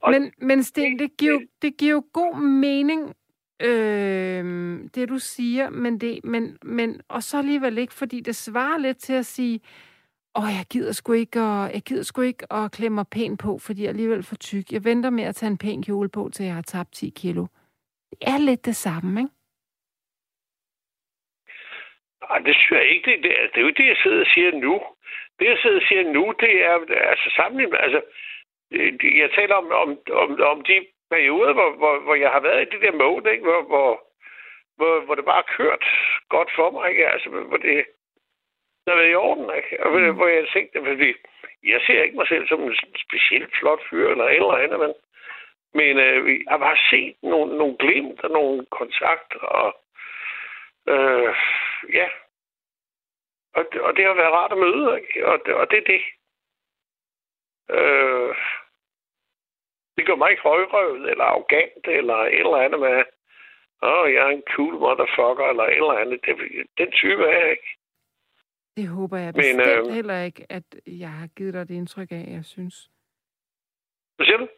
Og 0.00 0.10
men, 0.10 0.32
men 0.38 0.62
Sten, 0.62 0.98
det 0.98 1.10
giver, 1.18 1.40
det 1.62 1.76
giver 1.78 1.94
jo 1.94 2.02
god 2.12 2.36
mening, 2.42 3.14
øh, 3.60 4.44
det 4.94 5.08
du 5.08 5.18
siger, 5.18 5.70
men 5.70 6.00
det, 6.00 6.24
men, 6.24 6.58
men, 6.62 7.00
og 7.08 7.22
så 7.22 7.38
alligevel 7.38 7.78
ikke, 7.78 7.94
fordi 7.94 8.20
det 8.20 8.36
svarer 8.36 8.78
lidt 8.78 8.98
til 8.98 9.12
at 9.12 9.26
sige, 9.26 9.60
åh, 10.38 10.50
jeg 10.58 10.66
gider 10.70 10.92
sgu 10.92 11.12
ikke, 11.12 11.40
og 11.42 11.70
jeg 11.74 11.82
gider 11.82 12.02
sgu 12.02 12.20
ikke 12.20 12.52
at 12.52 12.72
klemme 12.72 12.94
mig 12.94 13.06
pænt 13.08 13.40
på, 13.40 13.58
fordi 13.58 13.80
jeg 13.80 13.86
er 13.86 13.92
alligevel 13.92 14.22
for 14.22 14.36
tyk. 14.36 14.72
Jeg 14.72 14.84
venter 14.84 15.10
med 15.10 15.24
at 15.24 15.34
tage 15.34 15.50
en 15.50 15.58
pæn 15.58 15.82
kjole 15.82 16.08
på, 16.08 16.30
til 16.32 16.44
jeg 16.46 16.54
har 16.54 16.62
tabt 16.62 16.92
10 16.92 17.12
kilo. 17.16 17.46
Det 18.10 18.18
er 18.22 18.38
lidt 18.38 18.64
det 18.64 18.76
samme, 18.76 19.20
ikke? 19.20 19.32
Ej, 22.30 22.38
det 22.38 22.54
synes 22.54 22.70
jeg 22.70 22.90
ikke. 22.94 23.10
Det, 23.10 23.22
det, 23.24 23.32
er, 23.40 23.46
det 23.52 23.58
er 23.60 23.66
jo 23.68 23.78
det, 23.80 23.86
jeg 23.86 23.96
sidder 24.02 24.20
og 24.20 24.30
siger 24.34 24.50
nu. 24.66 24.74
Det, 25.38 25.44
jeg 25.52 25.58
sidder 25.62 25.76
og 25.76 25.86
siger 25.88 26.12
nu, 26.12 26.34
det 26.40 26.52
er 26.64 26.74
altså 27.12 27.28
sammenlignet. 27.36 27.78
Altså, 27.80 28.00
øh, 28.70 29.18
jeg 29.22 29.30
taler 29.38 29.54
om, 29.54 29.66
om, 29.82 29.90
om, 30.22 30.28
om 30.52 30.62
de 30.62 30.86
perioder, 31.10 31.52
hvor, 31.52 31.70
hvor, 31.80 31.98
hvor 31.98 32.14
jeg 32.14 32.30
har 32.30 32.40
været 32.40 32.62
i 32.62 32.70
det 32.70 32.80
der 32.82 32.92
mode, 32.92 33.32
ikke? 33.32 33.44
Hvor, 33.44 33.62
hvor, 33.62 33.90
hvor, 34.76 35.00
hvor 35.04 35.14
det 35.14 35.24
bare 35.24 35.42
har 35.42 35.56
kørt 35.56 35.84
godt 36.28 36.50
for 36.56 36.70
mig. 36.70 36.90
Ikke? 36.90 37.08
Altså, 37.08 37.28
hvor 37.30 37.56
det, 37.56 37.86
der 38.86 38.96
været 38.96 39.10
i 39.10 39.14
orden, 39.14 39.56
ikke? 39.56 39.84
Og 39.84 39.90
mm. 39.92 40.16
hvor 40.16 40.28
jeg 40.28 40.48
tænkte, 40.52 40.78
fordi 40.84 41.14
jeg 41.62 41.80
ser 41.86 42.02
ikke 42.02 42.16
mig 42.16 42.28
selv 42.28 42.48
som 42.48 42.62
en 42.62 42.76
specielt 43.06 43.52
flot 43.60 43.82
fyr 43.90 44.10
eller 44.10 44.24
et 44.24 44.34
eller 44.34 44.64
andet, 44.64 44.80
men, 44.80 44.94
men 45.74 45.92
øh, 46.06 46.44
jeg 46.44 46.50
har 46.50 46.58
bare 46.58 46.78
set 46.90 47.16
nogle, 47.22 47.58
nogle 47.58 47.76
glimt 47.78 48.20
og 48.24 48.30
nogle 48.30 48.66
kontakter, 48.70 49.38
og 49.38 49.70
øh, 50.88 51.34
ja, 51.92 52.08
og 53.54 53.64
det, 53.72 53.80
og 53.80 53.96
det 53.96 54.04
har 54.04 54.14
været 54.14 54.32
rart 54.32 54.52
at 54.52 54.58
møde, 54.58 55.00
ikke? 55.00 55.26
Og, 55.26 55.38
det, 55.46 55.54
og 55.54 55.70
det 55.70 55.78
er 55.78 55.86
det. 55.92 56.02
Øh, 57.76 58.34
det 59.96 60.06
gør 60.06 60.14
mig 60.14 60.30
ikke 60.30 60.42
højrøvet, 60.42 61.10
eller 61.10 61.24
arrogant, 61.24 61.84
eller 61.98 62.14
et 62.14 62.38
eller 62.38 62.56
andet 62.56 62.80
med, 62.80 62.96
åh, 63.82 63.98
oh, 63.98 64.12
jeg 64.12 64.22
er 64.26 64.32
en 64.38 64.42
cool 64.54 64.74
motherfucker, 64.74 65.46
eller 65.50 65.64
et 65.64 65.82
eller 65.84 65.96
andet. 66.02 66.20
Det, 66.26 66.34
den 66.78 66.90
type 66.92 67.22
er 67.22 67.38
jeg 67.40 67.50
ikke. 67.50 67.70
Det 68.76 68.88
håber 68.88 69.16
jeg 69.18 69.34
bestemt 69.34 69.56
Men, 69.56 69.88
øh, 69.88 69.94
heller 69.94 70.22
ikke, 70.22 70.46
at 70.48 70.64
jeg 70.86 71.12
har 71.12 71.26
givet 71.26 71.54
dig 71.54 71.68
det 71.68 71.74
indtryk 71.74 72.12
af, 72.12 72.24
jeg 72.30 72.44
synes. 72.44 72.90
Hvad 74.16 74.26
siger 74.26 74.38
du? 74.38 74.48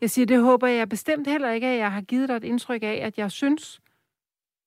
Jeg 0.00 0.10
siger, 0.10 0.26
det 0.26 0.40
håber 0.40 0.66
jeg 0.66 0.88
bestemt 0.88 1.26
heller 1.28 1.50
ikke, 1.50 1.66
at 1.66 1.78
jeg 1.78 1.92
har 1.92 2.02
givet 2.02 2.28
dig 2.28 2.36
et 2.36 2.44
indtryk 2.44 2.82
af, 2.82 3.00
at 3.06 3.18
jeg 3.18 3.30
synes. 3.30 3.80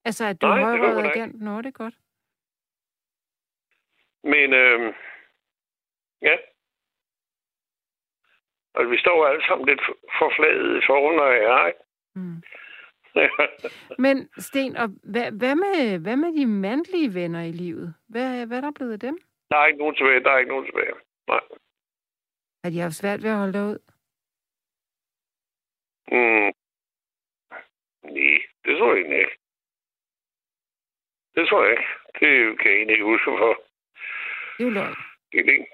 Altså, 0.05 0.25
at 0.25 0.41
du 0.41 0.47
Nej, 0.47 0.59
er 0.59 0.65
højrøget 0.65 1.05
agent. 1.05 1.41
Nå, 1.41 1.57
det 1.57 1.65
er 1.65 1.71
godt. 1.71 1.93
Men, 4.23 4.53
øh, 4.53 4.93
ja. 6.21 6.35
Og 8.79 8.91
vi 8.91 8.97
står 8.97 9.27
alle 9.27 9.45
sammen 9.47 9.65
lidt 9.67 9.81
forfladet 10.19 10.83
jeg 11.37 11.43
er, 11.55 11.67
ikke? 11.67 11.83
Mm. 12.15 12.41
Men 14.05 14.29
Sten, 14.37 14.77
og 14.77 14.87
hvad, 15.03 15.31
hvad, 15.31 15.55
med, 15.55 15.99
hvad 15.99 16.15
med 16.15 16.31
de 16.39 16.45
mandlige 16.45 17.13
venner 17.13 17.43
i 17.43 17.51
livet? 17.51 17.95
Hvad, 18.09 18.45
hvad 18.45 18.57
er 18.57 18.61
der 18.61 18.71
blevet 18.71 18.93
af 18.93 18.99
dem? 18.99 19.17
Der 19.49 19.57
er 19.57 19.65
ikke 19.65 19.79
nogen 19.79 19.95
tilbage. 19.95 20.23
Der 20.23 20.31
er 20.31 20.37
ikke 20.37 20.51
nogen 20.51 20.65
tilbage. 20.65 20.93
Nej. 21.27 21.41
Har 22.63 22.71
de 22.71 22.79
haft 22.79 22.95
svært 22.95 23.23
ved 23.23 23.29
at 23.29 23.37
holde 23.37 23.53
dig 23.53 23.65
ud? 23.65 23.79
Mm. 26.11 26.51
Nej, 28.15 28.37
det 28.65 28.77
tror 28.77 28.95
jeg 28.95 28.99
ikke. 28.99 29.35
Det 31.35 31.47
tror 31.47 31.63
jeg 31.63 31.71
ikke. 31.71 31.89
Det 32.19 32.59
kan 32.59 32.71
jeg 32.71 32.77
egentlig 32.77 32.93
ikke 32.93 33.05
huske 33.05 33.25
for. 33.25 33.53
Det 34.57 34.59
er 34.59 34.63
jo 34.63 34.67
er 34.67 34.73
løgn. 34.73 34.95
Det 35.31 35.39
er 35.39 35.45
løgn. 35.45 35.65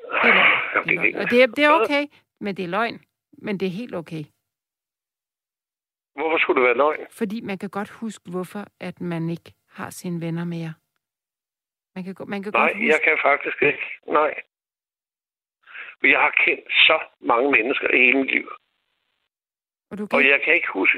Det 0.87 0.95
er 0.97 1.01
løgn. 1.01 1.15
Og 1.15 1.29
det 1.31 1.43
er, 1.43 1.47
det 1.47 1.63
er 1.65 1.71
okay, 1.71 2.03
men 2.45 2.57
det 2.57 2.63
er 2.65 2.73
løgn. 2.77 2.97
Men 3.45 3.53
det 3.59 3.65
er 3.65 3.77
helt 3.81 3.95
okay. 3.95 4.23
Hvorfor 6.15 6.37
skulle 6.37 6.57
det 6.59 6.67
være 6.67 6.77
løgn? 6.83 7.07
Fordi 7.11 7.41
man 7.41 7.57
kan 7.57 7.69
godt 7.69 7.89
huske, 7.89 8.29
hvorfor 8.31 8.63
at 8.79 9.01
man 9.01 9.29
ikke 9.29 9.53
har 9.69 9.89
sine 9.89 10.21
venner 10.25 10.45
mere. 10.45 10.73
Man 11.95 12.03
kan, 12.03 12.15
man 12.27 12.43
kan 12.43 12.51
Nej, 12.53 12.61
godt 12.61 12.77
huske... 12.77 12.87
jeg 12.93 13.01
kan 13.03 13.17
faktisk 13.29 13.61
ikke. 13.61 13.85
Nej. 14.07 14.33
For 15.99 16.07
jeg 16.07 16.19
har 16.19 16.33
kendt 16.45 16.67
så 16.89 16.97
mange 17.19 17.51
mennesker 17.51 17.87
i 17.93 17.97
hele 18.05 18.17
mit 18.17 18.31
liv. 18.31 18.47
Og, 19.89 19.97
du 19.97 20.07
kan... 20.07 20.15
og 20.17 20.23
jeg 20.31 20.41
kan 20.43 20.53
ikke 20.53 20.71
huske... 20.79 20.97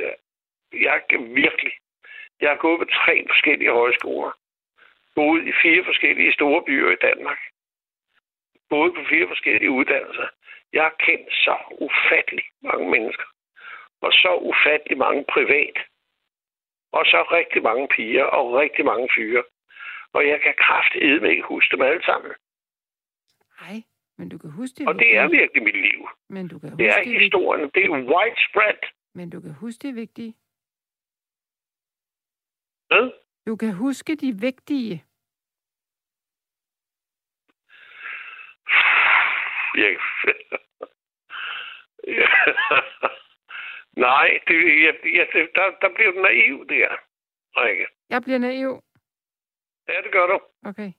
Jeg 0.74 1.02
kan 1.10 1.36
virkelig... 1.36 1.74
Jeg 2.42 2.50
har 2.50 2.58
gået 2.66 2.80
på 2.80 2.86
tre 2.86 3.26
forskellige 3.32 3.72
højskoler. 3.72 4.32
Boet 5.16 5.44
i 5.48 5.54
fire 5.64 5.84
forskellige 5.86 6.34
store 6.34 6.64
byer 6.68 6.92
i 6.92 7.00
Danmark. 7.08 7.40
Boet 8.70 8.94
på 8.96 9.02
fire 9.10 9.28
forskellige 9.28 9.72
uddannelser. 9.72 10.28
Jeg 10.74 10.84
har 10.84 10.96
kendt 11.00 11.34
så 11.34 11.56
ufattelig 11.72 12.46
mange 12.62 12.90
mennesker 12.92 13.28
og 14.02 14.12
så 14.14 14.32
ufattelig 14.50 14.98
mange 14.98 15.26
privat. 15.34 15.78
Og 16.92 17.06
så 17.06 17.20
rigtig 17.32 17.64
mange 17.64 17.88
piger 17.88 18.24
og 18.24 18.54
rigtig 18.54 18.86
mange 18.86 19.10
fyre. 19.16 19.44
Og 20.14 20.28
jeg 20.28 20.42
kan 20.42 20.54
kraftedme 20.58 21.30
ikke 21.30 21.44
huske 21.44 21.72
dem 21.76 21.82
alle 21.82 22.04
sammen. 22.06 22.34
Nej, 23.62 23.78
men 24.18 24.30
du 24.30 24.38
kan 24.38 24.52
huske 24.52 24.76
det. 24.78 24.88
Og 24.88 24.96
det 24.96 25.18
er 25.18 25.28
virkelig 25.28 25.64
mit 25.64 25.76
liv. 25.76 26.08
Men 26.30 26.48
du 26.48 26.60
kan 26.60 26.70
huske 26.70 26.84
det 26.84 26.90
er 26.94 27.04
det 27.04 27.22
historien. 27.22 27.70
Det 27.76 27.86
er 27.86 27.90
widespread. 27.90 28.82
Men 29.14 29.30
du 29.30 29.42
kan 29.42 29.54
huske 29.54 29.88
det 29.88 29.96
vigtige. 29.96 30.34
Hvad? 32.88 33.12
Du 33.48 33.56
kan 33.56 33.74
huske 33.74 34.16
de 34.16 34.34
vigtige. 34.42 35.04
Jeg... 39.78 39.98
Nej, 44.08 44.40
det, 44.48 44.84
jeg, 44.86 44.96
jeg, 45.14 45.28
der, 45.56 45.72
der 45.82 45.90
bliver 45.96 46.12
du 46.12 46.22
naiv 46.22 46.68
der, 46.70 46.90
Rikke. 47.58 47.88
Jeg 48.10 48.22
bliver 48.22 48.38
naiv? 48.38 48.84
Ja, 49.88 50.02
det 50.04 50.12
gør 50.12 50.28
du. 50.28 50.40
Okay. 50.70 50.92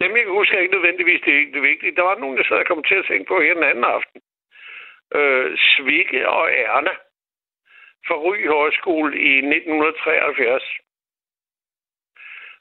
Dem, 0.00 0.16
jeg 0.16 0.24
kan 0.24 0.32
huske, 0.32 0.56
er 0.56 0.60
ikke 0.60 0.74
nødvendigvis 0.74 1.20
det, 1.24 1.54
det 1.54 1.62
vigtige. 1.62 1.96
Der 1.96 2.02
var 2.02 2.18
nogen, 2.18 2.36
der 2.36 2.44
sad 2.44 2.56
og 2.56 2.66
kom 2.66 2.82
til 2.82 2.94
at 2.94 3.06
tænke 3.06 3.28
på 3.28 3.40
her 3.40 3.54
den 3.54 3.62
anden 3.62 3.84
aften. 3.84 4.20
Øh, 5.14 5.58
Svikke 5.58 6.28
og 6.28 6.52
Erna 6.52 6.94
fra 8.06 8.14
Ry 8.14 8.48
Højskole 8.48 9.18
i 9.18 9.32
1973. 9.36 10.64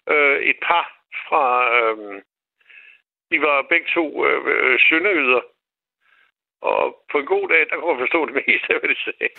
Øh, 0.09 0.39
et 0.41 0.57
par 0.61 0.85
fra... 1.27 1.45
Øh, 1.77 2.21
de 3.33 3.39
var 3.47 3.57
begge 3.71 3.87
to 3.97 4.05
øh, 4.27 4.39
øh, 4.53 4.79
sønderøder 4.87 5.43
og 6.71 6.81
på 7.11 7.17
en 7.19 7.27
god 7.33 7.45
dag, 7.53 7.61
der 7.69 7.75
kunne 7.75 7.93
man 7.93 8.03
forstå 8.05 8.19
det 8.29 8.35
meste 8.41 8.67
af, 8.73 8.79
hvad 8.79 8.89
de 8.93 8.99
sagde. 9.05 9.29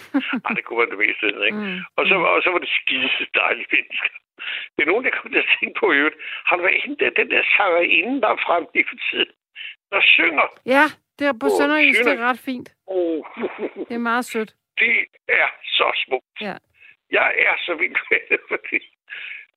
Ej, 0.45 0.53
det 0.57 0.65
kunne 0.65 0.81
man 0.81 0.91
det 0.93 1.01
meste 1.05 1.25
af, 1.27 1.47
ikke? 1.49 1.63
Mm. 1.65 1.81
Og, 1.99 2.03
så, 2.09 2.15
og 2.35 2.41
så 2.45 2.49
var 2.55 2.61
det 2.65 2.71
skide 2.79 3.11
dejlige 3.43 3.69
mennesker. 3.75 4.11
Det 4.75 4.81
er 4.83 4.91
nogen, 4.93 5.05
der 5.05 5.11
kommer 5.15 5.33
til 5.33 5.45
at 5.45 5.51
tænke 5.55 5.75
på 5.81 5.87
i 5.93 5.97
øvrigt. 6.03 6.19
Har 6.47 6.57
du 6.57 6.63
været 6.63 6.81
inde 6.85 6.97
der, 7.01 7.11
den 7.21 7.29
der 7.35 7.43
sangerinde, 7.57 8.15
der 8.23 8.31
er 8.37 8.41
frem 8.47 8.65
i 8.79 8.83
for 8.89 8.97
tiden, 9.07 9.33
der 9.93 10.01
synger? 10.17 10.47
Ja, 10.77 10.87
det 11.19 11.25
er 11.31 11.35
på 11.43 11.47
oh, 11.47 11.55
Sønderjysk, 11.57 12.05
det 12.05 12.19
er 12.19 12.29
ret 12.31 12.43
fint. 12.49 12.69
Oh. 12.87 13.21
Det 13.89 13.95
er 14.01 14.07
meget 14.13 14.25
sødt. 14.33 14.51
Det 14.83 14.97
er 15.29 15.49
så 15.79 15.89
smukt. 16.05 16.37
Ja. 16.41 16.57
Jeg 17.19 17.29
er 17.47 17.55
så 17.67 17.73
vild 17.75 17.99
med 18.11 18.21
det, 18.31 18.41
fordi 18.51 18.81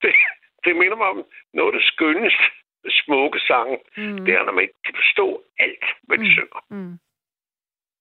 det, 0.02 0.14
det 0.64 0.76
minder 0.76 0.96
mig 0.96 1.08
om 1.14 1.24
noget 1.54 1.72
af 1.72 1.76
det 1.78 1.86
skønneste 1.92 2.46
smukke 2.90 3.40
sange. 3.40 3.78
Mm. 3.96 4.24
Det 4.24 4.34
er, 4.34 4.42
når 4.44 4.52
man 4.52 4.62
ikke 4.62 4.82
kan 4.84 4.94
forstå 4.94 5.44
alt, 5.58 5.84
hvad 6.02 6.18
de 6.18 6.24
mm. 6.24 6.30
synger. 6.30 6.60
Mm. 6.70 6.98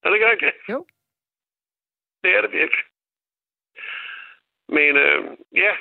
Er 0.03 0.09
det 0.09 0.15
ikke 0.15 0.31
rigtigt? 0.31 0.55
Jo. 0.69 0.85
Det 2.23 2.35
er 2.35 2.41
det 2.41 2.51
virkelig. 2.51 2.85
Men 4.69 4.97
øh, 4.97 5.37
ja, 5.55 5.73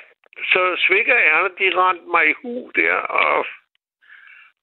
så 0.53 0.85
svikker 0.87 1.15
Erna, 1.15 1.49
de 1.49 1.81
rendte 1.81 2.07
mig 2.07 2.31
i 2.31 2.35
hu 2.43 2.71
der, 2.75 2.95
og, 2.95 3.47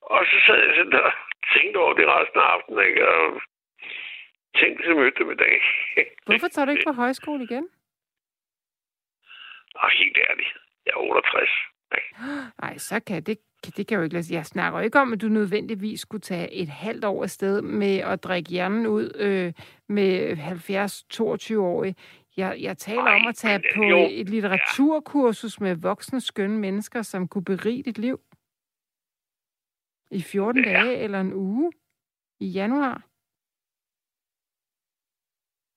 og 0.01 0.25
så 0.25 0.37
sad 0.45 0.57
jeg 0.65 0.75
sådan 0.75 0.91
der 0.91 1.11
tænkte 1.53 1.77
over 1.77 1.93
det 1.93 2.07
resten 2.07 2.39
af 2.39 2.43
aftenen, 2.43 2.85
ikke? 2.87 3.07
Og 3.07 3.41
tænkte, 4.59 4.87
jeg 4.87 4.95
mødte 4.95 5.19
dem 5.19 5.31
i 5.31 5.35
dag. 5.35 5.55
Hvorfor 6.27 6.47
tager 6.47 6.65
du 6.65 6.71
ikke 6.71 6.89
på 6.91 6.93
højskole 6.93 7.43
igen? 7.43 7.69
Og 9.75 9.89
helt 9.89 10.17
ærligt, 10.29 10.53
jeg 10.85 10.91
er 10.91 10.97
68. 10.97 11.49
Nej, 12.61 12.77
så 12.77 12.99
kan 12.99 13.23
det, 13.23 13.37
det 13.77 13.87
kan 13.87 13.97
jo 13.97 14.03
ikke 14.03 14.15
lade. 14.15 14.33
Jeg 14.33 14.45
snakker 14.45 14.79
ikke 14.79 14.99
om, 14.99 15.13
at 15.13 15.21
du 15.21 15.27
nødvendigvis 15.27 15.99
skulle 15.99 16.21
tage 16.21 16.51
et 16.51 16.69
halvt 16.69 17.05
år 17.05 17.23
afsted 17.23 17.61
med 17.61 17.97
at 17.97 18.23
drikke 18.23 18.49
hjernen 18.49 18.87
ud 18.87 19.11
øh, 19.15 19.53
med 19.89 20.37
70-22-årige. 20.37 21.95
Jeg, 22.37 22.57
jeg 22.61 22.77
taler 22.77 23.01
Ej, 23.01 23.15
om 23.15 23.27
at 23.27 23.35
tage 23.35 23.57
men, 23.57 23.65
på 23.75 23.83
jo, 23.83 24.07
et 24.11 24.29
litteraturkursus 24.29 25.59
ja. 25.59 25.63
med 25.63 25.75
voksne, 25.75 26.21
skønne 26.21 26.59
mennesker, 26.59 27.01
som 27.01 27.27
kunne 27.27 27.43
berige 27.43 27.83
dit 27.83 27.97
liv. 27.97 28.19
I 30.11 30.21
14 30.21 30.65
ja. 30.65 30.71
dage 30.71 30.97
eller 30.97 31.21
en 31.21 31.33
uge 31.33 31.71
i 32.39 32.47
januar. 32.47 33.03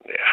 Ja. 0.05 0.31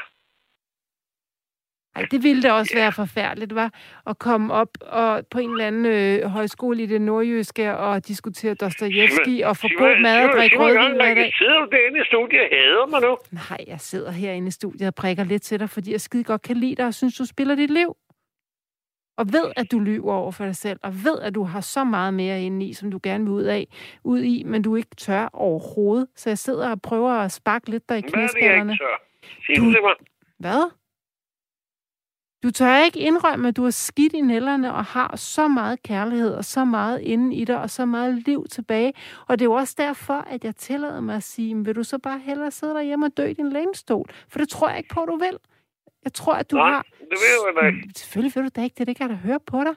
Ej, 1.97 2.07
det 2.11 2.22
ville 2.22 2.42
da 2.42 2.53
også 2.53 2.72
ja. 2.74 2.80
være 2.80 2.92
forfærdeligt, 2.92 3.55
var 3.55 3.70
at 4.07 4.18
komme 4.18 4.55
op 4.55 4.68
og 4.80 5.26
på 5.30 5.38
en 5.38 5.51
eller 5.51 5.66
anden 5.66 5.86
øh, 5.86 6.30
højskole 6.30 6.82
i 6.82 6.86
det 6.86 7.01
nordjyske 7.01 7.76
og 7.76 8.09
diskutere 8.09 8.55
Dostojevski 8.55 9.40
og 9.40 9.57
få 9.57 9.68
god 9.78 10.03
mad 10.03 10.28
og 10.28 10.36
drikke 10.36 10.59
rødvin 10.59 10.97
hver 10.97 11.14
dag. 11.14 11.32
Sidder 11.38 11.59
du 11.61 11.68
derinde 11.72 12.01
i 12.01 12.05
studiet 12.05 12.40
og 12.40 12.49
hader 12.51 12.86
mig 12.86 13.01
nu? 13.01 13.18
Nej, 13.32 13.64
jeg 13.66 13.80
sidder 13.80 14.11
herinde 14.11 14.49
i 14.49 14.51
studiet 14.51 14.86
og 14.88 14.95
prikker 14.95 15.24
lidt 15.24 15.42
til 15.42 15.61
dig, 15.61 15.70
fordi 15.70 15.92
jeg 15.92 16.01
skide 16.01 16.24
godt 16.24 16.42
kan 16.42 16.57
lide 16.57 16.74
dig 16.74 16.86
og 16.86 16.95
synes, 16.95 17.16
du 17.16 17.26
spiller 17.26 17.55
dit 17.55 17.70
liv. 17.70 17.97
Og 19.18 19.32
ved, 19.32 19.53
at 19.57 19.72
du 19.72 19.78
lyver 19.78 20.14
over 20.14 20.30
for 20.30 20.45
dig 20.45 20.57
selv, 20.57 20.78
og 20.82 20.92
ved, 21.05 21.18
at 21.20 21.34
du 21.34 21.42
har 21.42 21.61
så 21.61 21.84
meget 21.84 22.14
mere 22.14 22.42
inde 22.42 22.66
i, 22.66 22.72
som 22.72 22.90
du 22.90 23.01
gerne 23.03 23.24
vil 23.24 23.32
ud, 23.32 23.42
af, 23.42 23.66
ud 24.05 24.20
i, 24.20 24.42
men 24.47 24.62
du 24.62 24.76
ikke 24.76 24.95
tør 24.97 25.28
overhovedet. 25.32 26.07
Så 26.16 26.30
jeg 26.30 26.38
sidder 26.38 26.70
og 26.70 26.82
prøver 26.82 27.12
at 27.12 27.32
sparke 27.32 27.70
lidt 27.70 27.88
der 27.88 27.95
i 27.95 28.01
knæskallerne. 28.01 28.32
Hvad 28.38 28.51
er 28.51 28.64
det, 28.64 28.68
jeg 28.68 28.70
ikke 28.70 28.84
tør? 28.84 29.55
Sig 29.55 29.57
du... 29.57 29.72
til 29.72 29.82
mig. 29.82 29.95
Hvad? 30.38 30.70
Du 32.45 32.51
tør 32.51 32.84
ikke 32.84 32.99
indrømme, 32.99 33.49
at 33.49 33.57
du 33.57 33.62
har 33.62 33.70
skidt 33.70 34.12
i 34.12 34.20
nælderne 34.20 34.74
og 34.74 34.84
har 34.84 35.16
så 35.16 35.49
meget 35.49 35.82
kærlighed 35.82 36.34
og 36.34 36.45
så 36.45 36.64
meget 36.64 37.01
inde 37.01 37.36
i 37.36 37.45
dig 37.45 37.61
og 37.61 37.70
så 37.70 37.86
meget 37.86 38.14
liv 38.14 38.47
tilbage. 38.51 38.92
Og 39.26 39.38
det 39.38 39.45
er 39.45 39.49
jo 39.49 39.53
også 39.53 39.74
derfor, 39.78 40.14
at 40.14 40.45
jeg 40.45 40.57
tillader 40.57 41.01
mig 41.01 41.16
at 41.16 41.22
sige, 41.22 41.64
vil 41.64 41.76
du 41.76 41.82
så 41.82 41.99
bare 41.99 42.18
hellere 42.18 42.51
sidde 42.51 42.74
derhjemme 42.74 43.07
og 43.07 43.16
dø 43.16 43.24
i 43.24 43.32
din 43.32 43.51
lænestol? 43.53 44.11
For 44.28 44.38
det 44.38 44.49
tror 44.49 44.68
jeg 44.68 44.78
ikke 44.78 44.95
på, 44.95 45.07
du 45.07 45.16
vil. 45.16 45.38
Jeg 46.05 46.12
tror, 46.12 46.34
at 46.34 46.51
du 46.51 46.57
Nej, 46.57 46.70
har... 46.70 46.82
det 46.82 47.11
vil 47.11 47.62
jeg 47.62 47.74
ikke. 47.74 47.99
Selvfølgelig 47.99 48.32
vil 48.34 48.45
du 48.45 48.51
da 48.57 48.62
ikke 48.64 48.74
det. 48.78 48.86
Det 48.86 48.97
kan 48.97 49.11
jeg 49.11 49.16
da 49.16 49.22
høre 49.22 49.40
på 49.40 49.64
dig. 49.64 49.74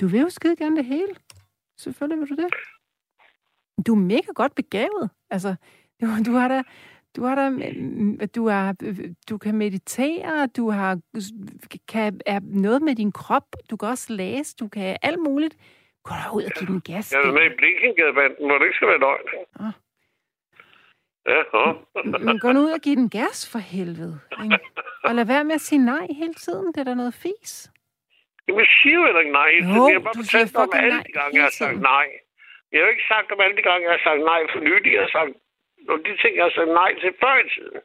Du 0.00 0.06
vil 0.06 0.20
jo 0.20 0.28
skide 0.28 0.56
gerne 0.56 0.76
det 0.76 0.84
hele. 0.84 1.14
Selvfølgelig 1.76 2.20
vil 2.20 2.36
du 2.36 2.42
det. 2.42 2.54
Du 3.86 3.94
er 3.94 3.98
mega 3.98 4.32
godt 4.34 4.54
begavet. 4.54 5.10
Altså, 5.30 5.54
du 6.00 6.32
har 6.32 6.48
da 6.48 6.62
du 7.16 7.22
har 7.24 7.34
da, 7.34 7.50
du, 8.26 8.48
har, 8.48 8.76
du 9.30 9.38
kan 9.38 9.54
meditere, 9.54 10.46
du 10.46 10.70
har 10.70 11.00
kan, 11.88 12.20
er 12.26 12.40
noget 12.42 12.82
med 12.82 12.94
din 12.94 13.12
krop, 13.12 13.46
du 13.70 13.76
kan 13.76 13.88
også 13.88 14.12
læse, 14.12 14.56
du 14.56 14.68
kan 14.68 14.96
alt 15.02 15.18
muligt. 15.18 15.56
Gå 16.04 16.14
da 16.14 16.36
ud 16.36 16.44
og 16.44 16.52
give 16.58 16.66
den 16.72 16.80
gas. 16.80 17.12
Jeg 17.12 17.20
er 17.20 17.32
med 17.32 17.46
i 17.50 17.56
Blinkengadebanden, 17.56 18.46
hvor 18.46 18.58
det 18.58 18.64
ikke 18.66 18.76
skal 18.76 18.88
være 18.88 18.98
løgn. 18.98 19.26
Ah. 19.60 19.72
Ja, 21.26 21.40
ja. 21.54 21.72
Men 22.26 22.38
gå 22.38 22.52
nu 22.52 22.60
ud 22.60 22.70
og 22.78 22.80
give 22.80 22.96
den 22.96 23.10
gas 23.10 23.38
for 23.52 23.58
helvede. 23.58 24.20
Ikke? 24.44 24.58
Og 25.04 25.14
lad 25.14 25.24
være 25.24 25.44
med 25.44 25.54
at 25.54 25.60
sige 25.60 25.84
nej 25.84 26.06
hele 26.20 26.34
tiden. 26.34 26.66
Det 26.72 26.80
er 26.80 26.84
da 26.84 26.94
noget 26.94 27.14
fis. 27.14 27.70
Jamen, 28.48 28.60
jeg 28.60 28.70
siger 28.82 28.98
jo 29.12 29.18
ikke 29.18 29.32
nej. 29.32 29.50
Jo, 29.76 29.82
jeg 29.88 29.96
har 29.98 30.04
bare 30.08 30.20
fortalt 30.22 30.56
om 30.56 30.70
alle 30.74 30.98
de 31.08 31.12
gange, 31.18 31.32
jeg 31.38 31.44
har 31.48 31.56
sagt 31.62 31.80
nej. 31.80 32.06
Jeg 32.70 32.78
har 32.80 32.86
jo 32.86 32.92
ikke 32.94 33.08
sagt 33.14 33.28
om 33.34 33.40
alle 33.44 33.56
de 33.56 33.64
gange, 33.68 33.82
jeg 33.86 33.94
har 33.96 34.02
sagt 34.08 34.22
nej 34.32 34.40
for 34.52 34.60
nylig. 34.68 34.90
Jeg 34.96 35.02
har 35.06 35.12
sagt 35.18 35.32
nogle 35.86 36.04
de 36.04 36.16
ting, 36.22 36.36
jeg 36.36 36.52
sagt 36.54 36.68
nej 36.68 36.94
til 37.00 37.14
før 37.20 37.36
i 37.44 37.48
tiden. 37.54 37.80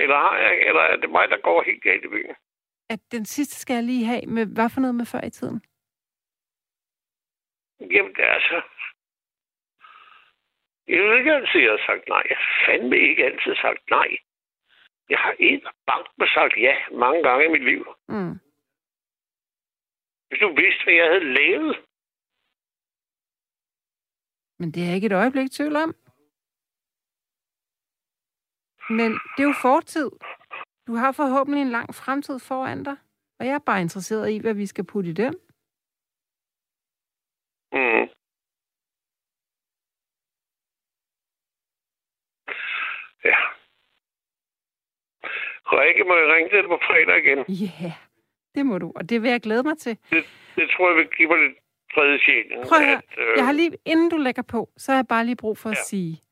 Eller, 0.00 0.16
har 0.16 0.38
jeg, 0.38 0.68
eller 0.68 0.80
er 0.80 0.96
det 0.96 1.10
mig, 1.10 1.28
der 1.28 1.40
går 1.40 1.62
helt 1.62 1.82
galt 1.82 2.04
i 2.04 2.08
byen? 2.08 2.34
At 2.90 3.00
den 3.12 3.24
sidste 3.24 3.54
skal 3.60 3.74
jeg 3.74 3.82
lige 3.82 4.04
have 4.04 4.26
med, 4.26 4.46
hvad 4.54 4.70
for 4.74 4.80
noget 4.80 4.94
med 4.94 5.06
før 5.12 5.20
i 5.26 5.30
tiden? 5.30 5.58
Jamen, 7.80 8.14
det 8.14 8.24
er 8.24 8.34
altså... 8.40 8.62
Jeg 10.88 11.02
vil 11.02 11.18
ikke 11.18 11.32
altid, 11.32 11.60
jeg 11.60 11.70
har 11.70 11.86
sagt 11.86 12.08
nej. 12.08 12.22
Jeg 12.30 12.36
har 12.36 12.66
fandme 12.66 12.98
ikke 12.98 13.24
altid 13.24 13.54
sagt 13.54 13.90
nej. 13.90 14.08
Jeg 15.08 15.18
har 15.18 15.34
en 15.38 15.62
bank 15.86 16.06
med 16.18 16.28
sagt 16.34 16.56
ja 16.56 16.76
mange 16.92 17.22
gange 17.22 17.44
i 17.44 17.48
mit 17.48 17.64
liv. 17.64 17.86
Mm. 18.08 18.34
Hvis 20.28 20.40
du 20.40 20.48
vidste, 20.54 20.84
hvad 20.84 20.94
jeg 20.94 21.06
havde 21.06 21.32
lavet, 21.34 21.85
men 24.58 24.70
det 24.70 24.88
er 24.88 24.94
ikke 24.94 25.06
et 25.06 25.12
øjeblik 25.12 25.50
tvivl 25.50 25.76
om. 25.76 25.94
Men 28.90 29.10
det 29.12 29.42
er 29.42 29.48
jo 29.52 29.54
fortid. 29.62 30.10
Du 30.86 30.94
har 30.94 31.12
forhåbentlig 31.12 31.62
en 31.62 31.70
lang 31.70 31.94
fremtid 31.94 32.38
foran 32.38 32.84
dig. 32.84 32.96
Og 33.38 33.46
jeg 33.46 33.54
er 33.54 33.58
bare 33.58 33.80
interesseret 33.80 34.30
i, 34.30 34.38
hvad 34.38 34.54
vi 34.54 34.66
skal 34.66 34.84
putte 34.84 35.10
i 35.10 35.12
den. 35.12 35.34
Mm. 37.72 38.06
Ja. 43.24 43.38
Rikke, 45.72 46.04
må 46.04 46.14
jeg 46.16 46.28
ringe 46.34 46.50
til 46.50 46.58
dig 46.58 46.68
på 46.68 46.78
fredag 46.88 47.16
igen? 47.24 47.38
Ja, 47.38 47.84
yeah, 47.84 47.92
det 48.54 48.66
må 48.66 48.78
du. 48.78 48.92
Og 48.96 49.08
det 49.10 49.22
vil 49.22 49.30
jeg 49.30 49.40
glæde 49.40 49.62
mig 49.62 49.78
til. 49.78 49.98
Det, 50.10 50.24
det 50.56 50.70
tror 50.70 50.88
jeg 50.88 50.96
vil 50.96 51.08
give 51.16 51.28
mig 51.28 51.38
lidt 51.38 51.58
tredje 51.96 52.18
sjælen. 52.18 52.58
Prøv 52.68 52.78
at. 52.78 52.88
At, 52.88 53.02
øh... 53.18 53.24
Jeg 53.36 53.44
har 53.44 53.52
lige, 53.52 53.70
inden 53.84 54.08
du 54.10 54.16
lægger 54.16 54.42
på, 54.42 54.70
så 54.76 54.92
har 54.92 54.98
jeg 54.98 55.06
bare 55.06 55.24
lige 55.26 55.36
brug 55.36 55.58
for 55.58 55.68
ja. 55.68 55.72
at 55.72 55.78
sige, 55.86 56.22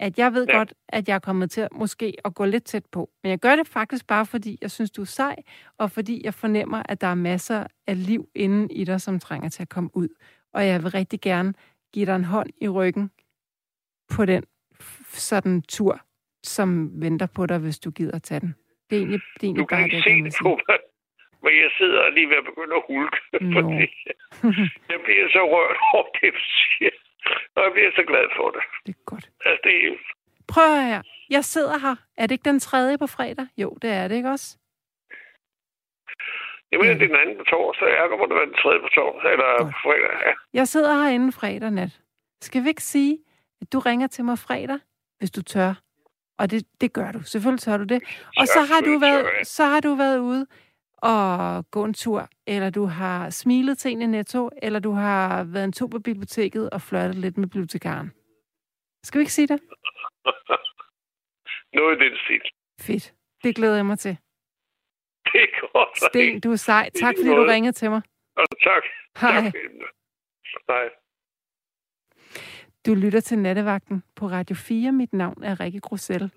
at 0.00 0.18
jeg 0.18 0.34
ved 0.34 0.46
ja. 0.48 0.56
godt, 0.56 0.74
at 0.88 1.08
jeg 1.08 1.14
er 1.14 1.18
kommet 1.18 1.50
til 1.50 1.68
måske 1.72 2.14
at 2.24 2.34
gå 2.34 2.44
lidt 2.44 2.64
tæt 2.64 2.86
på. 2.92 3.10
Men 3.22 3.30
jeg 3.30 3.38
gør 3.38 3.56
det 3.56 3.68
faktisk 3.68 4.06
bare, 4.06 4.26
fordi 4.26 4.58
jeg 4.62 4.70
synes, 4.70 4.90
du 4.90 5.00
er 5.00 5.06
sej, 5.06 5.36
og 5.78 5.90
fordi 5.90 6.20
jeg 6.24 6.34
fornemmer, 6.34 6.82
at 6.88 7.00
der 7.00 7.06
er 7.06 7.14
masser 7.14 7.66
af 7.86 8.06
liv 8.06 8.28
inden 8.34 8.70
i 8.70 8.84
dig, 8.84 9.00
som 9.00 9.20
trænger 9.20 9.48
til 9.48 9.62
at 9.62 9.68
komme 9.68 9.90
ud. 9.94 10.08
Og 10.54 10.66
jeg 10.66 10.82
vil 10.82 10.90
rigtig 10.90 11.20
gerne 11.20 11.54
give 11.92 12.06
dig 12.06 12.16
en 12.16 12.24
hånd 12.24 12.50
i 12.60 12.68
ryggen 12.68 13.10
på 14.10 14.24
den 14.24 14.44
sådan 15.12 15.62
tur, 15.62 16.00
som 16.42 16.90
venter 17.02 17.26
på 17.26 17.46
dig, 17.46 17.58
hvis 17.58 17.78
du 17.78 17.90
gider 17.90 18.14
at 18.14 18.22
tage 18.22 18.40
den. 18.40 18.54
Det 18.90 18.96
er 18.96 19.00
egentlig, 19.00 19.20
det 19.34 19.42
er 19.42 19.46
egentlig 19.46 19.60
du 19.60 19.66
kan 19.66 19.76
bare 19.76 19.84
ikke 19.84 19.96
det, 19.96 20.04
se 20.04 20.10
det 20.10 20.34
på 20.42 20.48
mig, 20.68 20.78
men 21.42 21.52
jeg 21.64 21.70
sidder 21.78 22.10
lige 22.16 22.28
ved 22.28 22.36
at 22.42 22.48
begynde 22.50 22.74
at 22.80 22.84
hulke. 22.90 23.18
No. 23.54 23.60
Fordi 23.60 23.88
jeg 24.92 25.00
bliver 25.04 25.26
så 25.36 25.42
rørt 25.54 25.76
over 25.94 26.06
det, 26.20 26.34
siger. 26.68 26.94
Og 27.56 27.60
jeg 27.64 27.72
bliver 27.72 27.90
så 27.98 28.02
glad 28.10 28.26
for 28.36 28.50
det. 28.50 28.62
Det 28.86 28.92
er 28.96 29.02
godt. 29.12 29.26
Altså, 29.46 29.60
det 29.64 29.72
er 29.86 29.96
Prøv 30.48 30.68
her. 30.90 31.02
Jeg 31.30 31.44
sidder 31.44 31.78
her. 31.78 31.96
Er 32.18 32.26
det 32.26 32.32
ikke 32.34 32.50
den 32.52 32.60
tredje 32.60 32.98
på 32.98 33.06
fredag? 33.06 33.46
Jo, 33.56 33.70
det 33.82 33.90
er 33.90 34.08
det, 34.08 34.16
ikke 34.16 34.28
også? 34.30 34.48
Jeg 36.70 36.80
mener, 36.80 36.94
det 36.94 37.02
er 37.02 37.06
den 37.06 37.16
anden 37.16 37.38
på 37.38 37.44
torsdag. 37.44 37.88
Jeg 37.88 38.06
kommer 38.10 38.24
at 38.26 38.34
være 38.34 38.46
den 38.46 38.54
tredje 38.62 38.80
på 38.80 38.88
torsdag, 38.98 39.32
eller 39.32 39.50
Godt. 39.58 39.74
fredag. 39.84 40.14
Ja. 40.26 40.32
Jeg 40.58 40.68
sidder 40.68 40.94
herinde 41.02 41.32
fredag 41.32 41.70
nat. 41.70 42.00
Skal 42.40 42.64
vi 42.64 42.68
ikke 42.68 42.82
sige, 42.82 43.18
at 43.60 43.72
du 43.72 43.78
ringer 43.78 44.06
til 44.06 44.24
mig 44.24 44.38
fredag, 44.38 44.78
hvis 45.18 45.30
du 45.30 45.42
tør? 45.42 45.74
Og 46.38 46.50
det, 46.50 46.66
det 46.80 46.92
gør 46.92 47.12
du. 47.12 47.22
Selvfølgelig 47.22 47.60
tør 47.60 47.76
du 47.76 47.84
det. 47.84 48.02
Og 48.36 48.46
så 48.46 48.60
har 48.60 48.80
du 48.80 48.98
været, 48.98 49.46
så 49.46 49.64
har 49.64 49.80
du 49.80 49.94
været 49.94 50.18
ude 50.18 50.46
at 51.02 51.70
gå 51.70 51.84
en 51.84 51.94
tur, 51.94 52.28
eller 52.46 52.70
du 52.70 52.84
har 52.84 53.30
smilet 53.30 53.78
til 53.78 53.92
en 53.92 54.02
i 54.02 54.06
Netto, 54.06 54.50
eller 54.62 54.78
du 54.80 54.90
har 54.90 55.44
været 55.44 55.64
en 55.64 55.72
tur 55.72 55.86
på 55.86 55.98
biblioteket 55.98 56.70
og 56.70 56.82
flørtet 56.82 57.14
lidt 57.14 57.38
med 57.38 57.48
bibliotekaren. 57.48 58.12
Skal 59.04 59.18
vi 59.18 59.22
ikke 59.22 59.32
sige 59.32 59.46
det? 59.48 59.60
Noget 61.74 61.96
i 61.96 62.04
den 62.04 62.16
stil. 62.24 62.40
Fedt. 62.80 63.14
Det 63.44 63.56
glæder 63.56 63.76
jeg 63.76 63.86
mig 63.86 63.98
til. 63.98 64.18
Det 65.32 65.42
er 65.42 65.72
godt. 65.72 65.98
Sten, 65.98 66.40
du 66.40 66.52
er 66.52 66.56
sej. 66.56 66.90
Tak, 67.00 67.14
fordi 67.18 67.28
du 67.28 67.44
ringede 67.48 67.72
til 67.72 67.90
mig. 67.90 68.02
Og 68.36 68.46
tak. 68.62 68.82
Hej. 69.20 69.42
Tak. 69.42 69.52
Hej. 70.68 70.88
Du 72.86 72.94
lytter 72.94 73.20
til 73.20 73.38
Nattevagten 73.38 74.02
på 74.16 74.26
Radio 74.26 74.56
4. 74.56 74.92
Mit 74.92 75.12
navn 75.12 75.42
er 75.42 75.60
Rikke 75.60 75.80
Grosel. 75.80 76.30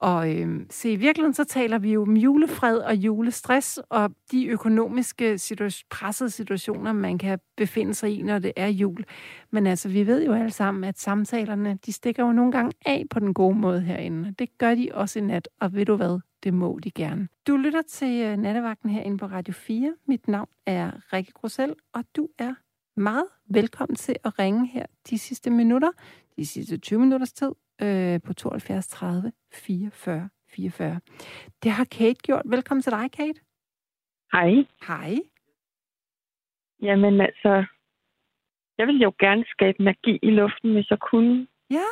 Og 0.00 0.36
øh, 0.36 0.60
se, 0.70 0.92
i 0.92 0.96
virkeligheden 0.96 1.34
så 1.34 1.44
taler 1.44 1.78
vi 1.78 1.92
jo 1.92 2.02
om 2.02 2.16
julefred 2.16 2.78
og 2.78 2.94
julestress 2.96 3.80
og 3.88 4.10
de 4.32 4.46
økonomiske 4.46 5.34
situa- 5.34 5.86
pressede 5.90 6.30
situationer, 6.30 6.92
man 6.92 7.18
kan 7.18 7.38
befinde 7.56 7.94
sig 7.94 8.18
i, 8.18 8.22
når 8.22 8.38
det 8.38 8.52
er 8.56 8.68
jul. 8.68 9.04
Men 9.50 9.66
altså, 9.66 9.88
vi 9.88 10.06
ved 10.06 10.24
jo 10.24 10.32
alle 10.32 10.50
sammen, 10.50 10.84
at 10.84 10.98
samtalerne, 10.98 11.78
de 11.86 11.92
stikker 11.92 12.26
jo 12.26 12.32
nogle 12.32 12.52
gange 12.52 12.72
af 12.86 13.04
på 13.10 13.20
den 13.20 13.34
gode 13.34 13.58
måde 13.58 13.80
herinde. 13.80 14.34
Det 14.38 14.58
gør 14.58 14.74
de 14.74 14.88
også 14.94 15.18
i 15.18 15.22
nat, 15.22 15.48
og 15.60 15.74
ved 15.74 15.86
du 15.86 15.96
hvad, 15.96 16.20
det 16.44 16.54
må 16.54 16.78
de 16.84 16.90
gerne. 16.90 17.28
Du 17.46 17.56
lytter 17.56 17.82
til 17.82 18.22
øh, 18.22 18.36
nattevagten 18.36 18.90
herinde 18.90 19.18
på 19.18 19.26
Radio 19.26 19.54
4. 19.54 19.94
Mit 20.06 20.28
navn 20.28 20.48
er 20.66 21.12
Rikke 21.12 21.32
Grussel, 21.32 21.74
og 21.92 22.04
du 22.16 22.28
er 22.38 22.54
meget 23.00 23.24
velkommen 23.50 23.96
til 23.96 24.16
at 24.24 24.38
ringe 24.38 24.66
her 24.66 24.86
de 25.10 25.18
sidste 25.18 25.50
minutter, 25.50 25.90
de 26.36 26.46
sidste 26.46 26.78
20 26.78 27.00
minutters 27.00 27.32
tid, 27.32 27.50
øh, 27.82 28.20
på 28.26 28.32
72 28.34 28.88
30 28.88 29.32
44 29.52 30.28
44. 30.48 31.00
Det 31.62 31.70
har 31.70 31.84
Kate 31.84 32.20
gjort. 32.22 32.42
Velkommen 32.44 32.82
til 32.82 32.92
dig, 32.92 33.12
Kate. 33.12 33.40
Hej. 34.32 34.50
Hej. 34.88 35.14
Jamen 36.82 37.20
altså, 37.20 37.64
jeg 38.78 38.86
vil 38.86 38.98
jo 38.98 39.12
gerne 39.18 39.44
skabe 39.48 39.82
magi 39.82 40.18
i 40.22 40.30
luften, 40.30 40.72
hvis 40.72 40.90
jeg 40.90 40.98
kunne. 40.98 41.46
Ja. 41.70 41.88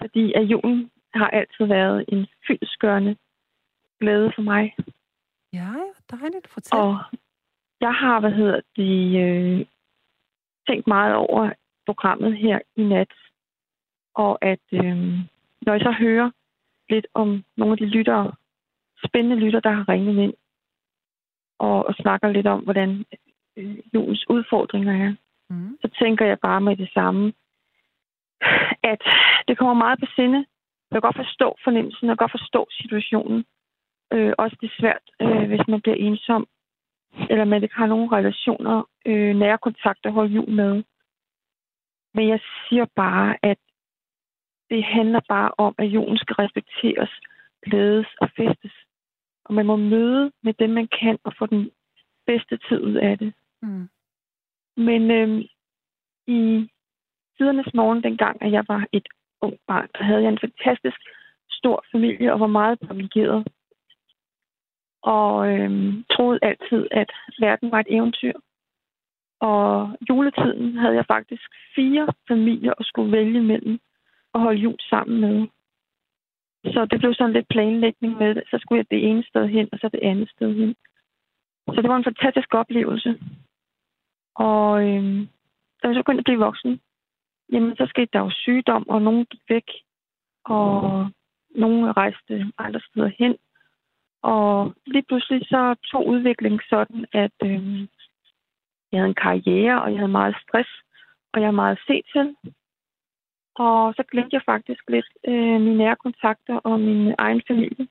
Fordi 0.00 0.32
at 0.32 0.42
julen 0.42 0.90
har 1.14 1.28
altid 1.30 1.64
været 1.64 2.04
en 2.08 2.26
fyldskørende 2.46 3.16
glæde 4.00 4.32
for 4.34 4.42
mig. 4.42 4.74
Ja, 5.52 5.72
dejligt. 6.10 6.48
Fortæl. 6.48 6.78
Og 6.78 6.96
jeg 7.80 7.94
har, 7.94 8.20
hvad 8.20 8.32
hedder 8.32 8.60
det, 8.76 8.96
øh, 9.24 9.66
tænkt 10.68 10.86
meget 10.86 11.14
over 11.14 11.52
programmet 11.86 12.36
her 12.36 12.58
i 12.76 12.82
nat. 12.82 13.12
Og 14.14 14.38
at 14.44 14.64
øh, 14.72 14.96
når 15.62 15.72
jeg 15.72 15.80
så 15.80 15.94
hører 15.98 16.30
lidt 16.88 17.06
om 17.14 17.44
nogle 17.56 17.72
af 17.72 17.78
de 17.78 17.86
lyttere, 17.86 18.32
spændende 19.06 19.36
lytter, 19.36 19.60
der 19.60 19.70
har 19.70 19.88
ringet 19.88 20.22
ind, 20.22 20.34
og, 21.58 21.86
og 21.86 21.94
snakker 21.94 22.28
lidt 22.28 22.46
om, 22.46 22.60
hvordan 22.60 23.04
øh, 23.56 23.78
julens 23.94 24.28
udfordringer 24.28 25.06
er, 25.06 25.14
mm. 25.50 25.78
så 25.82 25.88
tænker 25.98 26.26
jeg 26.26 26.38
bare 26.40 26.60
med 26.60 26.76
det 26.76 26.90
samme, 26.94 27.32
at 28.92 29.02
det 29.48 29.58
kommer 29.58 29.74
meget 29.74 30.00
på 30.00 30.06
sinde. 30.16 30.46
Jeg 30.90 30.94
kan 30.94 31.00
godt 31.00 31.16
forstå 31.16 31.56
fornemmelsen, 31.64 32.10
og 32.10 32.18
godt 32.18 32.30
forstå 32.30 32.66
situationen. 32.70 33.44
Øh, 34.12 34.32
også 34.38 34.56
det 34.60 34.66
er 34.66 34.80
svært, 34.80 35.04
øh, 35.20 35.48
hvis 35.48 35.68
man 35.68 35.80
bliver 35.80 35.96
ensom, 35.96 36.46
eller 37.30 37.44
man 37.44 37.62
ikke 37.62 37.74
har 37.74 37.86
nogen 37.86 38.12
relationer, 38.12 38.82
øh, 39.06 39.36
nære 39.36 39.58
kontakter 39.58 40.08
at 40.10 40.14
holde 40.14 40.34
jul 40.34 40.50
med. 40.50 40.82
Men 42.14 42.28
jeg 42.28 42.40
siger 42.68 42.86
bare, 42.96 43.36
at 43.42 43.58
det 44.70 44.84
handler 44.84 45.20
bare 45.28 45.50
om, 45.58 45.74
at 45.78 45.86
julen 45.86 46.18
skal 46.18 46.34
respekteres, 46.34 47.10
glædes 47.62 48.06
og 48.20 48.28
festes. 48.36 48.72
Og 49.44 49.54
man 49.54 49.66
må 49.66 49.76
møde 49.76 50.32
med 50.42 50.54
dem, 50.54 50.70
man 50.70 50.88
kan, 51.00 51.18
og 51.24 51.32
få 51.38 51.46
den 51.46 51.70
bedste 52.26 52.58
tid 52.68 52.80
ud 52.80 52.94
af 52.94 53.18
det. 53.18 53.32
Mm. 53.62 53.88
Men 54.76 55.10
øh, 55.10 55.44
i 56.26 56.70
tidernes 57.38 57.74
morgen, 57.74 58.02
dengang 58.02 58.42
at 58.42 58.52
jeg 58.52 58.64
var 58.68 58.86
et 58.92 59.08
ung 59.40 59.56
barn, 59.66 59.88
der 59.98 60.04
havde 60.04 60.22
jeg 60.22 60.32
en 60.32 60.44
fantastisk 60.46 61.00
stor 61.50 61.84
familie 61.92 62.32
og 62.32 62.40
var 62.40 62.46
meget 62.46 62.78
privilegeret. 62.80 63.48
Og 65.02 65.48
øhm, 65.52 66.04
troede 66.10 66.38
altid, 66.42 66.88
at 66.90 67.10
verden 67.40 67.70
var 67.70 67.80
et 67.80 67.86
eventyr. 67.96 68.32
Og 69.40 69.96
juletiden 70.08 70.76
havde 70.76 70.94
jeg 70.94 71.06
faktisk 71.06 71.48
fire 71.74 72.08
familier 72.28 72.74
at 72.80 72.86
skulle 72.86 73.12
vælge 73.12 73.42
mellem 73.42 73.80
og 74.32 74.40
holde 74.40 74.60
jul 74.60 74.80
sammen 74.90 75.20
med. 75.20 75.48
Så 76.72 76.86
det 76.90 76.98
blev 77.00 77.14
sådan 77.14 77.32
lidt 77.32 77.48
planlægning 77.48 78.18
med 78.18 78.34
det. 78.34 78.42
Så 78.50 78.58
skulle 78.60 78.78
jeg 78.78 78.90
det 78.90 79.08
ene 79.08 79.24
sted 79.24 79.46
hen, 79.46 79.68
og 79.72 79.78
så 79.78 79.88
det 79.88 80.00
andet 80.02 80.30
sted 80.30 80.54
hen. 80.54 80.74
Så 81.74 81.82
det 81.82 81.88
var 81.88 81.96
en 81.96 82.04
fantastisk 82.04 82.54
oplevelse. 82.54 83.20
Og 84.34 84.82
øh, 84.88 85.26
da 85.78 85.88
jeg 85.88 85.94
så 85.94 86.00
begyndte 86.00 86.20
at 86.20 86.24
blive 86.24 86.38
voksen, 86.38 86.80
jamen 87.52 87.76
så 87.76 87.86
skete 87.88 88.10
der 88.12 88.18
jo 88.18 88.30
sygdom, 88.30 88.88
og 88.88 89.02
nogen 89.02 89.26
gik 89.26 89.40
væk, 89.48 89.68
og 90.44 91.06
nogen 91.50 91.96
rejste 91.96 92.52
andre 92.58 92.80
steder 92.80 93.10
hen. 93.18 93.36
Og 94.22 94.74
lige 94.86 95.04
pludselig 95.08 95.46
så 95.48 95.74
tog 95.90 96.06
udviklingen 96.06 96.60
sådan, 96.68 97.06
at 97.12 97.36
øh, 97.44 97.80
jeg 98.92 99.00
havde 99.00 99.08
en 99.08 99.24
karriere, 99.26 99.82
og 99.82 99.90
jeg 99.90 99.98
havde 99.98 100.12
meget 100.12 100.36
stress, 100.42 100.70
og 101.32 101.40
jeg 101.40 101.46
havde 101.46 101.62
meget 101.64 101.78
set 101.86 102.04
til. 102.12 102.36
Og 103.58 103.94
så 103.94 104.02
glemte 104.10 104.34
jeg 104.34 104.42
faktisk 104.46 104.82
lidt 104.88 105.10
øh, 105.28 105.60
mine 105.60 105.76
nære 105.76 105.96
kontakter 105.96 106.56
og 106.56 106.80
min 106.80 107.14
egen 107.18 107.42
familie. 107.48 107.88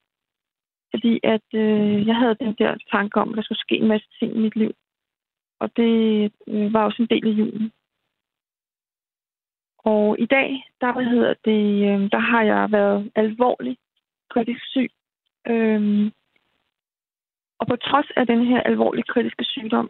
Fordi 0.91 1.20
at 1.24 1.47
øh, 1.53 2.07
jeg 2.07 2.15
havde 2.15 2.36
den 2.36 2.55
der 2.59 2.78
tanke 2.91 3.22
om, 3.22 3.30
at 3.30 3.36
der 3.36 3.41
skulle 3.41 3.65
ske 3.65 3.76
en 3.76 3.88
masse 3.88 4.07
ting 4.20 4.36
i 4.36 4.39
mit 4.39 4.55
liv. 4.55 4.72
Og 5.59 5.78
det 5.78 5.93
øh, 6.47 6.74
var 6.74 6.86
også 6.86 7.01
en 7.01 7.09
del 7.09 7.28
af 7.28 7.32
julen. 7.32 7.72
Og 9.78 10.20
i 10.20 10.26
dag, 10.26 10.49
der, 10.82 10.93
hvad 10.93 11.05
hedder 11.05 11.34
det, 11.45 11.63
øh, 11.89 12.11
der 12.11 12.20
har 12.20 12.43
jeg 12.43 12.72
været 12.72 13.11
alvorlig 13.15 13.78
kritisk 14.30 14.63
syg. 14.65 14.91
Øh, 15.47 16.11
og 17.59 17.68
på 17.68 17.76
trods 17.76 18.09
af 18.15 18.28
den 18.28 18.45
her 18.45 18.61
alvorlige 18.61 19.03
kritiske 19.03 19.43
sygdom, 19.43 19.89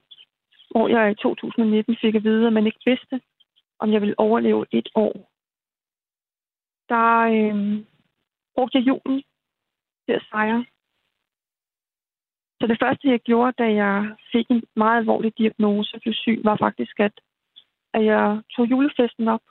hvor 0.72 0.88
jeg 0.88 1.12
i 1.12 1.16
2019 1.16 1.98
fik 2.02 2.16
at 2.16 2.24
vide, 2.24 2.48
at 2.48 2.54
man 2.54 2.66
ikke 2.66 2.80
vidste, 2.86 3.22
om 3.80 3.92
jeg 3.94 4.02
ville 4.02 4.20
overleve 4.20 4.66
et 4.72 4.90
år, 4.96 5.37
der 6.90 7.20
øh, 7.38 7.86
brugte 8.56 8.78
jeg 8.78 8.88
julen 8.88 9.24
til 10.06 10.14
at 10.14 10.26
sejre. 10.30 10.66
Så 12.62 12.68
det 12.68 12.78
første, 12.82 13.08
jeg 13.08 13.20
gjorde, 13.20 13.52
da 13.64 13.74
jeg 13.74 14.16
fik 14.32 14.48
en 14.50 14.64
meget 14.76 14.98
alvorlig 14.98 15.38
diagnose 15.38 15.96
og 15.96 16.02
blev 16.02 16.14
syg, 16.14 16.42
var 16.44 16.58
faktisk, 16.58 17.00
at, 17.00 17.22
at 17.94 18.06
jeg 18.06 18.42
tog 18.56 18.66
julefesten 18.66 19.28
op 19.28 19.42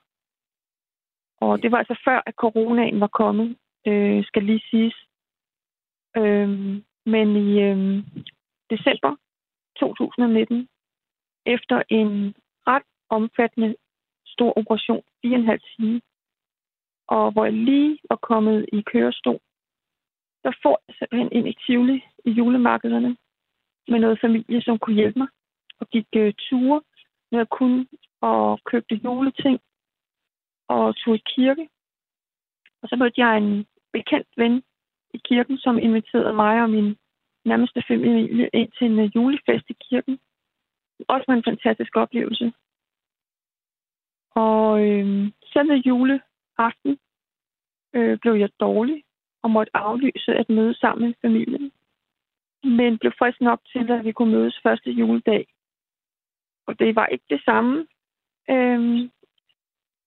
og 1.41 1.63
det 1.63 1.71
var 1.71 1.79
altså 1.79 2.01
før, 2.05 2.23
at 2.27 2.35
coronaen 2.35 3.01
var 3.01 3.07
kommet, 3.07 3.57
øh, 3.87 4.25
skal 4.25 4.43
lige 4.43 4.63
siges. 4.71 4.97
Øh, 6.17 6.49
men 7.07 7.29
i 7.37 7.61
øh, 7.61 8.05
december 8.71 9.17
2019, 9.81 10.69
efter 11.47 11.83
en 11.89 12.35
ret 12.67 12.83
omfattende 13.09 13.77
stor 14.27 14.59
operation, 14.59 15.03
4,5 15.27 15.77
time, 15.77 16.01
og 17.09 17.33
hvor 17.33 17.45
jeg 17.45 17.53
lige 17.53 17.99
var 18.11 18.17
kommet 18.17 18.67
i 18.73 18.81
kørestol, 18.81 19.41
der 20.45 20.53
får 20.63 20.83
jeg 20.89 20.95
simpelthen 20.99 21.33
ind 21.33 21.49
i 21.49 21.57
Tivoli 21.67 22.05
i 22.25 22.31
julemarkederne 22.31 23.17
med 23.89 23.99
noget 24.01 24.21
familie, 24.21 24.63
som 24.63 24.79
kunne 24.79 24.97
hjælpe 24.97 25.19
mig, 25.19 25.29
og 25.81 25.89
gik 25.89 26.07
øh, 26.17 26.35
ture, 26.39 26.81
når 27.31 27.39
jeg 27.39 27.49
kunne, 27.49 27.87
og 28.21 28.61
købte 28.65 29.01
juleting 29.05 29.61
og 30.69 30.97
tog 30.97 31.15
i 31.15 31.23
kirke. 31.35 31.69
Og 32.83 32.89
så 32.89 32.97
mødte 32.97 33.21
jeg 33.21 33.37
en 33.37 33.67
bekendt 33.93 34.29
ven 34.37 34.63
i 35.15 35.19
kirken, 35.25 35.59
som 35.59 35.79
inviterede 35.79 36.33
mig 36.33 36.63
og 36.63 36.71
min 36.71 36.97
nærmeste 37.45 37.83
familie 37.89 38.51
ind 38.53 38.71
til 38.79 38.87
en 38.87 38.99
øh, 38.99 39.11
julefest 39.17 39.71
i 39.71 39.77
kirken. 39.91 40.19
Også 41.09 41.25
var 41.29 41.35
en 41.35 41.49
fantastisk 41.51 41.97
oplevelse. 41.97 42.53
Og 44.31 44.81
øh, 44.89 45.33
selve 45.53 45.83
juleaften 46.59 46.99
øh, 47.95 48.19
blev 48.19 48.35
jeg 48.35 48.51
dårlig 48.61 49.05
og 49.43 49.51
måtte 49.51 49.77
aflyse 49.77 50.35
at 50.35 50.49
møde 50.49 50.75
sammen 50.75 51.07
med 51.07 51.15
familien. 51.21 51.73
Men 52.63 52.99
blev 52.99 53.13
frisk 53.19 53.41
nok 53.41 53.61
til, 53.73 53.91
at 53.91 54.05
vi 54.05 54.13
kunne 54.13 54.33
mødes 54.33 54.61
første 54.63 54.91
juledag. 54.91 55.47
Og 56.67 56.79
det 56.79 56.97
var 56.97 57.07
ikke 57.07 57.25
det 57.31 57.43
samme, 57.45 57.87
øh, 58.51 59.09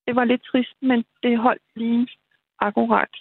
det 0.07 0.15
var 0.15 0.23
lidt 0.23 0.43
trist, 0.43 0.75
men 0.81 1.05
det 1.23 1.37
holdt 1.37 1.61
lige 1.75 2.07
akkurat. 2.59 3.15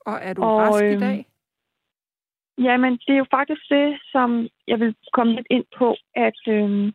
Og 0.00 0.18
er 0.22 0.32
du 0.34 0.42
og, 0.42 0.58
rask 0.58 0.84
i 0.84 0.98
dag? 0.98 1.18
Øh, 1.18 2.64
jamen, 2.64 2.92
det 2.92 3.12
er 3.12 3.18
jo 3.18 3.26
faktisk 3.30 3.62
det, 3.70 4.00
som 4.12 4.48
jeg 4.66 4.80
vil 4.80 4.96
komme 5.12 5.34
lidt 5.34 5.46
ind 5.50 5.64
på, 5.78 5.96
at 6.14 6.40
øh, 6.48 6.92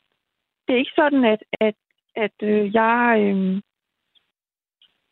det 0.68 0.74
er 0.74 0.78
ikke 0.78 0.96
sådan, 0.96 1.26
at, 1.26 1.44
at, 1.60 1.76
at 2.16 2.38
øh, 2.42 2.74
jeg 2.74 3.18
øh, 3.20 3.62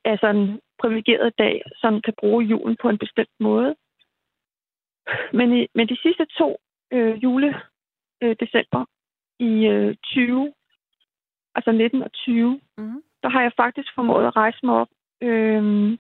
er 0.06 0.18
sådan 0.22 0.60
privilegeret 0.80 1.38
dag, 1.38 1.64
som 1.76 2.02
kan 2.02 2.14
bruge 2.20 2.46
julen 2.46 2.78
på 2.82 2.90
en 2.90 2.98
bestemt 2.98 3.36
måde. 3.40 3.76
Men, 5.34 5.58
i, 5.58 5.68
men 5.76 5.88
de 5.90 5.98
sidste 6.02 6.26
to 6.26 6.58
øh, 6.92 7.24
jule 7.24 7.62
øh, 8.22 8.36
december 8.40 8.86
i 9.40 9.68
øh, 9.68 9.96
20 10.04 10.54
altså 11.56 11.72
19 11.72 12.04
og 12.04 12.12
20, 12.14 12.62
mm. 12.78 13.04
der 13.24 13.30
har 13.30 13.42
jeg 13.42 13.52
faktisk 13.58 13.96
formået 13.96 14.26
at 14.28 14.36
rejse 14.36 14.60
mig 14.64 14.76
op. 14.76 14.88
Øhm, 15.22 15.98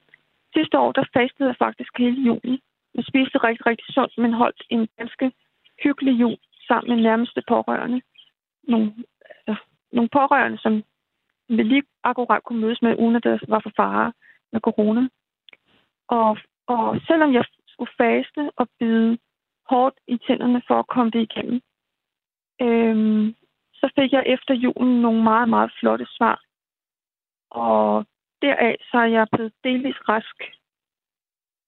sidste 0.55 0.79
år, 0.79 0.91
der 0.91 1.03
fastede 1.13 1.49
jeg 1.49 1.55
faktisk 1.59 1.91
hele 1.97 2.21
julen. 2.21 2.59
Jeg 2.95 3.03
spiste 3.03 3.37
rigtig, 3.37 3.65
rigtig 3.65 3.93
sundt, 3.93 4.17
men 4.17 4.33
holdt 4.33 4.63
en 4.69 4.87
ganske 4.97 5.31
hyggelig 5.83 6.13
jul 6.21 6.37
sammen 6.67 6.95
med 6.95 7.03
nærmeste 7.03 7.41
pårørende. 7.47 8.01
Nogle, 8.63 8.93
altså, 9.47 9.63
nogle 9.91 10.09
pårørende, 10.09 10.57
som 10.57 10.83
vi 11.57 11.63
lige 11.63 11.83
akkurat 12.03 12.43
kunne 12.43 12.61
mødes 12.61 12.81
med, 12.81 12.99
uden 12.99 13.15
at 13.15 13.23
der 13.23 13.37
var 13.47 13.59
for 13.63 13.71
fare 13.75 14.13
med 14.51 14.61
corona. 14.61 15.09
Og, 16.07 16.37
og 16.67 17.01
selvom 17.07 17.33
jeg 17.33 17.45
skulle 17.67 17.91
faste 17.97 18.51
og 18.55 18.67
bide 18.79 19.17
hårdt 19.69 19.95
i 20.07 20.17
tænderne 20.17 20.61
for 20.67 20.79
at 20.79 20.87
komme 20.87 21.11
det 21.11 21.21
igennem, 21.21 21.61
øhm, 22.61 23.35
så 23.73 23.91
fik 23.95 24.11
jeg 24.11 24.23
efter 24.25 24.53
julen 24.53 25.01
nogle 25.01 25.23
meget, 25.23 25.49
meget 25.49 25.71
flotte 25.79 26.05
svar. 26.09 26.41
Og 27.51 28.05
deraf 28.41 28.75
så 28.91 28.97
er 28.97 29.09
jeg 29.17 29.27
blevet 29.31 29.53
delvis 29.63 29.99
rask. 30.09 30.37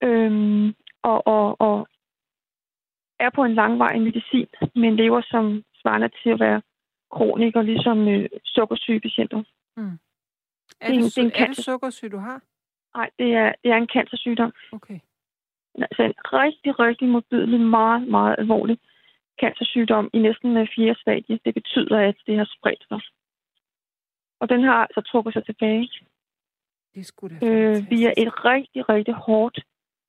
Øhm, 0.03 0.75
og, 1.03 1.27
og, 1.27 1.61
og 1.61 1.87
er 3.19 3.29
på 3.29 3.43
en 3.43 3.53
langvarig 3.53 4.01
medicin, 4.01 4.47
men 4.75 4.95
lever 4.95 5.21
som 5.21 5.63
svarende 5.81 6.09
til 6.23 6.29
at 6.29 6.39
være 6.39 6.61
kroniker, 7.11 7.61
ligesom 7.61 8.07
øh, 8.07 8.29
sukkersyge 8.43 8.99
patienter. 8.99 9.43
Mm. 9.77 9.99
Er, 10.81 10.87
det, 10.87 11.03
det, 11.03 11.15
det, 11.15 11.39
er, 11.39 11.43
er 11.43 11.47
det 11.47 11.65
sukkersyge, 11.65 12.09
du 12.09 12.17
har? 12.17 12.41
Nej, 12.95 13.09
det 13.19 13.33
er, 13.33 13.53
det 13.63 13.71
er 13.71 13.75
en 13.75 13.89
cancersygdom. 13.93 14.53
Okay. 14.71 14.99
Altså 15.75 16.03
en 16.03 16.13
rigtig, 16.17 16.79
rigtig 16.79 17.07
modbydelig, 17.07 17.59
meget, 17.59 18.07
meget 18.07 18.35
alvorlig 18.37 18.79
cancersygdom 19.41 20.09
i 20.13 20.19
næsten 20.19 20.67
fjerde 20.75 20.99
stadie. 20.99 21.39
Det 21.45 21.53
betyder, 21.53 21.97
at 22.09 22.15
det 22.27 22.37
har 22.37 22.49
spredt 22.57 22.85
sig. 22.87 23.01
Og 24.39 24.49
den 24.49 24.63
har 24.63 24.73
altså 24.73 25.01
trukket 25.01 25.33
sig 25.33 25.45
tilbage. 25.45 25.89
Det 26.95 27.05
skulle 27.05 27.35
øh, 27.35 27.89
via 27.89 28.13
et 28.17 28.45
rigtig, 28.45 28.89
rigtig 28.89 29.13
hårdt 29.13 29.59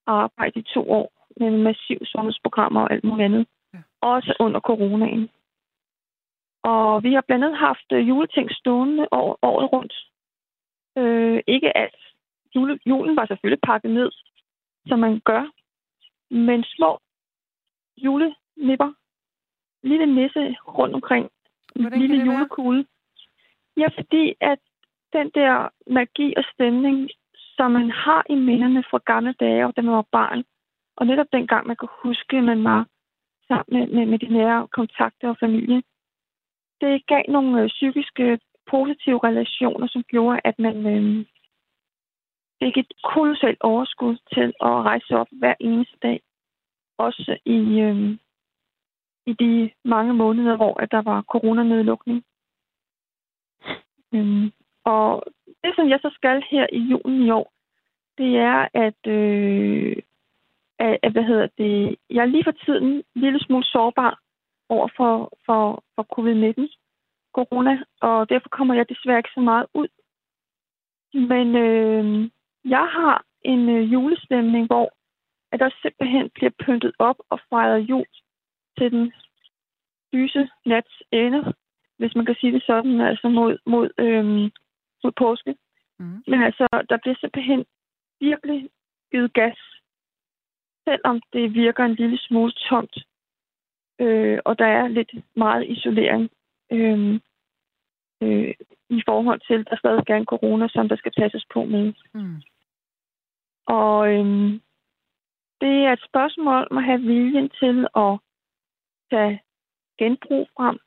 arbejde 0.06 0.60
i 0.60 0.62
to 0.74 0.90
år 0.90 1.28
med 1.36 1.50
massiv 1.50 1.98
sundhedsprogrammer 2.04 2.80
og 2.80 2.92
alt 2.92 3.04
muligt 3.04 3.24
andet. 3.24 3.46
Ja. 3.74 3.78
Også 4.00 4.34
under 4.40 4.60
coronaen. 4.60 5.30
Og 6.64 7.02
vi 7.02 7.12
har 7.14 7.20
blandt 7.26 7.44
andet 7.44 7.58
haft 7.58 7.92
øh, 7.92 8.08
juleting 8.08 8.50
stående 8.50 9.08
år, 9.10 9.38
året 9.42 9.72
rundt. 9.72 9.94
Øh, 10.98 11.42
ikke 11.46 11.76
alt. 11.76 12.00
Jule, 12.54 12.78
julen 12.86 13.16
var 13.16 13.26
selvfølgelig 13.26 13.60
pakket 13.60 13.90
ned, 13.90 14.10
som 14.86 14.98
man 14.98 15.20
gør. 15.20 15.44
Men 16.30 16.64
små 16.64 17.00
julenipper, 17.96 18.92
lille 19.82 20.06
nisse 20.06 20.56
rundt 20.78 20.94
omkring, 20.94 21.30
Hvordan 21.74 22.00
lille 22.00 22.24
julekugle. 22.24 22.86
Ja, 23.76 23.88
fordi 23.98 24.34
at 24.40 24.58
den 25.12 25.30
der 25.34 25.68
magi 25.86 26.34
og 26.36 26.44
stemning, 26.52 27.10
som 27.56 27.70
man 27.70 27.90
har 27.90 28.24
i 28.30 28.34
minderne 28.34 28.84
fra 28.90 29.00
gamle 29.06 29.32
dage, 29.32 29.72
da 29.76 29.82
man 29.82 29.94
var 29.94 30.06
barn, 30.12 30.44
og 30.96 31.06
netop 31.06 31.26
dengang 31.32 31.66
man 31.66 31.76
kan 31.76 31.88
huske, 32.02 32.36
at 32.36 32.44
man 32.44 32.64
var 32.64 32.86
sammen 33.48 33.66
med, 33.72 33.86
med, 33.96 34.06
med 34.06 34.18
de 34.18 34.32
nære 34.32 34.68
kontakter 34.68 35.28
og 35.28 35.36
familie, 35.40 35.82
det 36.80 37.06
gav 37.06 37.22
nogle 37.28 37.62
øh, 37.62 37.68
psykiske 37.68 38.38
positive 38.70 39.20
relationer, 39.24 39.86
som 39.86 40.02
gjorde, 40.02 40.40
at 40.44 40.58
man 40.58 40.76
øh, 40.86 41.26
fik 42.62 42.76
et 42.76 42.92
kolossalt 43.04 43.60
overskud 43.60 44.16
til 44.34 44.48
at 44.60 44.74
rejse 44.90 45.16
op 45.16 45.28
hver 45.32 45.54
eneste 45.60 45.96
dag. 46.02 46.20
Også 46.98 47.38
i, 47.44 47.80
øh, 47.80 48.18
i 49.26 49.32
de 49.32 49.70
mange 49.84 50.14
måneder, 50.14 50.56
hvor 50.56 50.80
at 50.80 50.90
der 50.90 51.02
var 51.02 51.22
coronanedlukning. 51.22 52.24
Øh, 54.14 54.50
og 54.84 55.24
det, 55.64 55.72
som 55.76 55.88
jeg 55.88 55.98
så 56.02 56.10
skal 56.14 56.42
her 56.50 56.66
i 56.72 56.78
julen 56.78 57.22
i 57.22 57.30
år, 57.30 57.52
det 58.18 58.36
er, 58.36 58.68
at, 58.74 59.06
øh, 59.06 59.96
at, 60.78 60.98
at 61.02 61.12
hvad 61.12 61.22
hedder 61.22 61.48
det, 61.58 61.96
jeg 62.10 62.22
er 62.22 62.26
lige 62.26 62.44
for 62.44 62.56
tiden 62.64 62.88
en 62.88 63.02
lille 63.14 63.40
smule 63.40 63.64
sårbar 63.64 64.23
over 64.68 64.88
for, 64.96 65.38
for, 65.46 65.84
for 65.94 66.04
covid-19, 66.14 66.68
corona, 67.34 67.84
og 68.00 68.28
derfor 68.28 68.48
kommer 68.48 68.74
jeg 68.74 68.88
desværre 68.88 69.18
ikke 69.18 69.34
så 69.34 69.40
meget 69.40 69.66
ud. 69.74 69.88
Men 71.14 71.56
øh, 71.56 72.30
jeg 72.64 72.86
har 72.96 73.24
en 73.42 73.68
øh, 73.68 73.92
julestemning, 73.92 74.66
hvor 74.66 74.92
at 75.52 75.60
der 75.60 75.70
simpelthen 75.82 76.30
bliver 76.34 76.50
pyntet 76.64 76.92
op 76.98 77.18
og 77.30 77.40
fejret 77.50 77.80
jul 77.80 78.06
til 78.78 78.90
den 78.92 79.12
lyse 80.12 80.48
nats 80.66 81.02
ende, 81.12 81.54
hvis 81.98 82.14
man 82.14 82.26
kan 82.26 82.36
sige 82.40 82.52
det 82.52 82.62
sådan, 82.66 83.00
altså 83.00 83.28
mod, 83.28 83.58
mod, 83.66 83.90
øh, 83.98 84.24
mod 85.04 85.12
påske. 85.16 85.54
Mm. 85.98 86.22
Men 86.26 86.42
altså, 86.42 86.66
der 86.90 86.96
bliver 87.02 87.16
simpelthen 87.20 87.64
virkelig 88.20 88.70
givet 89.10 89.32
gas, 89.32 89.58
selvom 90.88 91.22
det 91.32 91.54
virker 91.54 91.84
en 91.84 91.94
lille 91.94 92.18
smule 92.18 92.52
tomt, 92.52 92.96
øh, 94.00 94.38
og 94.44 94.58
der 94.58 94.66
er 94.66 94.88
lidt 94.88 95.12
meget 95.36 95.66
isolering. 95.68 96.30
Øh, 96.72 97.20
øh, 98.22 98.54
i 98.90 99.02
forhold 99.08 99.40
til, 99.48 99.58
at 99.60 99.66
der 99.70 99.76
stadig 99.76 100.04
er 100.08 100.16
en 100.16 100.32
corona, 100.34 100.68
som 100.68 100.88
der 100.88 100.96
skal 100.96 101.12
passes 101.18 101.44
på 101.54 101.64
med. 101.64 101.92
Mm. 102.14 102.42
Og 103.66 104.08
øh, 104.14 104.60
det 105.60 105.74
er 105.86 105.92
et 105.92 106.04
spørgsmål 106.08 106.66
om 106.70 106.78
at 106.78 106.84
have 106.84 107.00
viljen 107.00 107.50
til 107.60 107.86
at 107.96 108.18
tage 109.10 109.42
genbrug 109.98 110.48
frem, 110.56 110.78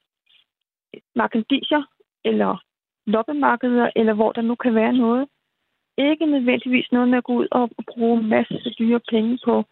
markandisier 1.15 1.83
eller 2.25 2.63
loppemarkeder, 3.05 3.89
eller 3.95 4.13
hvor 4.13 4.31
der 4.31 4.41
nu 4.41 4.55
kan 4.55 4.75
være 4.75 4.93
noget. 4.93 5.27
Ikke 5.97 6.25
nødvendigvis 6.25 6.91
noget 6.91 7.09
med 7.09 7.17
at 7.17 7.23
gå 7.23 7.33
ud 7.33 7.47
og 7.51 7.69
bruge 7.93 8.23
masser 8.23 8.59
af 8.65 8.71
dyre 8.79 8.99
penge 9.09 9.39
på 9.45 9.63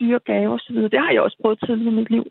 dyre 0.00 0.18
gaver 0.18 0.54
osv. 0.54 0.76
Det 0.76 1.00
har 1.00 1.10
jeg 1.10 1.22
også 1.22 1.36
prøvet 1.42 1.60
tidligere 1.66 1.92
i 1.92 1.96
mit 1.96 2.10
liv 2.10 2.24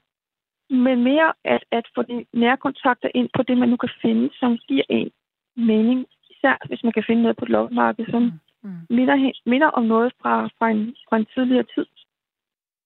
men 0.71 1.03
mere 1.03 1.33
at, 1.43 1.63
at 1.71 1.85
få 1.95 2.01
de 2.01 2.25
nærkontakter 2.33 3.09
ind 3.15 3.29
på 3.35 3.43
det, 3.43 3.57
man 3.57 3.69
nu 3.69 3.77
kan 3.77 3.89
finde, 4.01 4.29
som 4.33 4.57
giver 4.67 4.83
en 4.89 5.11
mening. 5.55 6.07
Især 6.29 6.67
hvis 6.67 6.83
man 6.83 6.93
kan 6.93 7.03
finde 7.07 7.21
noget 7.21 7.37
på 7.37 7.45
et 7.45 7.49
lovmarked, 7.49 8.05
som 8.05 8.21
mm. 8.23 8.31
mm. 8.63 8.95
minder, 8.95 9.31
minder 9.45 9.67
om 9.67 9.83
noget 9.83 10.13
fra, 10.21 10.49
fra, 10.57 10.69
en, 10.69 10.95
fra 11.09 11.17
en 11.17 11.25
tidligere 11.33 11.65
tid. 11.75 11.85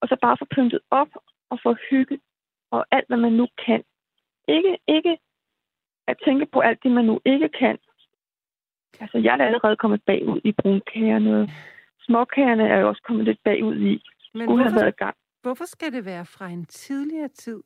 Og 0.02 0.08
så 0.08 0.16
bare 0.22 0.38
få 0.40 0.46
pyntet 0.46 0.80
op 0.92 1.08
og 1.50 1.60
få 1.64 1.76
hygge 1.90 2.20
og 2.72 2.86
alt, 2.92 3.08
hvad 3.08 3.18
man 3.18 3.34
nu 3.34 3.48
kan. 3.66 3.84
Ikke, 4.48 4.78
ikke 4.88 5.18
at 6.08 6.18
tænke 6.26 6.46
på 6.46 6.60
alt 6.60 6.84
det, 6.84 6.92
man 6.92 7.06
nu 7.06 7.20
ikke 7.26 7.50
kan. 7.50 7.78
Altså, 9.00 9.18
jeg 9.18 9.38
er 9.40 9.46
allerede 9.46 9.76
kommet 9.76 10.04
bagud 10.04 10.42
i 10.44 10.52
brunkagerne. 10.52 11.50
Småkagerne 12.02 12.68
er 12.68 12.80
jo 12.80 12.88
også 12.88 13.02
kommet 13.02 13.26
lidt 13.26 13.40
bagud 13.44 13.76
i. 13.76 14.04
Men 14.34 14.46
hvorfor, 14.46 14.64
have 14.64 14.76
været 14.76 14.98
gang. 14.98 15.16
Hvorfor 15.46 15.66
skal 15.66 15.94
det 15.94 16.06
være 16.06 16.26
fra 16.26 16.48
en 16.48 16.66
tidligere 16.66 17.28
tid? 17.28 17.64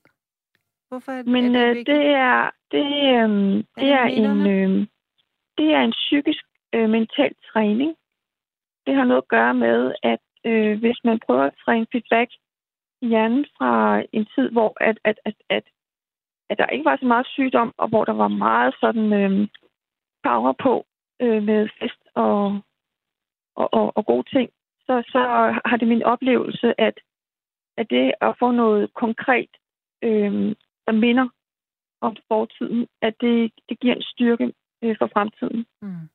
Hvorfor 0.88 1.12
er 1.12 1.22
det, 1.22 1.32
Men 1.32 1.56
er 1.56 1.74
det, 1.74 1.78
øh, 1.78 1.86
det 1.86 2.06
er 2.06 2.50
det, 2.72 2.90
øh, 3.16 3.30
det 3.76 3.90
er, 3.92 4.04
er 4.04 4.06
en 4.06 4.38
øh, 4.54 4.88
det 5.58 5.70
er 5.74 5.82
en 5.82 5.92
psykisk 5.92 6.44
øh, 6.76 6.90
mental 6.90 7.34
træning. 7.52 7.96
Det 8.86 8.96
har 8.96 9.06
noget 9.06 9.22
at 9.22 9.28
gøre 9.28 9.54
med, 9.54 9.94
at 10.04 10.20
øh, 10.46 10.80
hvis 10.80 11.00
man 11.04 11.20
prøver 11.26 11.44
at 11.44 11.58
træne 11.66 11.88
feedback 11.92 12.30
i 13.02 13.08
hjernen 13.08 13.46
fra 13.58 14.04
en 14.14 14.26
tid, 14.36 14.50
hvor 14.52 14.78
at, 14.82 15.00
at, 15.04 15.20
at, 15.26 15.36
at, 15.50 15.64
at 16.50 16.58
der 16.58 16.68
ikke 16.68 16.86
var 16.86 16.98
så 16.98 17.06
meget 17.06 17.28
sygdom, 17.28 17.74
og 17.78 17.88
hvor 17.88 18.06
der 18.06 18.14
var 18.14 18.28
meget 18.28 18.76
sådan 18.80 19.14
øh, 19.14 19.48
power 20.24 20.54
på 20.64 20.86
øh, 21.22 21.44
med 21.44 21.70
fest 21.80 22.02
og, 22.16 22.62
og, 23.56 23.74
og, 23.74 23.98
og 23.98 24.06
gode 24.06 24.30
ting, 24.36 24.50
så, 24.86 25.04
så 25.08 25.20
har 25.66 25.78
det 25.78 25.88
min 25.88 26.04
oplevelse, 26.04 26.82
at 26.82 26.94
at 27.80 27.90
det 27.90 28.14
at 28.22 28.36
få 28.40 28.52
noget 28.52 28.94
konkret, 28.94 29.50
øh, 30.04 30.56
der 30.86 30.92
minder 30.92 31.28
om 32.02 32.16
fortiden, 32.28 32.88
at 33.02 33.14
det, 33.22 33.52
det 33.70 33.80
giver 33.80 33.96
en 33.96 34.02
styrke 34.02 34.54
øh, 34.84 34.96
for 35.00 35.10
fremtiden. 35.14 35.66
Mm. 35.82 36.08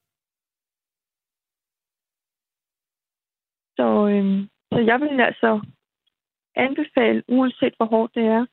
Så, 3.76 3.88
øh, 4.12 4.48
så 4.72 4.78
jeg 4.90 5.00
vil 5.00 5.20
altså 5.20 5.60
anbefale, 6.56 7.22
uanset 7.28 7.74
hvor 7.76 7.86
hårdt 7.86 8.14
det 8.14 8.24
er, 8.24 8.46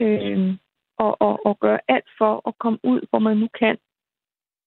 øh, 0.00 0.56
og, 0.98 1.16
og, 1.20 1.46
og 1.46 1.58
gøre 1.58 1.80
alt 1.88 2.10
for 2.18 2.48
at 2.48 2.58
komme 2.58 2.78
ud, 2.84 3.00
hvor 3.10 3.18
man 3.18 3.36
nu 3.36 3.48
kan, 3.58 3.78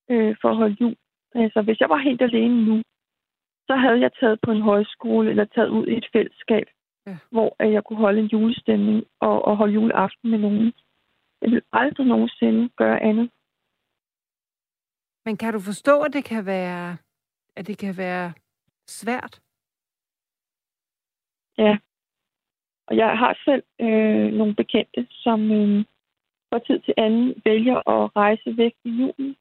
øh, 0.09 0.35
for 0.41 0.49
at 0.49 0.57
holde 0.57 0.77
jul. 0.81 0.95
Altså, 1.35 1.61
hvis 1.61 1.79
jeg 1.79 1.89
var 1.89 1.97
helt 1.97 2.21
alene 2.21 2.65
nu, 2.65 2.83
så 3.67 3.75
havde 3.75 3.99
jeg 3.99 4.11
taget 4.19 4.39
på 4.41 4.51
en 4.51 4.61
højskole 4.61 5.29
eller 5.29 5.45
taget 5.45 5.69
ud 5.69 5.87
i 5.87 5.97
et 5.97 6.07
fællesskab 6.13 6.67
ja. 7.05 7.17
hvor 7.31 7.63
jeg 7.63 7.83
kunne 7.83 7.99
holde 7.99 8.19
en 8.19 8.27
julestemning 8.27 9.03
og, 9.19 9.45
og 9.45 9.57
holde 9.57 9.73
juleaften 9.73 10.31
med 10.31 10.39
nogen. 10.39 10.73
Jeg 11.41 11.51
vil 11.51 11.61
aldrig 11.71 12.07
nogensinde 12.07 12.69
gøre 12.69 13.03
andet. 13.03 13.31
Men 15.25 15.37
kan 15.37 15.53
du 15.53 15.59
forstå, 15.59 16.01
at 16.01 16.13
det 16.13 16.23
kan 16.23 16.45
være, 16.45 16.97
at 17.55 17.67
det 17.67 17.77
kan 17.77 17.97
være 17.97 18.33
svært? 18.87 19.41
Ja. 21.57 21.77
Og 22.87 22.97
jeg 22.97 23.17
har 23.17 23.39
selv 23.45 23.63
øh, 23.79 24.33
nogle 24.33 24.55
bekendte, 24.55 25.07
som 25.09 25.51
øh, 25.51 25.85
fra 26.49 26.59
tid 26.59 26.79
til 26.79 26.93
anden 26.97 27.41
vælger 27.45 27.77
at 27.89 28.15
rejse 28.15 28.57
væk 28.57 28.73
i 28.83 28.89
julen, 28.89 29.35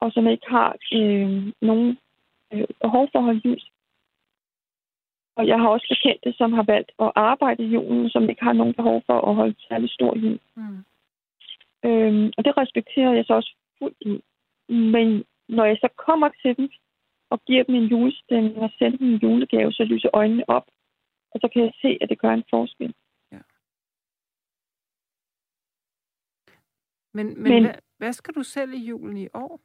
og 0.00 0.12
som 0.12 0.26
ikke 0.26 0.46
har 0.48 0.76
øh, 0.92 1.52
nogen 1.62 1.98
øh, 2.52 2.66
behov 2.80 3.08
for 3.12 3.18
at 3.18 3.24
holde 3.24 3.42
jul. 3.44 3.60
Og 5.36 5.46
jeg 5.46 5.58
har 5.60 5.68
også 5.68 5.86
bekendte, 5.94 6.38
som 6.38 6.52
har 6.52 6.62
valgt 6.62 6.92
at 6.98 7.12
arbejde 7.14 7.62
i 7.62 7.66
julen, 7.66 8.10
som 8.10 8.30
ikke 8.30 8.44
har 8.44 8.52
nogen 8.52 8.74
behov 8.74 9.02
for 9.06 9.20
at 9.28 9.34
holde 9.34 9.54
særlig 9.68 9.90
stor 9.90 10.18
jul. 10.18 10.40
Mm. 10.56 10.84
Øhm, 11.84 12.32
og 12.36 12.44
det 12.44 12.56
respekterer 12.56 13.12
jeg 13.12 13.24
så 13.24 13.34
også 13.34 13.54
fuldt 13.78 14.02
ud. 14.06 14.20
Men 14.68 15.24
når 15.48 15.64
jeg 15.64 15.76
så 15.80 15.88
kommer 15.96 16.28
til 16.42 16.56
dem 16.56 16.68
og 17.30 17.44
giver 17.44 17.64
dem 17.64 17.74
en 17.74 17.84
julestemning 17.84 18.58
og 18.58 18.70
sender 18.78 18.98
dem 18.98 19.14
en 19.14 19.20
julegave, 19.22 19.72
så 19.72 19.84
lyser 19.84 20.08
øjnene 20.12 20.44
op. 20.48 20.66
Og 21.30 21.40
så 21.40 21.48
kan 21.52 21.62
jeg 21.62 21.72
se, 21.82 21.98
at 22.00 22.08
det 22.08 22.18
gør 22.18 22.30
en 22.30 22.44
forskel. 22.50 22.94
Ja. 23.32 23.38
Men, 27.12 27.26
men, 27.26 27.42
men 27.42 27.62
hvad, 27.62 27.74
hvad 27.98 28.12
skal 28.12 28.34
du 28.34 28.42
selv 28.42 28.72
i 28.72 28.86
julen 28.86 29.16
i 29.16 29.28
år? 29.34 29.60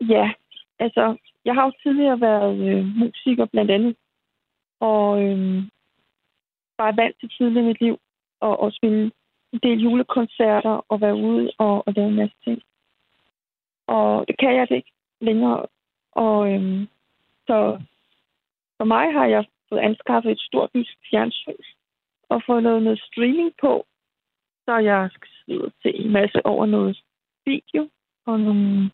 Ja, 0.00 0.32
altså, 0.78 1.16
jeg 1.44 1.54
har 1.54 1.64
jo 1.64 1.72
tidligere 1.82 2.20
været 2.20 2.58
øh, 2.68 2.84
musiker 2.86 3.44
blandt 3.44 3.70
andet 3.70 3.96
og 4.80 5.22
øhm, 5.22 5.70
bare 6.78 6.96
vant 6.96 7.16
til 7.20 7.28
tidligt 7.28 7.62
i 7.64 7.66
mit 7.66 7.80
liv 7.80 7.98
og, 8.40 8.60
og 8.60 8.72
spille 8.72 9.12
en 9.52 9.58
del 9.62 9.82
julekoncerter 9.82 10.84
og 10.88 11.00
være 11.00 11.14
ude 11.14 11.52
og, 11.58 11.86
og 11.86 11.92
lave 11.92 12.08
en 12.08 12.14
masse 12.14 12.36
ting. 12.44 12.62
Og 13.86 14.24
det 14.28 14.38
kan 14.38 14.54
jeg 14.54 14.68
det 14.68 14.76
ikke 14.76 14.92
længere. 15.20 15.66
Og 16.12 16.52
øhm, 16.52 16.88
så 17.46 17.80
for 18.76 18.84
mig 18.84 19.12
har 19.12 19.26
jeg 19.26 19.44
fået 19.68 19.80
anskaffet 19.80 20.32
et 20.32 20.40
stort 20.40 20.74
nyt 20.74 20.90
fjernsyn 21.10 21.62
og 22.28 22.42
fået 22.46 22.62
noget, 22.62 22.82
noget 22.82 23.00
streaming 23.00 23.52
på, 23.60 23.86
så 24.64 24.76
jeg 24.76 25.10
skal 25.12 25.30
sidde 25.46 25.70
til 25.82 26.04
en 26.04 26.12
masse 26.12 26.46
over 26.46 26.66
noget 26.66 27.02
video 27.46 27.90
og 28.26 28.40
nogle 28.40 28.90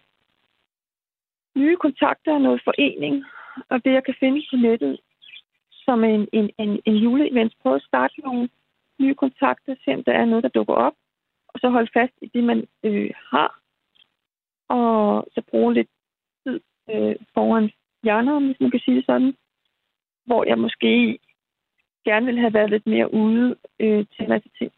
nye 1.57 1.77
kontakter, 1.77 2.35
og 2.35 2.41
noget 2.41 2.61
forening, 2.65 3.25
og 3.69 3.85
det, 3.85 3.93
jeg 3.93 4.05
kan 4.05 4.15
finde 4.21 4.43
på 4.51 4.57
nettet, 4.57 5.01
som 5.85 6.05
en, 6.05 6.29
en, 6.33 6.51
en, 6.59 6.81
en 6.85 6.97
juleevent. 6.97 7.53
Prøve 7.63 7.77
at 7.77 7.83
starte 7.83 8.21
nogle 8.21 8.49
nye 9.01 9.15
kontakter, 9.15 9.75
se 9.85 9.95
om 9.95 10.05
der 10.05 10.13
er 10.13 10.25
noget, 10.25 10.43
der 10.43 10.49
dukker 10.49 10.75
op, 10.75 10.95
og 11.49 11.61
så 11.61 11.69
holde 11.69 11.91
fast 11.93 12.13
i 12.23 12.27
det, 12.35 12.45
man 12.45 12.67
øh, 12.83 13.11
har, 13.31 13.61
og 14.69 15.27
så 15.35 15.43
bruge 15.51 15.75
lidt 15.75 15.89
tid 16.47 16.61
øh, 16.91 17.17
foran 17.35 17.71
hjørnet, 18.03 18.43
hvis 18.43 18.61
man 18.61 18.71
kan 18.71 18.81
sige 18.81 18.97
det 18.97 19.07
sådan, 19.07 19.37
hvor 20.25 20.45
jeg 20.45 20.59
måske 20.59 21.19
gerne 22.05 22.27
ville 22.27 22.41
have 22.41 22.55
været 22.55 22.71
lidt 22.71 22.87
mere 22.87 23.15
ude 23.15 23.57
øh, 23.81 24.07
til 24.13 24.23
en 24.23 24.29
masse 24.29 24.49
ting. 24.59 24.73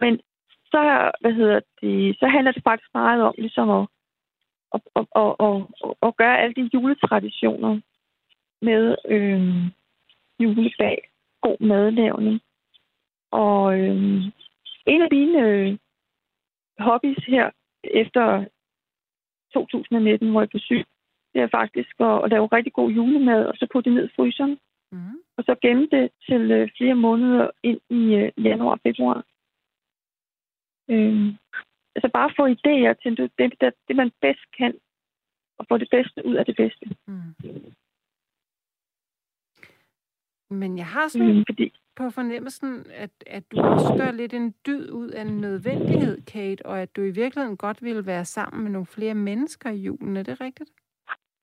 Men 0.00 0.20
så, 0.72 1.10
hvad 1.20 1.32
hedder 1.32 1.60
det, 1.80 2.18
så 2.18 2.26
handler 2.26 2.52
det 2.52 2.62
faktisk 2.62 2.90
meget 2.94 3.22
om 3.22 3.34
ligesom 3.38 3.70
at, 3.70 3.86
at, 4.74 4.80
at, 4.96 5.06
at, 5.16 5.32
at, 5.46 5.94
at 6.02 6.16
gøre 6.16 6.40
alle 6.40 6.54
de 6.54 6.70
juletraditioner 6.74 7.80
med 8.62 8.96
øh, 9.08 9.42
julebag, 10.40 11.10
god 11.40 11.66
madlavning. 11.66 12.40
Og 13.30 13.78
øh, 13.78 13.96
en 14.86 15.02
af 15.02 15.08
mine 15.10 15.40
øh, 15.48 15.78
hobbies 16.78 17.24
her 17.26 17.50
efter 17.84 18.44
2019, 19.52 20.30
hvor 20.30 20.40
jeg 20.40 20.48
blev 20.48 20.60
syg, 20.60 20.84
det 21.34 21.40
er 21.42 21.48
faktisk 21.48 21.94
at, 22.00 22.24
at 22.24 22.30
lave 22.30 22.46
rigtig 22.46 22.72
god 22.72 22.90
julemad, 22.90 23.46
og 23.46 23.54
så 23.56 23.66
putte 23.72 23.90
det 23.90 23.96
ned 23.96 24.08
i 24.08 24.14
fryseren. 24.16 24.58
Mm. 24.92 25.16
Og 25.36 25.44
så 25.44 25.54
gemme 25.62 25.86
det 25.86 26.10
til 26.28 26.50
øh, 26.50 26.68
flere 26.76 26.94
måneder 26.94 27.50
ind 27.62 27.80
i 27.90 28.14
øh, 28.14 28.32
januar 28.44 28.72
og 28.72 28.80
februar. 28.82 29.24
Øh, 30.90 31.34
altså 31.94 32.08
bare 32.12 32.30
få 32.36 32.46
idéer 32.56 32.92
til 33.02 33.16
det, 33.16 33.30
det, 33.38 33.74
det, 33.88 33.96
man 33.96 34.10
bedst 34.20 34.44
kan, 34.58 34.74
og 35.58 35.66
få 35.68 35.78
det 35.78 35.88
bedste 35.90 36.26
ud 36.26 36.34
af 36.34 36.44
det 36.44 36.56
bedste. 36.56 36.86
Mm. 37.06 37.34
Men 40.50 40.78
jeg 40.78 40.86
har 40.86 41.08
sådan 41.08 41.36
mm, 41.36 41.44
fordi... 41.48 41.72
på 41.96 42.10
fornemmelsen, 42.10 42.86
at, 42.94 43.10
at 43.26 43.52
du 43.52 43.60
også 43.60 43.94
gør 43.96 44.10
lidt 44.10 44.34
en 44.34 44.54
dyd 44.66 44.90
ud 44.90 45.08
af 45.08 45.22
en 45.22 45.40
nødvendighed, 45.40 46.22
Kate, 46.22 46.66
og 46.66 46.80
at 46.82 46.96
du 46.96 47.02
i 47.02 47.10
virkeligheden 47.10 47.56
godt 47.56 47.82
ville 47.82 48.06
være 48.06 48.24
sammen 48.24 48.62
med 48.62 48.70
nogle 48.70 48.86
flere 48.86 49.14
mennesker 49.14 49.70
i 49.70 49.76
julen. 49.76 50.16
Er 50.16 50.22
det 50.22 50.40
rigtigt? 50.40 50.70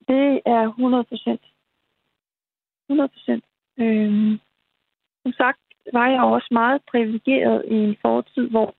Det 0.07 0.41
er 0.45 0.67
100 0.67 1.03
procent. 1.03 1.41
100 2.89 3.09
procent. 3.09 3.43
Øhm, 3.79 4.39
som 5.23 5.31
sagt 5.31 5.59
var 5.93 6.07
jeg 6.07 6.21
også 6.21 6.47
meget 6.51 6.81
privilegeret 6.91 7.65
i 7.67 7.73
en 7.73 7.95
fortid, 8.01 8.49
hvor 8.49 8.75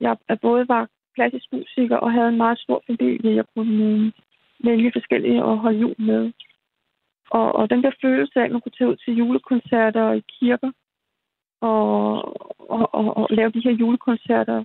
jeg 0.00 0.16
både 0.42 0.68
var 0.68 0.88
klassisk 1.14 1.52
musiker 1.52 1.96
og 1.96 2.12
havde 2.12 2.28
en 2.28 2.36
meget 2.36 2.58
stor 2.58 2.82
familie, 2.86 3.34
jeg 3.34 3.44
kunne 3.54 4.12
vælge 4.64 4.92
forskellige 4.92 5.42
at 5.42 5.58
holde 5.58 5.78
jul 5.78 5.94
med. 5.98 6.32
Og, 7.30 7.52
og 7.52 7.70
den 7.70 7.82
der 7.82 7.90
følelse 8.02 8.40
af, 8.40 8.44
at 8.44 8.50
man 8.50 8.60
kunne 8.60 8.76
tage 8.78 8.90
ud 8.90 8.96
til 8.96 9.16
julekoncerter 9.16 10.02
og 10.02 10.16
i 10.16 10.24
kirker 10.38 10.72
og, 11.60 11.90
og, 12.70 12.94
og, 12.94 13.16
og 13.16 13.26
lave 13.30 13.50
de 13.50 13.64
her 13.64 13.70
julekoncerter. 13.70 14.64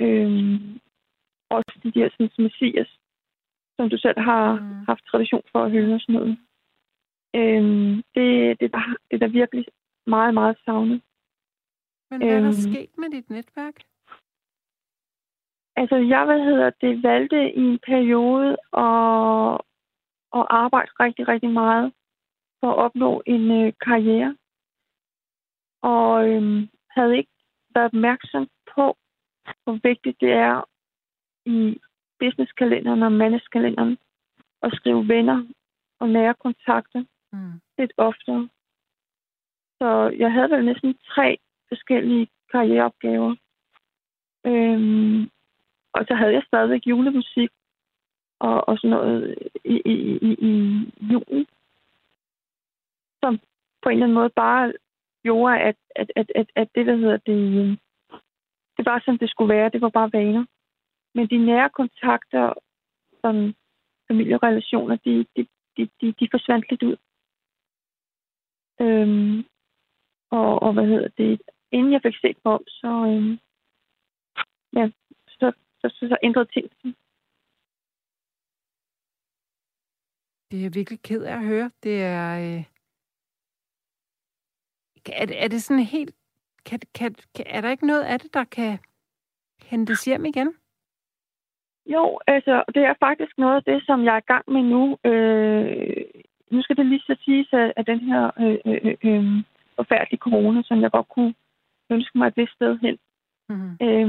Øhm, 0.00 0.80
også 1.50 1.74
de 1.82 1.92
der 1.92 2.08
sådan, 2.10 2.30
messias, 2.38 2.90
som 3.76 3.90
du 3.90 3.98
selv 3.98 4.18
har 4.20 4.60
mm. 4.60 4.84
haft 4.88 5.04
tradition 5.10 5.42
for 5.52 5.64
at 5.64 5.70
høre 5.70 5.94
og 5.94 6.00
sådan 6.00 6.14
noget. 6.14 6.38
Øhm, 7.34 8.02
det, 8.14 8.60
det, 8.60 8.72
der, 8.72 8.96
det 9.10 9.14
er 9.16 9.18
der 9.18 9.28
virkelig 9.28 9.64
meget, 10.06 10.34
meget 10.34 10.56
savnet. 10.64 11.02
Men 12.10 12.18
hvad 12.18 12.28
er 12.28 12.40
der 12.40 12.46
øhm, 12.46 12.52
sket 12.52 12.90
med 12.98 13.10
dit 13.10 13.30
netværk? 13.30 13.76
Altså, 15.76 15.96
jeg, 15.96 16.24
hvad 16.24 16.40
hedder 16.44 16.70
det, 16.80 17.02
valgte 17.02 17.54
i 17.54 17.60
en 17.60 17.78
periode 17.78 18.50
at, 18.84 19.60
at 20.40 20.46
arbejde 20.50 20.90
rigtig, 21.00 21.28
rigtig 21.28 21.50
meget 21.50 21.92
for 22.60 22.70
at 22.70 22.76
opnå 22.76 23.22
en 23.26 23.50
øh, 23.50 23.72
karriere. 23.80 24.36
Og 25.82 26.28
øhm, 26.28 26.68
havde 26.90 27.16
ikke 27.16 27.30
været 27.74 27.84
opmærksom 27.84 28.48
på, 28.74 28.96
hvor 29.64 29.78
vigtigt 29.82 30.20
det 30.20 30.32
er 30.32 30.68
i 31.46 31.78
businesskalenderen 32.18 33.02
og 33.02 33.12
management 33.12 34.00
at 34.62 34.72
skrive 34.72 35.08
venner 35.08 35.46
og 36.00 36.08
nære 36.08 36.34
kontakter 36.34 37.04
mm. 37.32 37.60
lidt 37.78 37.92
oftere. 37.96 38.48
Så 39.78 39.88
jeg 40.18 40.32
havde 40.32 40.50
vel 40.50 40.64
næsten 40.64 40.94
tre 40.94 41.38
forskellige 41.68 42.28
karriereopgaver. 42.52 43.34
Øhm, 44.46 45.30
og 45.92 46.04
så 46.08 46.14
havde 46.14 46.32
jeg 46.32 46.42
stadigvæk 46.46 46.86
julemusik 46.86 47.50
og, 48.38 48.68
og 48.68 48.78
sådan 48.78 48.90
noget 48.90 49.38
i, 49.64 49.82
i, 49.84 49.94
i, 50.28 50.30
i 50.48 50.52
julen, 51.12 51.46
som 53.20 53.38
på 53.82 53.88
en 53.88 53.92
eller 53.92 54.06
anden 54.06 54.14
måde 54.14 54.30
bare 54.30 54.72
gjorde, 55.22 55.58
at, 55.58 55.76
at, 55.96 56.12
at, 56.16 56.32
at, 56.34 56.46
at 56.54 56.68
det, 56.74 56.86
der 56.86 56.96
hedder 56.96 57.16
det, 57.16 57.78
det 58.76 58.86
var 58.86 59.02
som 59.04 59.18
det 59.18 59.30
skulle 59.30 59.54
være. 59.54 59.68
Det 59.68 59.80
var 59.80 59.88
bare 59.88 60.12
vaner. 60.12 60.44
Men 61.14 61.28
de 61.30 61.38
nære 61.46 61.70
kontakter, 61.70 62.52
som 63.20 63.54
familierelationer, 64.08 64.96
de, 64.96 65.26
de, 65.36 65.46
de, 65.76 65.88
de, 66.00 66.12
de 66.20 66.28
forsvandt 66.30 66.70
lidt 66.70 66.82
ud. 66.82 66.96
Øhm, 68.80 69.44
og, 70.30 70.62
og 70.62 70.72
hvad 70.72 70.86
hedder 70.86 71.08
det? 71.08 71.42
Inden 71.72 71.92
jeg 71.92 72.02
fik 72.02 72.16
set 72.20 72.38
på, 72.44 72.64
så, 72.66 72.88
øhm, 72.88 73.38
ja, 74.76 74.90
så, 75.28 75.52
så, 75.80 75.88
så, 75.88 76.08
så 76.08 76.16
ændrede 76.22 76.48
ting 76.54 76.70
sig. 76.82 76.94
Det 80.50 80.58
er 80.58 80.62
jeg 80.62 80.74
virkelig 80.74 81.02
ked 81.02 81.22
af 81.22 81.32
at 81.32 81.44
høre. 81.44 81.70
Det 81.82 82.02
er... 82.02 82.38
Øh... 82.38 82.64
Er, 85.12 85.26
det, 85.26 85.44
er 85.44 85.48
det 85.48 85.62
sådan 85.62 85.82
helt... 85.82 86.14
Kan, 86.64 86.80
kan, 86.94 87.14
kan, 87.34 87.44
er 87.48 87.60
der 87.60 87.70
ikke 87.70 87.86
noget 87.86 88.02
af 88.02 88.20
det, 88.20 88.34
der 88.34 88.44
kan 88.44 88.78
hentes 89.62 90.04
hjem 90.04 90.24
igen? 90.24 90.54
Jo, 91.86 92.20
altså, 92.26 92.64
det 92.74 92.82
er 92.82 92.94
faktisk 93.00 93.38
noget 93.38 93.56
af 93.56 93.64
det, 93.64 93.86
som 93.86 94.04
jeg 94.04 94.14
er 94.14 94.18
i 94.18 94.32
gang 94.32 94.44
med 94.52 94.62
nu. 94.62 94.98
Øh, 95.04 96.04
nu 96.50 96.62
skal 96.62 96.76
det 96.76 96.86
lige 96.86 97.00
så 97.00 97.16
siges, 97.24 97.48
at 97.52 97.86
den 97.86 98.00
her 98.00 98.30
øh, 98.40 98.58
øh, 98.66 98.94
øh, 99.04 99.44
forfærdelige 99.76 100.18
corona, 100.18 100.62
som 100.62 100.80
jeg 100.80 100.90
godt 100.90 101.08
kunne 101.08 101.34
ønske 101.90 102.18
mig 102.18 102.26
et 102.28 102.36
vist 102.36 102.52
sted 102.52 102.78
hen, 102.78 102.98
mm-hmm. 103.48 103.76
øh, 103.82 104.08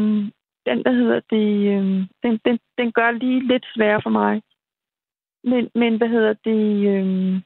den, 0.66 0.84
der 0.86 0.92
hedder 0.92 1.20
det, 1.30 1.48
øh, 1.74 2.08
den, 2.24 2.40
den, 2.46 2.60
den 2.78 2.92
gør 2.92 3.12
lige 3.12 3.48
lidt 3.48 3.66
sværere 3.74 4.02
for 4.02 4.10
mig. 4.10 4.42
Men, 5.52 5.70
men 5.76 5.98
hvad 5.98 6.08
hedder 6.08 6.34
det, 6.34 6.64
øh, 6.94 7.42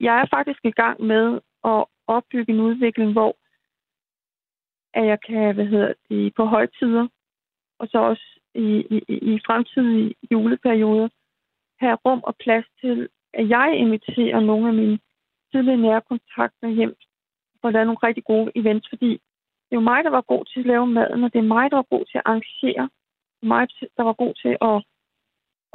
jeg 0.00 0.20
er 0.20 0.26
faktisk 0.36 0.60
i 0.64 0.70
gang 0.70 1.02
med 1.02 1.40
at 1.64 1.84
opbygge 2.06 2.52
en 2.52 2.60
udvikling, 2.60 3.12
hvor 3.12 3.36
at 4.94 5.06
jeg 5.06 5.18
kan, 5.26 5.54
hvad 5.54 5.66
hedder 5.66 5.92
det, 6.08 6.34
på 6.34 6.44
højtider, 6.44 7.08
og 7.78 7.88
så 7.88 7.98
også 7.98 8.40
i, 8.54 8.68
i, 8.90 8.98
i 9.08 9.40
fremtidige 9.46 10.14
juleperioder, 10.30 11.08
have 11.80 11.98
rum 12.04 12.20
og 12.24 12.36
plads 12.36 12.66
til, 12.80 13.08
at 13.34 13.48
jeg 13.48 13.76
inviterer 13.76 14.40
nogle 14.40 14.68
af 14.68 14.74
mine 14.74 14.98
tidligere 15.52 15.80
nære 15.80 16.00
kontakter 16.00 16.68
hjem 16.68 16.94
for 17.60 17.68
at 17.68 17.74
lave 17.74 17.84
nogle 17.84 18.06
rigtig 18.08 18.24
gode 18.24 18.52
events, 18.54 18.88
fordi 18.88 19.10
det 19.66 19.72
er 19.72 19.76
jo 19.76 19.90
mig, 19.90 20.04
der 20.04 20.10
var 20.10 20.20
god 20.20 20.44
til 20.44 20.60
at 20.60 20.66
lave 20.66 20.86
maden, 20.86 21.24
og 21.24 21.32
det 21.32 21.38
er 21.38 21.52
mig, 21.54 21.70
der 21.70 21.76
var 21.76 21.88
god 21.94 22.04
til 22.04 22.18
at 22.18 22.22
arrangere. 22.24 22.84
Det 23.36 23.42
er 23.42 23.46
mig, 23.54 23.68
der 23.96 24.02
var 24.02 24.12
god 24.12 24.34
til 24.34 24.56
at, 24.60 24.76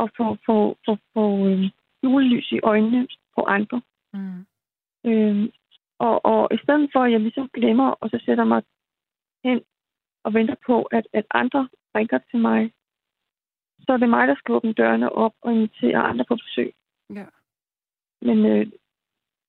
at 0.04 0.10
få, 0.18 0.38
få, 0.46 0.78
få, 0.86 0.98
få 1.14 1.48
øh, 1.48 1.70
julelys 2.04 2.52
i 2.52 2.60
øjnene 2.64 3.08
på 3.36 3.42
andre. 3.42 3.82
Mm. 4.14 4.46
Øhm, 5.06 5.52
og, 6.00 6.26
og 6.26 6.54
i 6.54 6.58
stedet 6.64 6.90
for, 6.94 7.00
at 7.00 7.12
jeg 7.12 7.20
ligesom 7.20 7.50
glemmer, 7.54 7.90
og 7.90 8.10
så 8.10 8.22
sætter 8.26 8.44
mig 8.44 8.64
hen 9.46 9.62
og 10.24 10.34
venter 10.34 10.56
på, 10.66 10.84
at, 10.84 11.08
at 11.14 11.26
andre 11.32 11.70
ringer 11.96 12.20
til 12.32 12.40
mig, 12.40 12.72
så 13.80 13.94
er 13.94 13.98
det 13.98 14.10
mig, 14.10 14.28
der 14.28 14.36
skal 14.36 14.56
åbne 14.56 14.74
dørene 14.74 15.12
op 15.12 15.34
og 15.42 15.54
invitere 15.54 15.98
andre 15.98 16.26
på 16.26 16.36
besøg. 16.36 16.74
Ja. 17.10 17.26
Men 18.22 18.46
øh, 18.46 18.68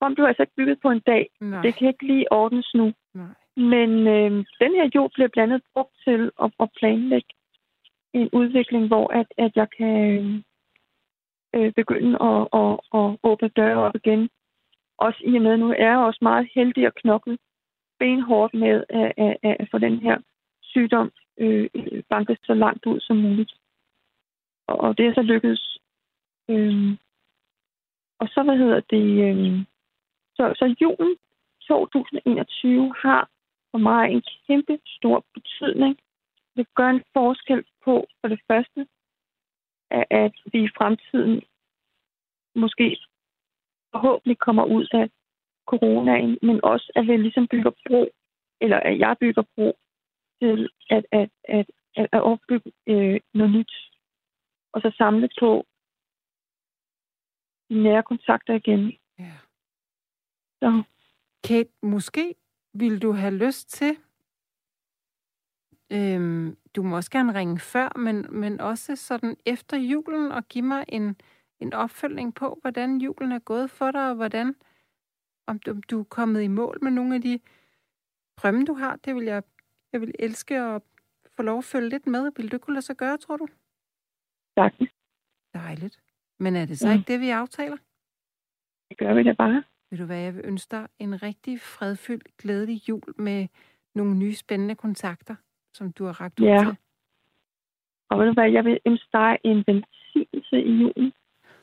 om 0.01 0.17
du 0.17 0.27
altså 0.27 0.43
ikke 0.43 0.55
bygget 0.57 0.81
på 0.81 0.91
en 0.91 1.01
dag. 1.01 1.31
Nej. 1.41 1.63
Det 1.63 1.75
kan 1.75 1.89
ikke 1.89 2.07
lige 2.07 2.33
ordnes 2.33 2.75
nu. 2.75 2.93
Nej. 3.15 3.35
Men 3.57 3.91
øh, 4.07 4.31
den 4.61 4.73
her 4.79 4.91
jord 4.95 5.11
bliver 5.15 5.29
blandt 5.29 5.53
andet 5.53 5.67
brugt 5.75 5.95
til 6.05 6.31
at, 6.43 6.51
at 6.61 6.69
planlægge 6.79 7.29
en 8.13 8.29
udvikling, 8.33 8.87
hvor 8.87 9.13
at, 9.13 9.27
at 9.39 9.53
jeg 9.57 9.69
kan 9.71 10.45
øh, 11.55 11.73
begynde 11.73 12.19
at, 12.23 12.49
at, 12.61 12.73
at 12.95 13.19
åbne 13.23 13.49
døre 13.49 13.77
op 13.77 13.95
igen. 13.95 14.31
Også 14.99 15.21
i 15.25 15.37
og 15.37 15.43
med, 15.43 15.57
nu 15.57 15.69
er 15.71 15.89
jeg 15.91 15.99
også 15.99 16.19
meget 16.23 16.49
heldig 16.55 16.87
at 16.87 16.95
knokle 16.95 17.39
benhårdt 17.99 18.55
med 18.55 18.85
at, 18.89 19.13
at, 19.17 19.37
at 19.61 19.69
få 19.71 19.79
den 19.79 19.99
her 19.99 20.19
sygdom 20.63 21.13
øh, 21.39 21.69
banket 22.11 22.39
så 22.45 22.55
langt 22.55 22.87
ud 22.87 23.01
som 23.01 23.17
muligt. 23.17 23.53
Og, 24.67 24.81
og 24.81 24.99
det 24.99 25.07
er 25.07 25.15
så 25.15 25.23
lykkedes. 25.23 25.79
Øh, 26.49 26.97
og 28.21 28.29
så, 28.29 28.43
hvad 28.43 28.57
hedder 28.59 28.81
det, 28.81 29.07
øh, 29.29 29.65
så, 30.37 30.55
så 30.57 30.75
julen 30.81 31.17
2021 31.69 32.95
har 33.03 33.29
for 33.71 33.79
mig 33.79 34.11
en 34.11 34.23
kæmpe 34.47 34.79
stor 34.87 35.25
betydning. 35.35 35.99
Det 36.57 36.67
gør 36.75 36.89
en 36.89 37.03
forskel 37.13 37.65
på, 37.85 38.07
for 38.21 38.29
det 38.29 38.41
første, 38.47 38.87
at 40.11 40.35
vi 40.53 40.65
i 40.65 40.75
fremtiden 40.79 41.43
måske 42.55 42.97
kommer 44.39 44.65
ud 44.65 44.87
af 44.93 45.11
coronaen, 45.67 46.39
men 46.43 46.61
også 46.65 46.93
at 46.97 47.07
vi 47.07 47.17
ligesom 47.17 47.49
bygger 47.49 47.71
bro, 47.87 48.11
eller 48.61 48.81
at 48.81 48.99
jeg 48.99 49.17
bygger 49.21 49.43
bro 49.55 49.79
til 50.43 50.71
at, 50.91 51.05
at, 51.13 51.31
at, 51.45 51.67
at, 51.97 52.09
at 52.13 52.23
opbygge 52.23 52.73
øh, 52.87 53.21
noget 53.35 53.53
nyt. 53.53 53.73
Og 54.73 54.81
så 54.81 54.95
samle 54.99 55.29
på 55.41 55.67
de 57.69 57.83
nære 57.83 58.03
kontakter 58.03 58.55
igen. 58.55 58.93
Ja. 59.19 59.33
Så. 60.61 60.83
Kate, 61.49 61.71
måske 61.83 62.35
ville 62.75 63.01
du 63.01 63.13
have 63.13 63.35
lyst 63.47 63.69
til, 63.69 63.97
øhm, 65.93 66.57
du 66.77 66.83
må 66.83 66.97
også 66.97 67.11
gerne 67.11 67.35
ringe 67.35 67.59
før, 67.59 67.99
men, 67.99 68.27
men 68.31 68.61
også 68.61 68.97
sådan 68.97 69.37
efter 69.47 69.77
julen 69.77 70.33
og 70.33 70.49
give 70.49 70.65
mig 70.65 70.85
en, 70.89 71.17
en 71.61 71.73
opfølgning 71.73 72.35
på, 72.35 72.59
hvordan 72.61 73.01
julen 73.01 73.33
er 73.33 73.39
gået 73.39 73.71
for 73.71 73.91
dig, 73.91 74.09
og 74.09 74.15
hvordan, 74.15 74.55
om 75.47 75.59
du, 75.59 75.71
om 75.71 75.83
du 75.83 76.01
er 76.01 76.05
kommet 76.05 76.43
i 76.43 76.49
mål 76.49 76.79
med 76.83 76.91
nogle 76.91 77.15
af 77.15 77.23
de 77.23 77.41
drømme, 78.37 78.65
du 78.65 78.75
har. 78.75 78.97
Det 78.97 79.15
vil 79.15 79.25
jeg, 79.25 79.43
jeg 79.93 80.01
vil 80.01 80.15
elske 80.19 80.61
at 80.61 80.83
få 81.37 81.43
lov 81.43 81.59
at 81.59 81.65
følge 81.65 81.89
lidt 81.89 82.07
med. 82.07 82.33
Vil 82.37 82.53
du 82.53 82.59
kunne 82.59 82.75
lade 82.75 82.87
sig 82.87 82.97
gøre, 82.97 83.17
tror 83.17 83.37
du? 83.37 83.47
Tak. 84.57 84.73
Dejligt. 85.55 86.01
Men 86.39 86.57
er 86.57 86.65
det 86.65 86.79
så 86.79 86.89
mm. 86.89 86.93
ikke 86.93 87.13
det, 87.13 87.21
vi 87.21 87.31
aftaler? 87.31 87.77
Det 88.89 88.99
gør 88.99 89.15
vi 89.15 89.23
da 89.23 89.33
bare. 89.33 89.63
Vil 89.91 89.99
du 89.99 90.05
hvad, 90.05 90.21
jeg 90.21 90.35
vil 90.35 90.45
ønske 90.45 90.71
dig 90.71 90.89
en 90.99 91.23
rigtig 91.23 91.61
fredfyldt, 91.61 92.37
glædelig 92.37 92.89
jul 92.89 93.15
med 93.17 93.49
nogle 93.95 94.15
nye 94.15 94.35
spændende 94.35 94.75
kontakter, 94.75 95.35
som 95.75 95.93
du 95.93 96.05
har 96.05 96.21
ragt 96.21 96.41
ud 96.41 96.47
ja. 96.47 96.59
til. 96.59 96.77
Og 98.11 98.19
ved 98.19 98.27
du 98.27 98.33
hvad, 98.33 98.51
jeg 98.51 98.65
vil 98.65 98.81
dig 99.13 99.39
en 99.45 99.65
velsignelse 99.67 100.63
i 100.63 100.73
julen 100.81 101.13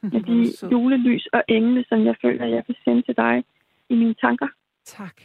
med 0.13 0.21
de 0.29 0.67
julelys 0.71 1.27
og 1.33 1.43
engle, 1.47 1.85
som 1.89 2.05
jeg 2.05 2.15
føler, 2.21 2.45
jeg 2.45 2.63
vil 2.67 2.77
sende 2.83 3.01
til 3.01 3.15
dig 3.17 3.43
i 3.89 3.95
mine 3.95 4.13
tanker. 4.13 4.47
Tak. 4.85 5.21